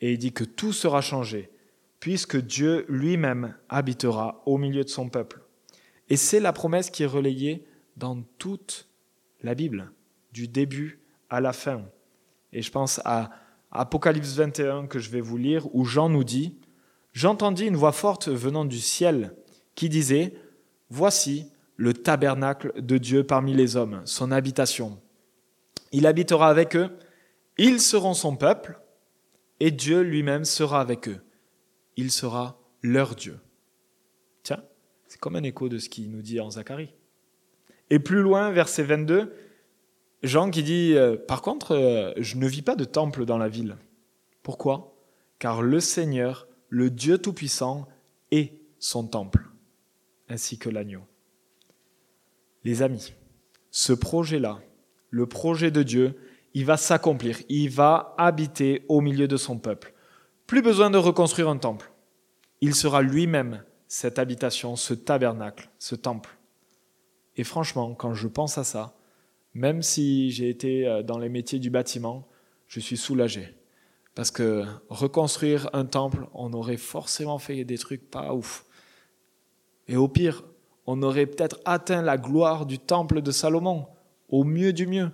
et 0.00 0.12
il 0.12 0.18
dit 0.18 0.32
que 0.32 0.44
tout 0.44 0.72
sera 0.72 1.00
changé, 1.00 1.50
puisque 2.00 2.36
Dieu 2.36 2.84
lui-même 2.88 3.54
habitera 3.68 4.42
au 4.44 4.58
milieu 4.58 4.82
de 4.82 4.88
son 4.88 5.08
peuple. 5.08 5.40
Et 6.08 6.16
c'est 6.16 6.40
la 6.40 6.52
promesse 6.52 6.90
qui 6.90 7.04
est 7.04 7.06
relayée 7.06 7.64
dans 7.96 8.22
toute 8.38 8.88
la 9.42 9.54
Bible, 9.54 9.92
du 10.32 10.48
début 10.48 11.00
à 11.30 11.40
la 11.40 11.52
fin. 11.52 11.84
Et 12.52 12.60
je 12.60 12.70
pense 12.70 13.00
à 13.04 13.30
Apocalypse 13.72 14.34
21 14.34 14.86
que 14.86 14.98
je 14.98 15.10
vais 15.10 15.20
vous 15.20 15.38
lire, 15.38 15.74
où 15.74 15.84
Jean 15.84 16.08
nous 16.08 16.24
dit, 16.24 16.58
J'entendis 17.12 17.66
une 17.66 17.76
voix 17.76 17.92
forte 17.92 18.28
venant 18.28 18.64
du 18.64 18.78
ciel 18.78 19.34
qui 19.74 19.88
disait, 19.88 20.34
Voici 20.90 21.50
le 21.76 21.94
tabernacle 21.94 22.72
de 22.76 22.98
Dieu 22.98 23.24
parmi 23.24 23.54
les 23.54 23.76
hommes, 23.76 24.02
son 24.04 24.30
habitation. 24.30 25.00
Il 25.90 26.06
habitera 26.06 26.48
avec 26.48 26.76
eux, 26.76 26.90
ils 27.58 27.80
seront 27.80 28.14
son 28.14 28.36
peuple, 28.36 28.78
et 29.58 29.70
Dieu 29.70 30.02
lui-même 30.02 30.44
sera 30.44 30.80
avec 30.80 31.08
eux. 31.08 31.20
Il 31.96 32.10
sera 32.10 32.58
leur 32.82 33.14
Dieu. 33.14 33.38
Tiens, 34.42 34.62
c'est 35.06 35.20
comme 35.20 35.36
un 35.36 35.42
écho 35.42 35.68
de 35.68 35.78
ce 35.78 35.88
qu'il 35.88 36.10
nous 36.10 36.22
dit 36.22 36.40
en 36.40 36.50
Zacharie. 36.50 36.94
Et 37.90 37.98
plus 37.98 38.22
loin, 38.22 38.50
verset 38.50 38.82
22, 38.82 39.32
Jean 40.22 40.50
qui 40.50 40.62
dit, 40.62 40.94
euh, 40.94 41.16
par 41.16 41.42
contre, 41.42 41.74
euh, 41.74 42.12
je 42.16 42.36
ne 42.36 42.46
vis 42.46 42.62
pas 42.62 42.76
de 42.76 42.84
temple 42.84 43.24
dans 43.24 43.38
la 43.38 43.48
ville. 43.48 43.76
Pourquoi? 44.42 44.94
Car 45.38 45.62
le 45.62 45.80
Seigneur, 45.80 46.46
le 46.68 46.90
Dieu 46.90 47.18
Tout-Puissant, 47.18 47.88
est 48.30 48.60
son 48.78 49.06
temple, 49.06 49.50
ainsi 50.28 50.58
que 50.58 50.70
l'agneau. 50.70 51.02
Les 52.64 52.82
amis, 52.82 53.12
ce 53.70 53.92
projet-là, 53.92 54.60
le 55.10 55.26
projet 55.26 55.70
de 55.70 55.82
Dieu, 55.82 56.16
il 56.54 56.64
va 56.64 56.76
s'accomplir, 56.76 57.38
il 57.48 57.70
va 57.70 58.14
habiter 58.18 58.84
au 58.88 59.00
milieu 59.00 59.26
de 59.26 59.36
son 59.36 59.58
peuple. 59.58 59.92
Plus 60.46 60.62
besoin 60.62 60.90
de 60.90 60.98
reconstruire 60.98 61.48
un 61.48 61.56
temple. 61.56 61.90
Il 62.60 62.74
sera 62.74 63.02
lui-même 63.02 63.64
cette 63.88 64.18
habitation, 64.18 64.76
ce 64.76 64.94
tabernacle, 64.94 65.70
ce 65.78 65.94
temple. 65.94 66.36
Et 67.36 67.44
franchement, 67.44 67.94
quand 67.94 68.14
je 68.14 68.28
pense 68.28 68.58
à 68.58 68.64
ça, 68.64 68.94
même 69.54 69.82
si 69.82 70.30
j'ai 70.30 70.48
été 70.48 70.86
euh, 70.86 71.02
dans 71.02 71.18
les 71.18 71.28
métiers 71.28 71.58
du 71.58 71.70
bâtiment, 71.70 72.28
je 72.66 72.80
suis 72.80 72.96
soulagé. 72.96 73.54
Parce 74.14 74.30
que 74.30 74.64
reconstruire 74.88 75.70
un 75.72 75.84
temple, 75.84 76.26
on 76.34 76.52
aurait 76.52 76.76
forcément 76.76 77.38
fait 77.38 77.64
des 77.64 77.78
trucs 77.78 78.10
pas 78.10 78.34
ouf. 78.34 78.64
Et 79.88 79.96
au 79.96 80.08
pire, 80.08 80.44
on 80.86 81.02
aurait 81.02 81.26
peut-être 81.26 81.60
atteint 81.64 82.02
la 82.02 82.18
gloire 82.18 82.66
du 82.66 82.78
temple 82.78 83.22
de 83.22 83.30
Salomon, 83.30 83.86
au 84.28 84.44
mieux 84.44 84.72
du 84.72 84.86
mieux. 84.86 85.10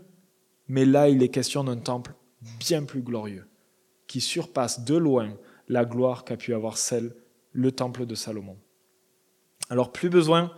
Mais 0.66 0.84
là, 0.84 1.09
il 1.09 1.22
est 1.22 1.28
question 1.28 1.64
d'un 1.64 1.76
temple 1.76 2.14
bien 2.59 2.84
plus 2.84 3.03
glorieux, 3.03 3.47
qui 4.07 4.20
surpasse 4.20 4.84
de 4.84 4.97
loin 4.97 5.30
la 5.68 5.84
gloire 5.84 6.24
qu'a 6.24 6.36
pu 6.36 6.55
avoir 6.55 6.78
celle, 6.78 7.14
le 7.53 7.72
temple 7.72 8.07
de 8.07 8.14
Salomon. 8.14 8.57
Alors 9.70 9.93
plus 9.93 10.09
besoin 10.09 10.53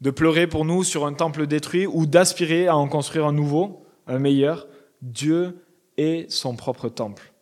de 0.00 0.10
pleurer 0.10 0.46
pour 0.46 0.64
nous 0.64 0.84
sur 0.84 1.06
un 1.06 1.12
temple 1.12 1.46
détruit 1.46 1.86
ou 1.86 2.06
d'aspirer 2.06 2.68
à 2.68 2.76
en 2.76 2.88
construire 2.88 3.26
un 3.26 3.32
nouveau, 3.32 3.84
un 4.06 4.18
meilleur. 4.18 4.68
Dieu 5.02 5.64
est 5.96 6.30
son 6.30 6.56
propre 6.56 6.88
temple. 6.88 7.32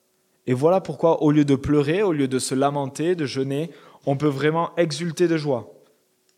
Et 0.47 0.55
voilà 0.55 0.81
pourquoi, 0.81 1.23
au 1.23 1.31
lieu 1.31 1.45
de 1.45 1.57
pleurer, 1.57 2.03
au 2.03 2.13
lieu 2.13 2.29
de 2.29 2.39
se 2.39 2.55
lamenter, 2.55 3.15
de 3.15 3.27
jeûner, 3.27 3.71
on 4.07 4.17
peut 4.17 4.29
vraiment 4.29 4.75
exulter 4.77 5.27
de 5.27 5.37
joie, 5.37 5.75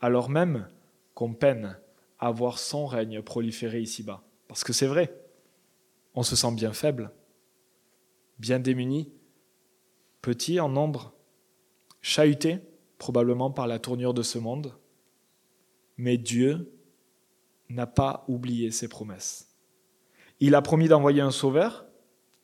alors 0.01 0.31
même 0.31 0.67
qu'on 1.15 1.35
peine 1.35 1.77
à 2.19 2.31
voir 2.31 2.59
son 2.59 2.87
règne 2.87 3.23
proliférer 3.23 3.81
ici-bas. 3.81 4.23
Parce 4.49 4.65
que 4.65 4.73
c'est 4.73 4.87
vrai, 4.87 5.15
on 6.15 6.23
se 6.23 6.35
sent 6.35 6.53
bien 6.53 6.73
faible, 6.73 7.11
bien 8.39 8.59
démuni, 8.59 9.13
petit 10.23 10.59
en 10.59 10.71
nombre, 10.71 11.13
chahuté 12.01 12.59
probablement 12.97 13.51
par 13.51 13.67
la 13.67 13.79
tournure 13.79 14.15
de 14.15 14.23
ce 14.23 14.39
monde, 14.39 14.73
mais 15.99 16.17
Dieu 16.17 16.73
n'a 17.69 17.87
pas 17.87 18.25
oublié 18.29 18.71
ses 18.71 18.89
promesses. 18.89 19.49
Il 20.41 20.55
a 20.55 20.63
promis 20.63 20.89
d'envoyer 20.89 21.21
un 21.21 21.31
sauveur, 21.31 21.85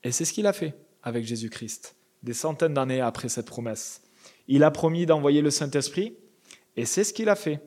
et 0.02 0.12
c'est 0.12 0.24
ce 0.24 0.32
qu'il 0.32 0.46
a 0.46 0.52
fait 0.52 0.74
avec 1.02 1.24
Jésus-Christ, 1.24 1.96
des 2.22 2.34
centaines 2.34 2.74
d'années 2.74 3.00
après 3.00 3.28
cette 3.28 3.46
promesse. 3.46 4.02
Il 4.48 4.64
a 4.64 4.70
promis 4.70 5.06
d'envoyer 5.06 5.40
le 5.40 5.50
Saint-Esprit, 5.50 6.16
et 6.76 6.84
c'est 6.84 7.04
ce 7.04 7.14
qu'il 7.14 7.28
a 7.28 7.36
fait, 7.36 7.62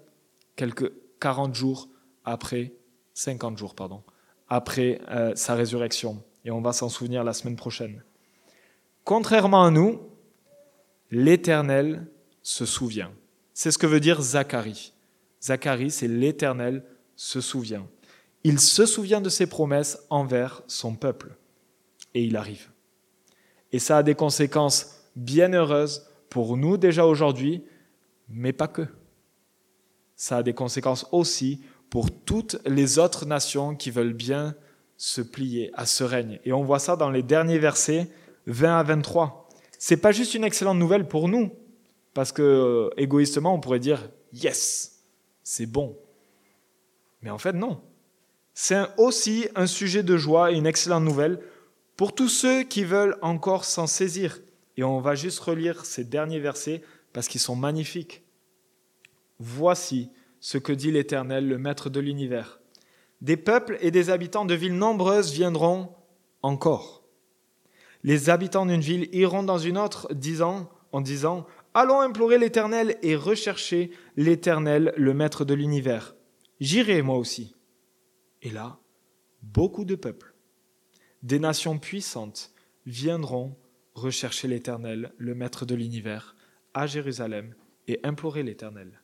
quelques 0.56 0.92
40 1.20 1.56
jours 1.56 1.90
après, 2.26 2.74
50 3.14 3.58
jours, 3.58 3.74
pardon, 3.74 4.04
après 4.50 5.00
euh, 5.10 5.34
sa 5.36 5.56
résurrection. 5.56 6.24
Et 6.46 6.52
on 6.52 6.62
va 6.62 6.74
s'en 6.74 6.90
souvenir 6.90 7.24
la 7.24 7.34
semaine 7.34 7.56
prochaine. 7.56 8.04
Contrairement 9.04 9.64
à 9.64 9.72
nous, 9.72 10.02
l'Éternel 11.12 12.08
se 12.44 12.66
souvient. 12.66 13.12
C'est 13.54 13.72
ce 13.72 13.78
que 13.78 13.88
veut 13.88 14.00
dire 14.00 14.22
Zacharie. 14.22 14.94
Zacharie, 15.42 15.92
c'est 15.92 16.08
l'Éternel 16.08 16.84
se 17.16 17.42
souvient. 17.42 17.88
Il 18.44 18.60
se 18.60 18.86
souvient 18.86 19.22
de 19.22 19.30
ses 19.30 19.48
promesses 19.48 20.00
envers 20.10 20.62
son 20.68 20.96
peuple. 20.96 21.36
Et 22.14 22.24
il 22.24 22.38
arrive. 22.38 22.70
Et 23.72 23.80
ça 23.80 23.98
a 23.98 24.04
des 24.04 24.16
conséquences 24.16 25.02
bien 25.16 25.54
heureuses 25.54 26.08
pour 26.30 26.58
nous 26.58 26.78
déjà 26.78 27.06
aujourd'hui, 27.06 27.64
mais 28.30 28.54
pas 28.54 28.68
que. 28.68 28.88
Ça 30.16 30.38
a 30.38 30.44
des 30.44 30.54
conséquences 30.54 31.06
aussi 31.12 31.62
pour 31.90 32.12
toutes 32.12 32.58
les 32.66 33.00
autres 33.00 33.26
nations 33.26 33.76
qui 33.76 33.92
veulent 33.92 34.14
bien 34.14 34.56
se 34.98 35.22
plier 35.22 35.72
à 35.74 35.86
ce 35.86 36.04
règne. 36.04 36.40
Et 36.44 36.54
on 36.54 36.64
voit 36.64 36.80
ça 36.80 36.96
dans 36.96 37.10
les 37.10 37.24
derniers 37.24 37.60
versets 37.60 38.10
20 38.48 38.80
à 38.80 38.84
23. 38.84 39.48
C'est 39.78 39.98
pas 39.98 40.12
juste 40.12 40.34
une 40.34 40.44
excellente 40.44 40.80
nouvelle 40.80 41.08
pour 41.08 41.28
nous, 41.30 41.52
parce 42.14 42.32
que 42.32 42.42
euh, 42.42 42.90
égoïstement 42.98 43.54
on 43.54 43.60
pourrait 43.60 43.80
dire 43.80 44.10
yes, 44.34 44.97
c'est 45.50 45.66
bon. 45.66 45.98
Mais 47.22 47.30
en 47.30 47.38
fait 47.38 47.54
non. 47.54 47.82
C'est 48.54 48.86
aussi 48.98 49.48
un 49.56 49.66
sujet 49.66 50.04
de 50.04 50.18
joie 50.18 50.52
et 50.52 50.56
une 50.56 50.66
excellente 50.66 51.06
nouvelle 51.06 51.40
pour 51.96 52.14
tous 52.14 52.28
ceux 52.28 52.64
qui 52.64 52.84
veulent 52.84 53.18
encore 53.22 53.64
s'en 53.64 53.88
saisir. 53.88 54.42
Et 54.76 54.84
on 54.84 55.00
va 55.00 55.16
juste 55.16 55.40
relire 55.40 55.86
ces 55.86 56.04
derniers 56.04 56.42
versets 56.42 56.82
parce 57.14 57.30
qu'ils 57.30 57.40
sont 57.40 57.56
magnifiques. 57.56 58.24
Voici 59.40 60.10
ce 60.42 60.58
que 60.58 60.74
dit 60.74 60.92
l'Éternel, 60.92 61.48
le 61.48 61.58
Maître 61.58 61.90
de 61.90 62.02
l'univers. 62.02 62.60
Des 63.22 63.38
peuples 63.38 63.78
et 63.80 63.90
des 63.90 64.10
habitants 64.10 64.46
de 64.46 64.54
villes 64.54 64.78
nombreuses 64.78 65.32
viendront 65.32 65.96
encore. 66.42 67.04
Les 68.04 68.30
habitants 68.30 68.66
d'une 68.66 68.82
ville 68.82 69.08
iront 69.14 69.44
dans 69.44 69.60
une 69.60 69.78
autre, 69.78 70.14
disant, 70.14 70.70
en 70.92 71.00
disant, 71.00 71.48
Allons 71.80 72.02
implorer 72.02 72.40
l'Éternel 72.40 72.98
et 73.04 73.16
rechercher 73.16 73.92
l'Éternel, 74.16 74.96
le 74.98 75.14
Maître 75.14 75.46
de 75.46 75.54
l'univers. 75.54 76.16
J'irai 76.60 77.04
moi 77.04 77.18
aussi. 77.20 77.54
Et 78.42 78.50
là, 78.50 78.80
beaucoup 79.44 79.86
de 79.86 79.94
peuples 79.94 80.34
des 81.22 81.38
nations 81.38 81.78
puissantes 81.78 82.52
viendront 82.88 83.56
rechercher 83.94 84.48
l'Éternel, 84.48 85.14
le 85.20 85.36
Maître 85.36 85.68
de 85.68 85.76
l'univers, 85.76 86.36
à 86.74 86.88
Jérusalem, 86.88 87.54
et 87.88 88.00
implorer 88.02 88.42
l'Éternel. 88.42 89.04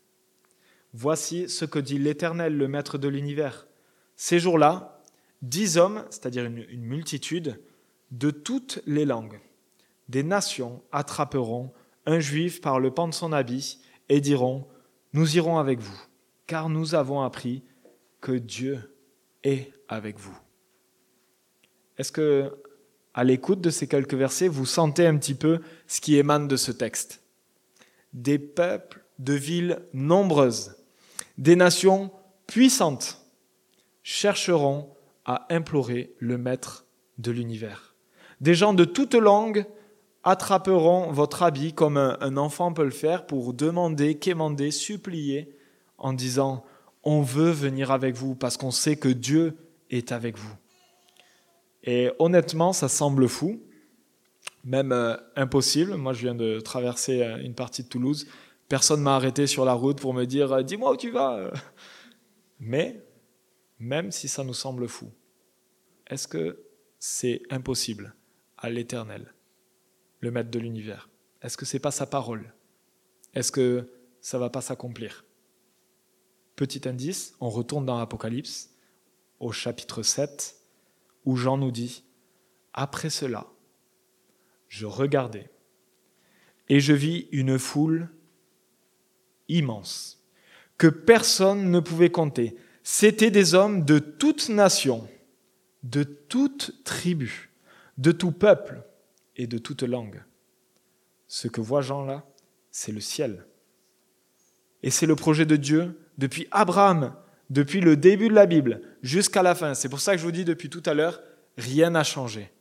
Voici 0.94 1.50
ce 1.50 1.66
que 1.66 1.78
dit 1.78 2.00
l'Éternel, 2.00 2.58
le 2.58 2.68
Maître 2.68 2.98
de 2.98 3.08
l'univers. 3.08 3.68
Ces 4.16 4.40
jours-là, 4.40 5.00
dix 5.44 5.78
hommes, 5.78 6.06
c'est-à-dire 6.10 6.46
une, 6.46 6.66
une 6.70 6.86
multitude, 6.86 7.62
de 8.10 8.32
toutes 8.32 8.82
les 8.88 9.06
langues, 9.06 9.40
des 10.10 10.24
nations 10.24 10.82
attraperont 10.92 11.72
un 12.06 12.20
juif 12.20 12.62
par 12.62 12.80
le 12.80 12.91
pan 12.91 13.08
de 13.08 13.14
son 13.14 13.32
habit 13.32 13.80
et 14.10 14.22
diront, 14.22 14.68
Nous 15.14 15.38
irons 15.38 15.58
avec 15.58 15.80
vous, 15.80 15.99
car 16.47 16.70
nous 16.70 16.95
avons 16.95 17.22
appris 17.22 17.64
que 18.22 18.32
Dieu 18.32 18.95
est 19.43 19.72
avec 19.88 20.18
vous. 20.18 20.38
Est-ce 21.97 22.12
que, 22.12 22.54
à 23.14 23.24
l'écoute 23.24 23.62
de 23.62 23.70
ces 23.70 23.88
quelques 23.88 24.16
versets, 24.16 24.47
vous 24.47 24.66
sentez 24.66 25.06
un 25.06 25.18
petit 25.18 25.36
peu 25.36 25.60
ce 25.88 26.01
qui 26.01 26.18
émane 26.18 26.47
de 26.47 26.56
ce 26.56 26.72
texte? 26.72 27.22
Des 28.14 28.39
peuples 28.39 29.04
de 29.20 29.34
villes 29.34 29.82
nombreuses, 29.93 30.76
des 31.38 31.56
nations 31.56 32.12
puissantes 32.47 33.26
chercheront 34.04 34.95
à 35.26 35.47
implorer 35.54 36.14
le 36.20 36.38
Maître 36.38 36.86
de 37.18 37.32
l'univers. 37.32 37.95
Des 38.41 38.56
gens 38.56 38.74
de 38.74 38.84
toutes 38.84 39.16
langues 39.16 39.66
attraperont 40.24 41.12
votre 41.12 41.44
habit 41.44 41.74
comme 41.74 41.98
un, 41.98 42.38
enfant 42.38 42.74
peut 42.74 42.84
le 42.84 42.92
faire 42.92 43.26
pour 43.26 43.54
demander, 43.54 44.16
quémander, 44.16 44.72
supplier 44.72 45.56
en 45.98 46.14
disant 46.14 46.64
On 47.04 47.22
veut 47.22 47.52
venir 47.52 47.92
avec 47.92 48.16
vous 48.16 48.36
parce 48.36 48.58
qu'on 48.58 48.72
sait 48.72 48.96
que 48.96 49.10
Dieu 49.10 49.58
est 49.90 50.12
avec 50.12 50.38
vous. 50.38 50.56
Et 51.84 52.12
honnêtement, 52.20 52.72
ça 52.72 52.88
semble 52.88 53.28
fou, 53.28 53.62
même 54.64 54.94
euh, 54.94 55.18
impossible. 55.36 55.96
Moi, 55.96 56.14
je 56.14 56.22
viens 56.22 56.36
de 56.36 56.62
traverser 56.62 57.22
euh, 57.22 57.38
une 57.44 57.56
partie 57.56 57.84
de 57.84 57.90
Toulouse. 57.90 58.26
Personne 58.70 59.02
m'a 59.02 59.18
arrêté 59.18 59.48
sur 59.48 59.66
la 59.66 59.74
route 59.74 60.00
pour 60.00 60.14
me 60.14 60.24
dire 60.24 60.54
euh, 60.54 60.64
Dis-moi 60.64 60.94
où 60.94 60.96
tu 60.96 61.12
vas. 61.12 61.52
Mais, 62.62 63.04
même 63.80 64.12
si 64.12 64.30
ça 64.30 64.46
nous 64.46 64.54
semble 64.54 64.88
fou, 64.88 65.12
est-ce 66.08 66.30
que 66.30 66.64
c'est 67.00 67.42
impossible 67.50 68.16
à 68.58 68.70
l'Éternel, 68.70 69.34
le 70.24 70.32
Maître 70.32 70.50
de 70.50 70.60
l'univers. 70.60 71.10
Est-ce 71.42 71.58
que 71.58 71.66
c'est 71.66 71.80
pas 71.80 71.92
sa 71.92 72.06
parole? 72.06 72.54
Est-ce 73.34 73.52
que 73.52 73.90
ça 74.22 74.40
va 74.40 74.50
pas 74.50 74.62
s'accomplir? 74.62 75.26
Petit 76.56 76.88
indice, 76.88 77.36
on 77.42 77.50
retourne 77.50 77.86
dans 77.86 78.00
l'Apocalypse, 78.00 78.74
au 79.42 79.52
chapitre 79.52 80.02
7, 80.02 80.56
où 81.26 81.36
Jean 81.36 81.58
nous 81.58 81.72
dit, 81.72 82.06
Après 82.72 83.10
cela, 83.10 83.48
je 84.70 84.86
regardais, 84.86 85.52
et 86.70 86.80
je 86.80 86.94
vis 86.94 87.28
une 87.34 87.60
foule 87.60 88.10
immense, 89.50 90.24
que 90.78 90.88
personne 90.88 91.70
ne 91.70 91.82
pouvait 91.82 92.12
compter. 92.12 92.56
C'étaient 92.84 93.30
des 93.30 93.56
hommes 93.56 93.84
de 93.84 94.00
toute 94.00 94.48
nation, 94.48 95.06
de 95.84 96.04
toute 96.04 96.82
tribu, 96.86 97.52
de 97.98 98.14
tout 98.14 98.32
peuple 98.32 98.84
et 99.36 99.48
de 99.48 99.58
toute 99.58 99.84
langue. 99.84 100.24
Ce 101.28 101.48
que 101.48 101.62
voit 101.62 101.82
Jean 101.82 102.06
là, 102.06 102.26
c'est 102.72 102.92
le 102.92 103.02
ciel. 103.02 103.46
Et 104.82 104.90
c'est 104.90 105.06
le 105.06 105.16
projet 105.16 105.46
de 105.46 105.56
Dieu 105.56 106.00
depuis 106.18 106.48
Abraham 106.52 107.16
depuis 107.50 107.82
le 107.82 107.96
début 107.96 108.30
de 108.30 108.34
la 108.34 108.46
Bible 108.46 108.82
jusqu'à 109.02 109.44
la 109.44 109.56
fin. 109.56 109.74
C'est 109.74 109.90
pour 109.90 110.00
ça 110.00 110.14
que 110.14 110.18
je 110.18 110.24
vous 110.24 110.32
dis 110.32 110.46
depuis 110.46 110.70
tout 110.70 110.84
à 110.86 110.94
l'heure, 110.94 111.22
rien 111.58 111.92
n'a 111.92 112.04
changé. 112.04 112.52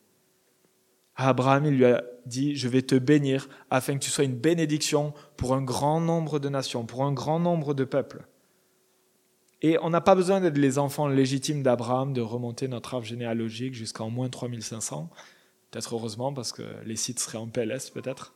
Abraham, 1.16 1.66
il 1.66 1.76
lui 1.76 1.84
a 1.84 2.02
dit, 2.26 2.56
je 2.56 2.68
vais 2.68 2.82
te 2.82 2.94
bénir 2.94 3.48
afin 3.70 3.94
que 3.94 4.00
tu 4.00 4.10
sois 4.10 4.24
une 4.24 4.36
bénédiction 4.36 5.12
pour 5.36 5.54
un 5.54 5.62
grand 5.62 6.00
nombre 6.00 6.38
de 6.38 6.48
nations, 6.48 6.84
pour 6.84 7.04
un 7.04 7.12
grand 7.12 7.40
nombre 7.40 7.74
de 7.74 7.84
peuples. 7.84 8.26
Et 9.60 9.78
on 9.80 9.90
n'a 9.90 10.00
pas 10.00 10.14
besoin 10.14 10.40
d'être 10.40 10.58
les 10.58 10.78
enfants 10.78 11.06
légitimes 11.06 11.62
d'Abraham, 11.62 12.12
de 12.12 12.20
remonter 12.20 12.66
notre 12.66 12.94
arbre 12.94 13.06
généalogique 13.06 13.74
jusqu'en 13.74 14.10
moins 14.10 14.28
3500. 14.28 15.08
Peut-être 15.72 15.94
heureusement, 15.94 16.34
parce 16.34 16.52
que 16.52 16.62
les 16.84 16.96
sites 16.96 17.18
seraient 17.18 17.38
en 17.38 17.48
PLS 17.48 17.90
peut-être. 17.90 18.34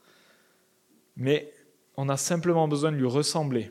Mais 1.17 1.53
on 1.97 2.09
a 2.09 2.17
simplement 2.17 2.67
besoin 2.67 2.91
de 2.91 2.97
lui 2.97 3.07
ressembler 3.07 3.71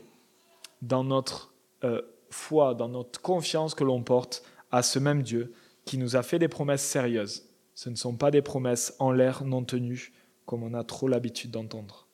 dans 0.83 1.03
notre 1.03 1.51
euh, 1.83 2.01
foi, 2.29 2.75
dans 2.75 2.87
notre 2.87 3.19
confiance 3.21 3.73
que 3.73 3.83
l'on 3.83 4.03
porte 4.03 4.43
à 4.71 4.83
ce 4.83 4.99
même 4.99 5.23
Dieu 5.23 5.51
qui 5.83 5.97
nous 5.97 6.15
a 6.15 6.21
fait 6.21 6.37
des 6.37 6.47
promesses 6.47 6.83
sérieuses. 6.83 7.49
Ce 7.73 7.89
ne 7.89 7.95
sont 7.95 8.15
pas 8.15 8.29
des 8.29 8.43
promesses 8.43 8.95
en 8.99 9.11
l'air 9.11 9.43
non 9.43 9.63
tenues 9.63 10.13
comme 10.45 10.61
on 10.61 10.75
a 10.75 10.83
trop 10.83 11.07
l'habitude 11.07 11.49
d'entendre. 11.49 12.07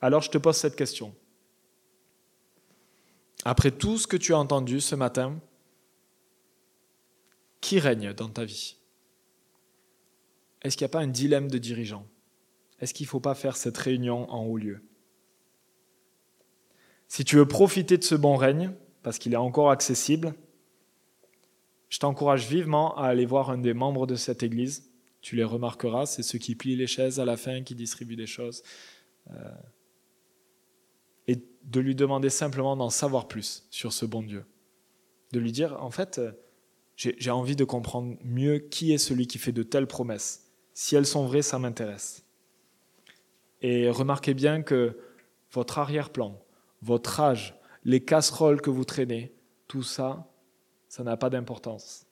Alors 0.00 0.22
je 0.22 0.30
te 0.30 0.38
pose 0.38 0.56
cette 0.56 0.76
question. 0.76 1.14
Après 3.44 3.70
tout 3.70 3.98
ce 3.98 4.06
que 4.06 4.16
tu 4.16 4.32
as 4.32 4.38
entendu 4.38 4.80
ce 4.80 4.94
matin, 4.94 5.38
qui 7.60 7.78
règne 7.78 8.14
dans 8.14 8.30
ta 8.30 8.46
vie? 8.46 8.78
Est-ce 10.62 10.76
qu'il 10.76 10.84
n'y 10.84 10.90
a 10.90 10.92
pas 10.92 11.00
un 11.00 11.08
dilemme 11.08 11.50
de 11.50 11.58
dirigeant? 11.58 12.06
Est-ce 12.80 12.94
qu'il 12.94 13.04
ne 13.04 13.10
faut 13.10 13.20
pas 13.20 13.34
faire 13.34 13.56
cette 13.56 13.76
réunion 13.76 14.30
en 14.30 14.44
haut 14.44 14.56
lieu? 14.56 14.80
Si 17.08 17.24
tu 17.24 17.36
veux 17.36 17.48
profiter 17.48 17.96
de 17.96 18.04
ce 18.04 18.14
bon 18.14 18.36
règne, 18.36 18.72
parce 19.02 19.18
qu'il 19.18 19.32
est 19.32 19.36
encore 19.36 19.70
accessible, 19.70 20.34
je 21.88 21.98
t'encourage 21.98 22.46
vivement 22.46 22.96
à 22.96 23.06
aller 23.06 23.24
voir 23.24 23.50
un 23.50 23.58
des 23.58 23.74
membres 23.74 24.06
de 24.06 24.14
cette 24.14 24.42
église. 24.42 24.90
Tu 25.20 25.36
les 25.36 25.44
remarqueras, 25.44 26.06
c'est 26.06 26.22
ceux 26.22 26.38
qui 26.38 26.54
plient 26.54 26.76
les 26.76 26.86
chaises 26.86 27.18
à 27.18 27.24
la 27.24 27.36
fin, 27.36 27.62
qui 27.62 27.74
distribuent 27.74 28.16
des 28.16 28.26
choses. 28.26 28.62
Euh, 29.30 29.34
et 31.26 31.42
de 31.64 31.80
lui 31.80 31.94
demander 31.94 32.30
simplement 32.30 32.76
d'en 32.76 32.90
savoir 32.90 33.26
plus 33.28 33.66
sur 33.70 33.92
ce 33.92 34.06
bon 34.06 34.22
Dieu. 34.22 34.44
De 35.32 35.40
lui 35.40 35.52
dire, 35.52 35.82
en 35.82 35.90
fait, 35.90 36.18
euh, 36.18 36.32
j'ai 36.96 37.30
envie 37.30 37.56
de 37.56 37.64
comprendre 37.64 38.16
mieux 38.24 38.58
qui 38.58 38.92
est 38.92 38.98
celui 38.98 39.26
qui 39.26 39.38
fait 39.38 39.52
de 39.52 39.62
telles 39.62 39.86
promesses. 39.86 40.47
Si 40.80 40.94
elles 40.94 41.06
sont 41.06 41.26
vraies, 41.26 41.42
ça 41.42 41.58
m'intéresse. 41.58 42.24
Et 43.62 43.90
remarquez 43.90 44.32
bien 44.32 44.62
que 44.62 44.96
votre 45.50 45.78
arrière-plan, 45.78 46.40
votre 46.82 47.18
âge, 47.18 47.58
les 47.82 48.04
casseroles 48.04 48.60
que 48.60 48.70
vous 48.70 48.84
traînez, 48.84 49.34
tout 49.66 49.82
ça, 49.82 50.32
ça 50.88 51.02
n'a 51.02 51.16
pas 51.16 51.30
d'importance. 51.30 52.06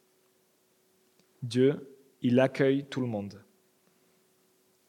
Dieu, 1.44 1.96
il 2.22 2.40
accueille 2.40 2.84
tout 2.86 3.00
le 3.00 3.06
monde. 3.06 3.40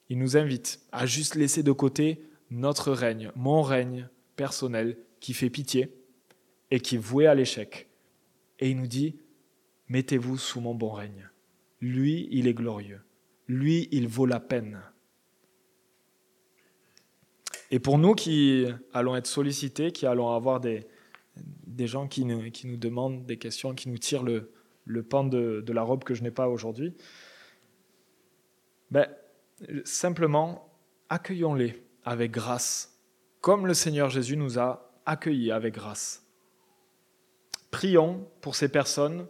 Il 0.10 0.18
nous 0.18 0.38
invite 0.38 0.82
à 0.92 1.06
juste 1.06 1.36
laisser 1.36 1.62
de 1.62 1.72
côté 1.72 2.28
notre 2.50 2.92
règne, 2.92 3.32
mon 3.36 3.62
règne 3.62 4.10
personnel 4.36 4.98
qui 5.20 5.36
fait 5.36 5.52
pitié 5.52 5.94
et 6.72 6.80
qui 6.80 6.96
est 6.96 6.98
voué 6.98 7.28
à 7.28 7.36
l'échec. 7.36 7.88
Et 8.58 8.72
il 8.72 8.78
nous 8.78 8.88
dit, 8.88 9.20
mettez-vous 9.88 10.40
sous 10.40 10.62
mon 10.62 10.74
bon 10.74 10.90
règne. 10.90 11.30
Lui, 11.80 12.28
il 12.32 12.48
est 12.48 12.56
glorieux. 12.56 13.02
Lui, 13.48 13.88
il 13.92 14.08
vaut 14.08 14.26
la 14.26 14.40
peine. 14.40 14.82
Et 17.72 17.80
pour 17.80 17.98
nous 17.98 18.14
qui 18.14 18.66
allons 18.94 19.16
être 19.16 19.28
sollicités, 19.28 19.92
qui 19.92 20.06
allons 20.06 20.34
avoir 20.34 20.60
des, 20.60 20.88
des 21.36 21.88
gens 21.88 22.08
qui 22.08 22.26
nous, 22.26 22.50
qui 22.52 22.68
nous 22.68 22.78
demandent 22.78 23.26
des 23.26 23.38
questions, 23.38 23.76
qui 23.76 23.90
nous 23.90 23.98
tirent 23.98 24.24
le, 24.24 24.52
le 24.86 25.04
pan 25.04 25.24
de, 25.24 25.62
de 25.66 25.74
la 25.74 25.84
robe 25.84 26.04
que 26.04 26.14
je 26.14 26.24
n'ai 26.24 26.32
pas 26.32 26.48
aujourd'hui, 26.48 26.96
ben, 28.90 29.08
simplement 29.84 30.74
accueillons-les 31.10 31.84
avec 32.06 32.32
grâce, 32.32 33.02
comme 33.42 33.68
le 33.68 33.74
Seigneur 33.74 34.10
Jésus 34.10 34.38
nous 34.38 34.60
a 34.60 34.92
accueillis 35.06 35.52
avec 35.52 35.74
grâce. 35.74 36.26
Prions 37.70 38.30
pour 38.40 38.56
ces 38.56 38.70
personnes, 38.70 39.28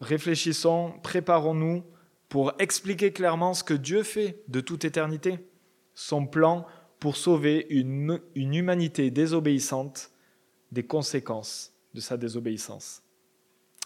réfléchissons, 0.00 0.94
préparons-nous 1.02 1.84
pour 2.30 2.54
expliquer 2.60 3.12
clairement 3.12 3.52
ce 3.52 3.64
que 3.64 3.74
Dieu 3.74 4.04
fait 4.04 4.42
de 4.46 4.60
toute 4.60 4.84
éternité, 4.86 5.40
son 5.94 6.26
plan 6.26 6.64
pour 7.00 7.16
sauver 7.16 7.66
une, 7.70 8.20
humanité 8.36 9.10
désobéissante 9.10 10.12
des 10.70 10.84
conséquences 10.84 11.74
de 11.92 12.00
sa 12.00 12.16
désobéissance. 12.16 13.02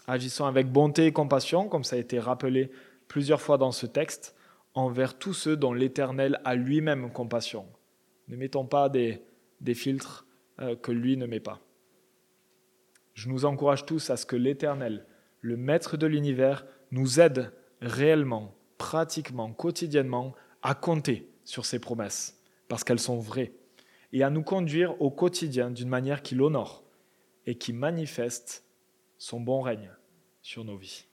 Agissons 0.07 0.45
avec 0.45 0.71
bonté 0.71 1.07
et 1.07 1.11
compassion, 1.11 1.67
comme 1.67 1.83
ça 1.83 1.95
a 1.95 1.99
été 1.99 2.19
rappelé 2.19 2.69
plusieurs 3.07 3.41
fois 3.41 3.57
dans 3.57 3.71
ce 3.71 3.87
texte, 3.87 4.35
envers 4.75 5.17
tous 5.17 5.33
ceux 5.33 5.57
dont 5.57 5.73
l'Éternel 5.73 6.39
a 6.45 6.53
lui-même 6.53 7.11
compassion. 7.11 7.65
Ne 8.27 8.35
mettons 8.35 8.65
pas 8.65 8.89
des, 8.89 9.23
filtres 9.73 10.27
euh, 10.59 10.75
que 10.75 10.91
lui 10.91 11.17
ne 11.17 11.25
met 11.25 11.39
pas. 11.39 11.61
Je 13.15 13.27
nous 13.27 13.45
encourage 13.45 13.87
tous 13.87 14.11
à 14.11 14.17
ce 14.17 14.27
que 14.27 14.35
l'Éternel, 14.35 15.07
le 15.41 15.57
Maître 15.57 15.97
de 15.97 16.05
l'univers, 16.05 16.67
nous 16.91 17.19
aide 17.19 17.51
réellement, 17.87 18.55
pratiquement, 18.77 19.51
quotidiennement 19.53 20.33
à 20.61 20.75
compter 20.75 21.29
sur 21.43 21.65
ses 21.65 21.79
promesses 21.79 22.39
parce 22.67 22.83
qu'elles 22.83 22.99
sont 22.99 23.19
vraies, 23.19 23.53
et 24.11 24.23
à 24.23 24.29
nous 24.29 24.43
conduire 24.43 24.99
au 25.01 25.11
quotidien 25.11 25.69
d'une 25.69 25.89
manière 25.89 26.23
qui 26.23 26.35
l'honore 26.35 26.83
et 27.45 27.57
qui 27.57 27.73
manifeste 27.73 28.65
son 29.17 29.39
bon 29.39 29.61
règne 29.61 29.91
sur 30.41 30.63
nos 30.63 30.77
vies. 30.77 31.05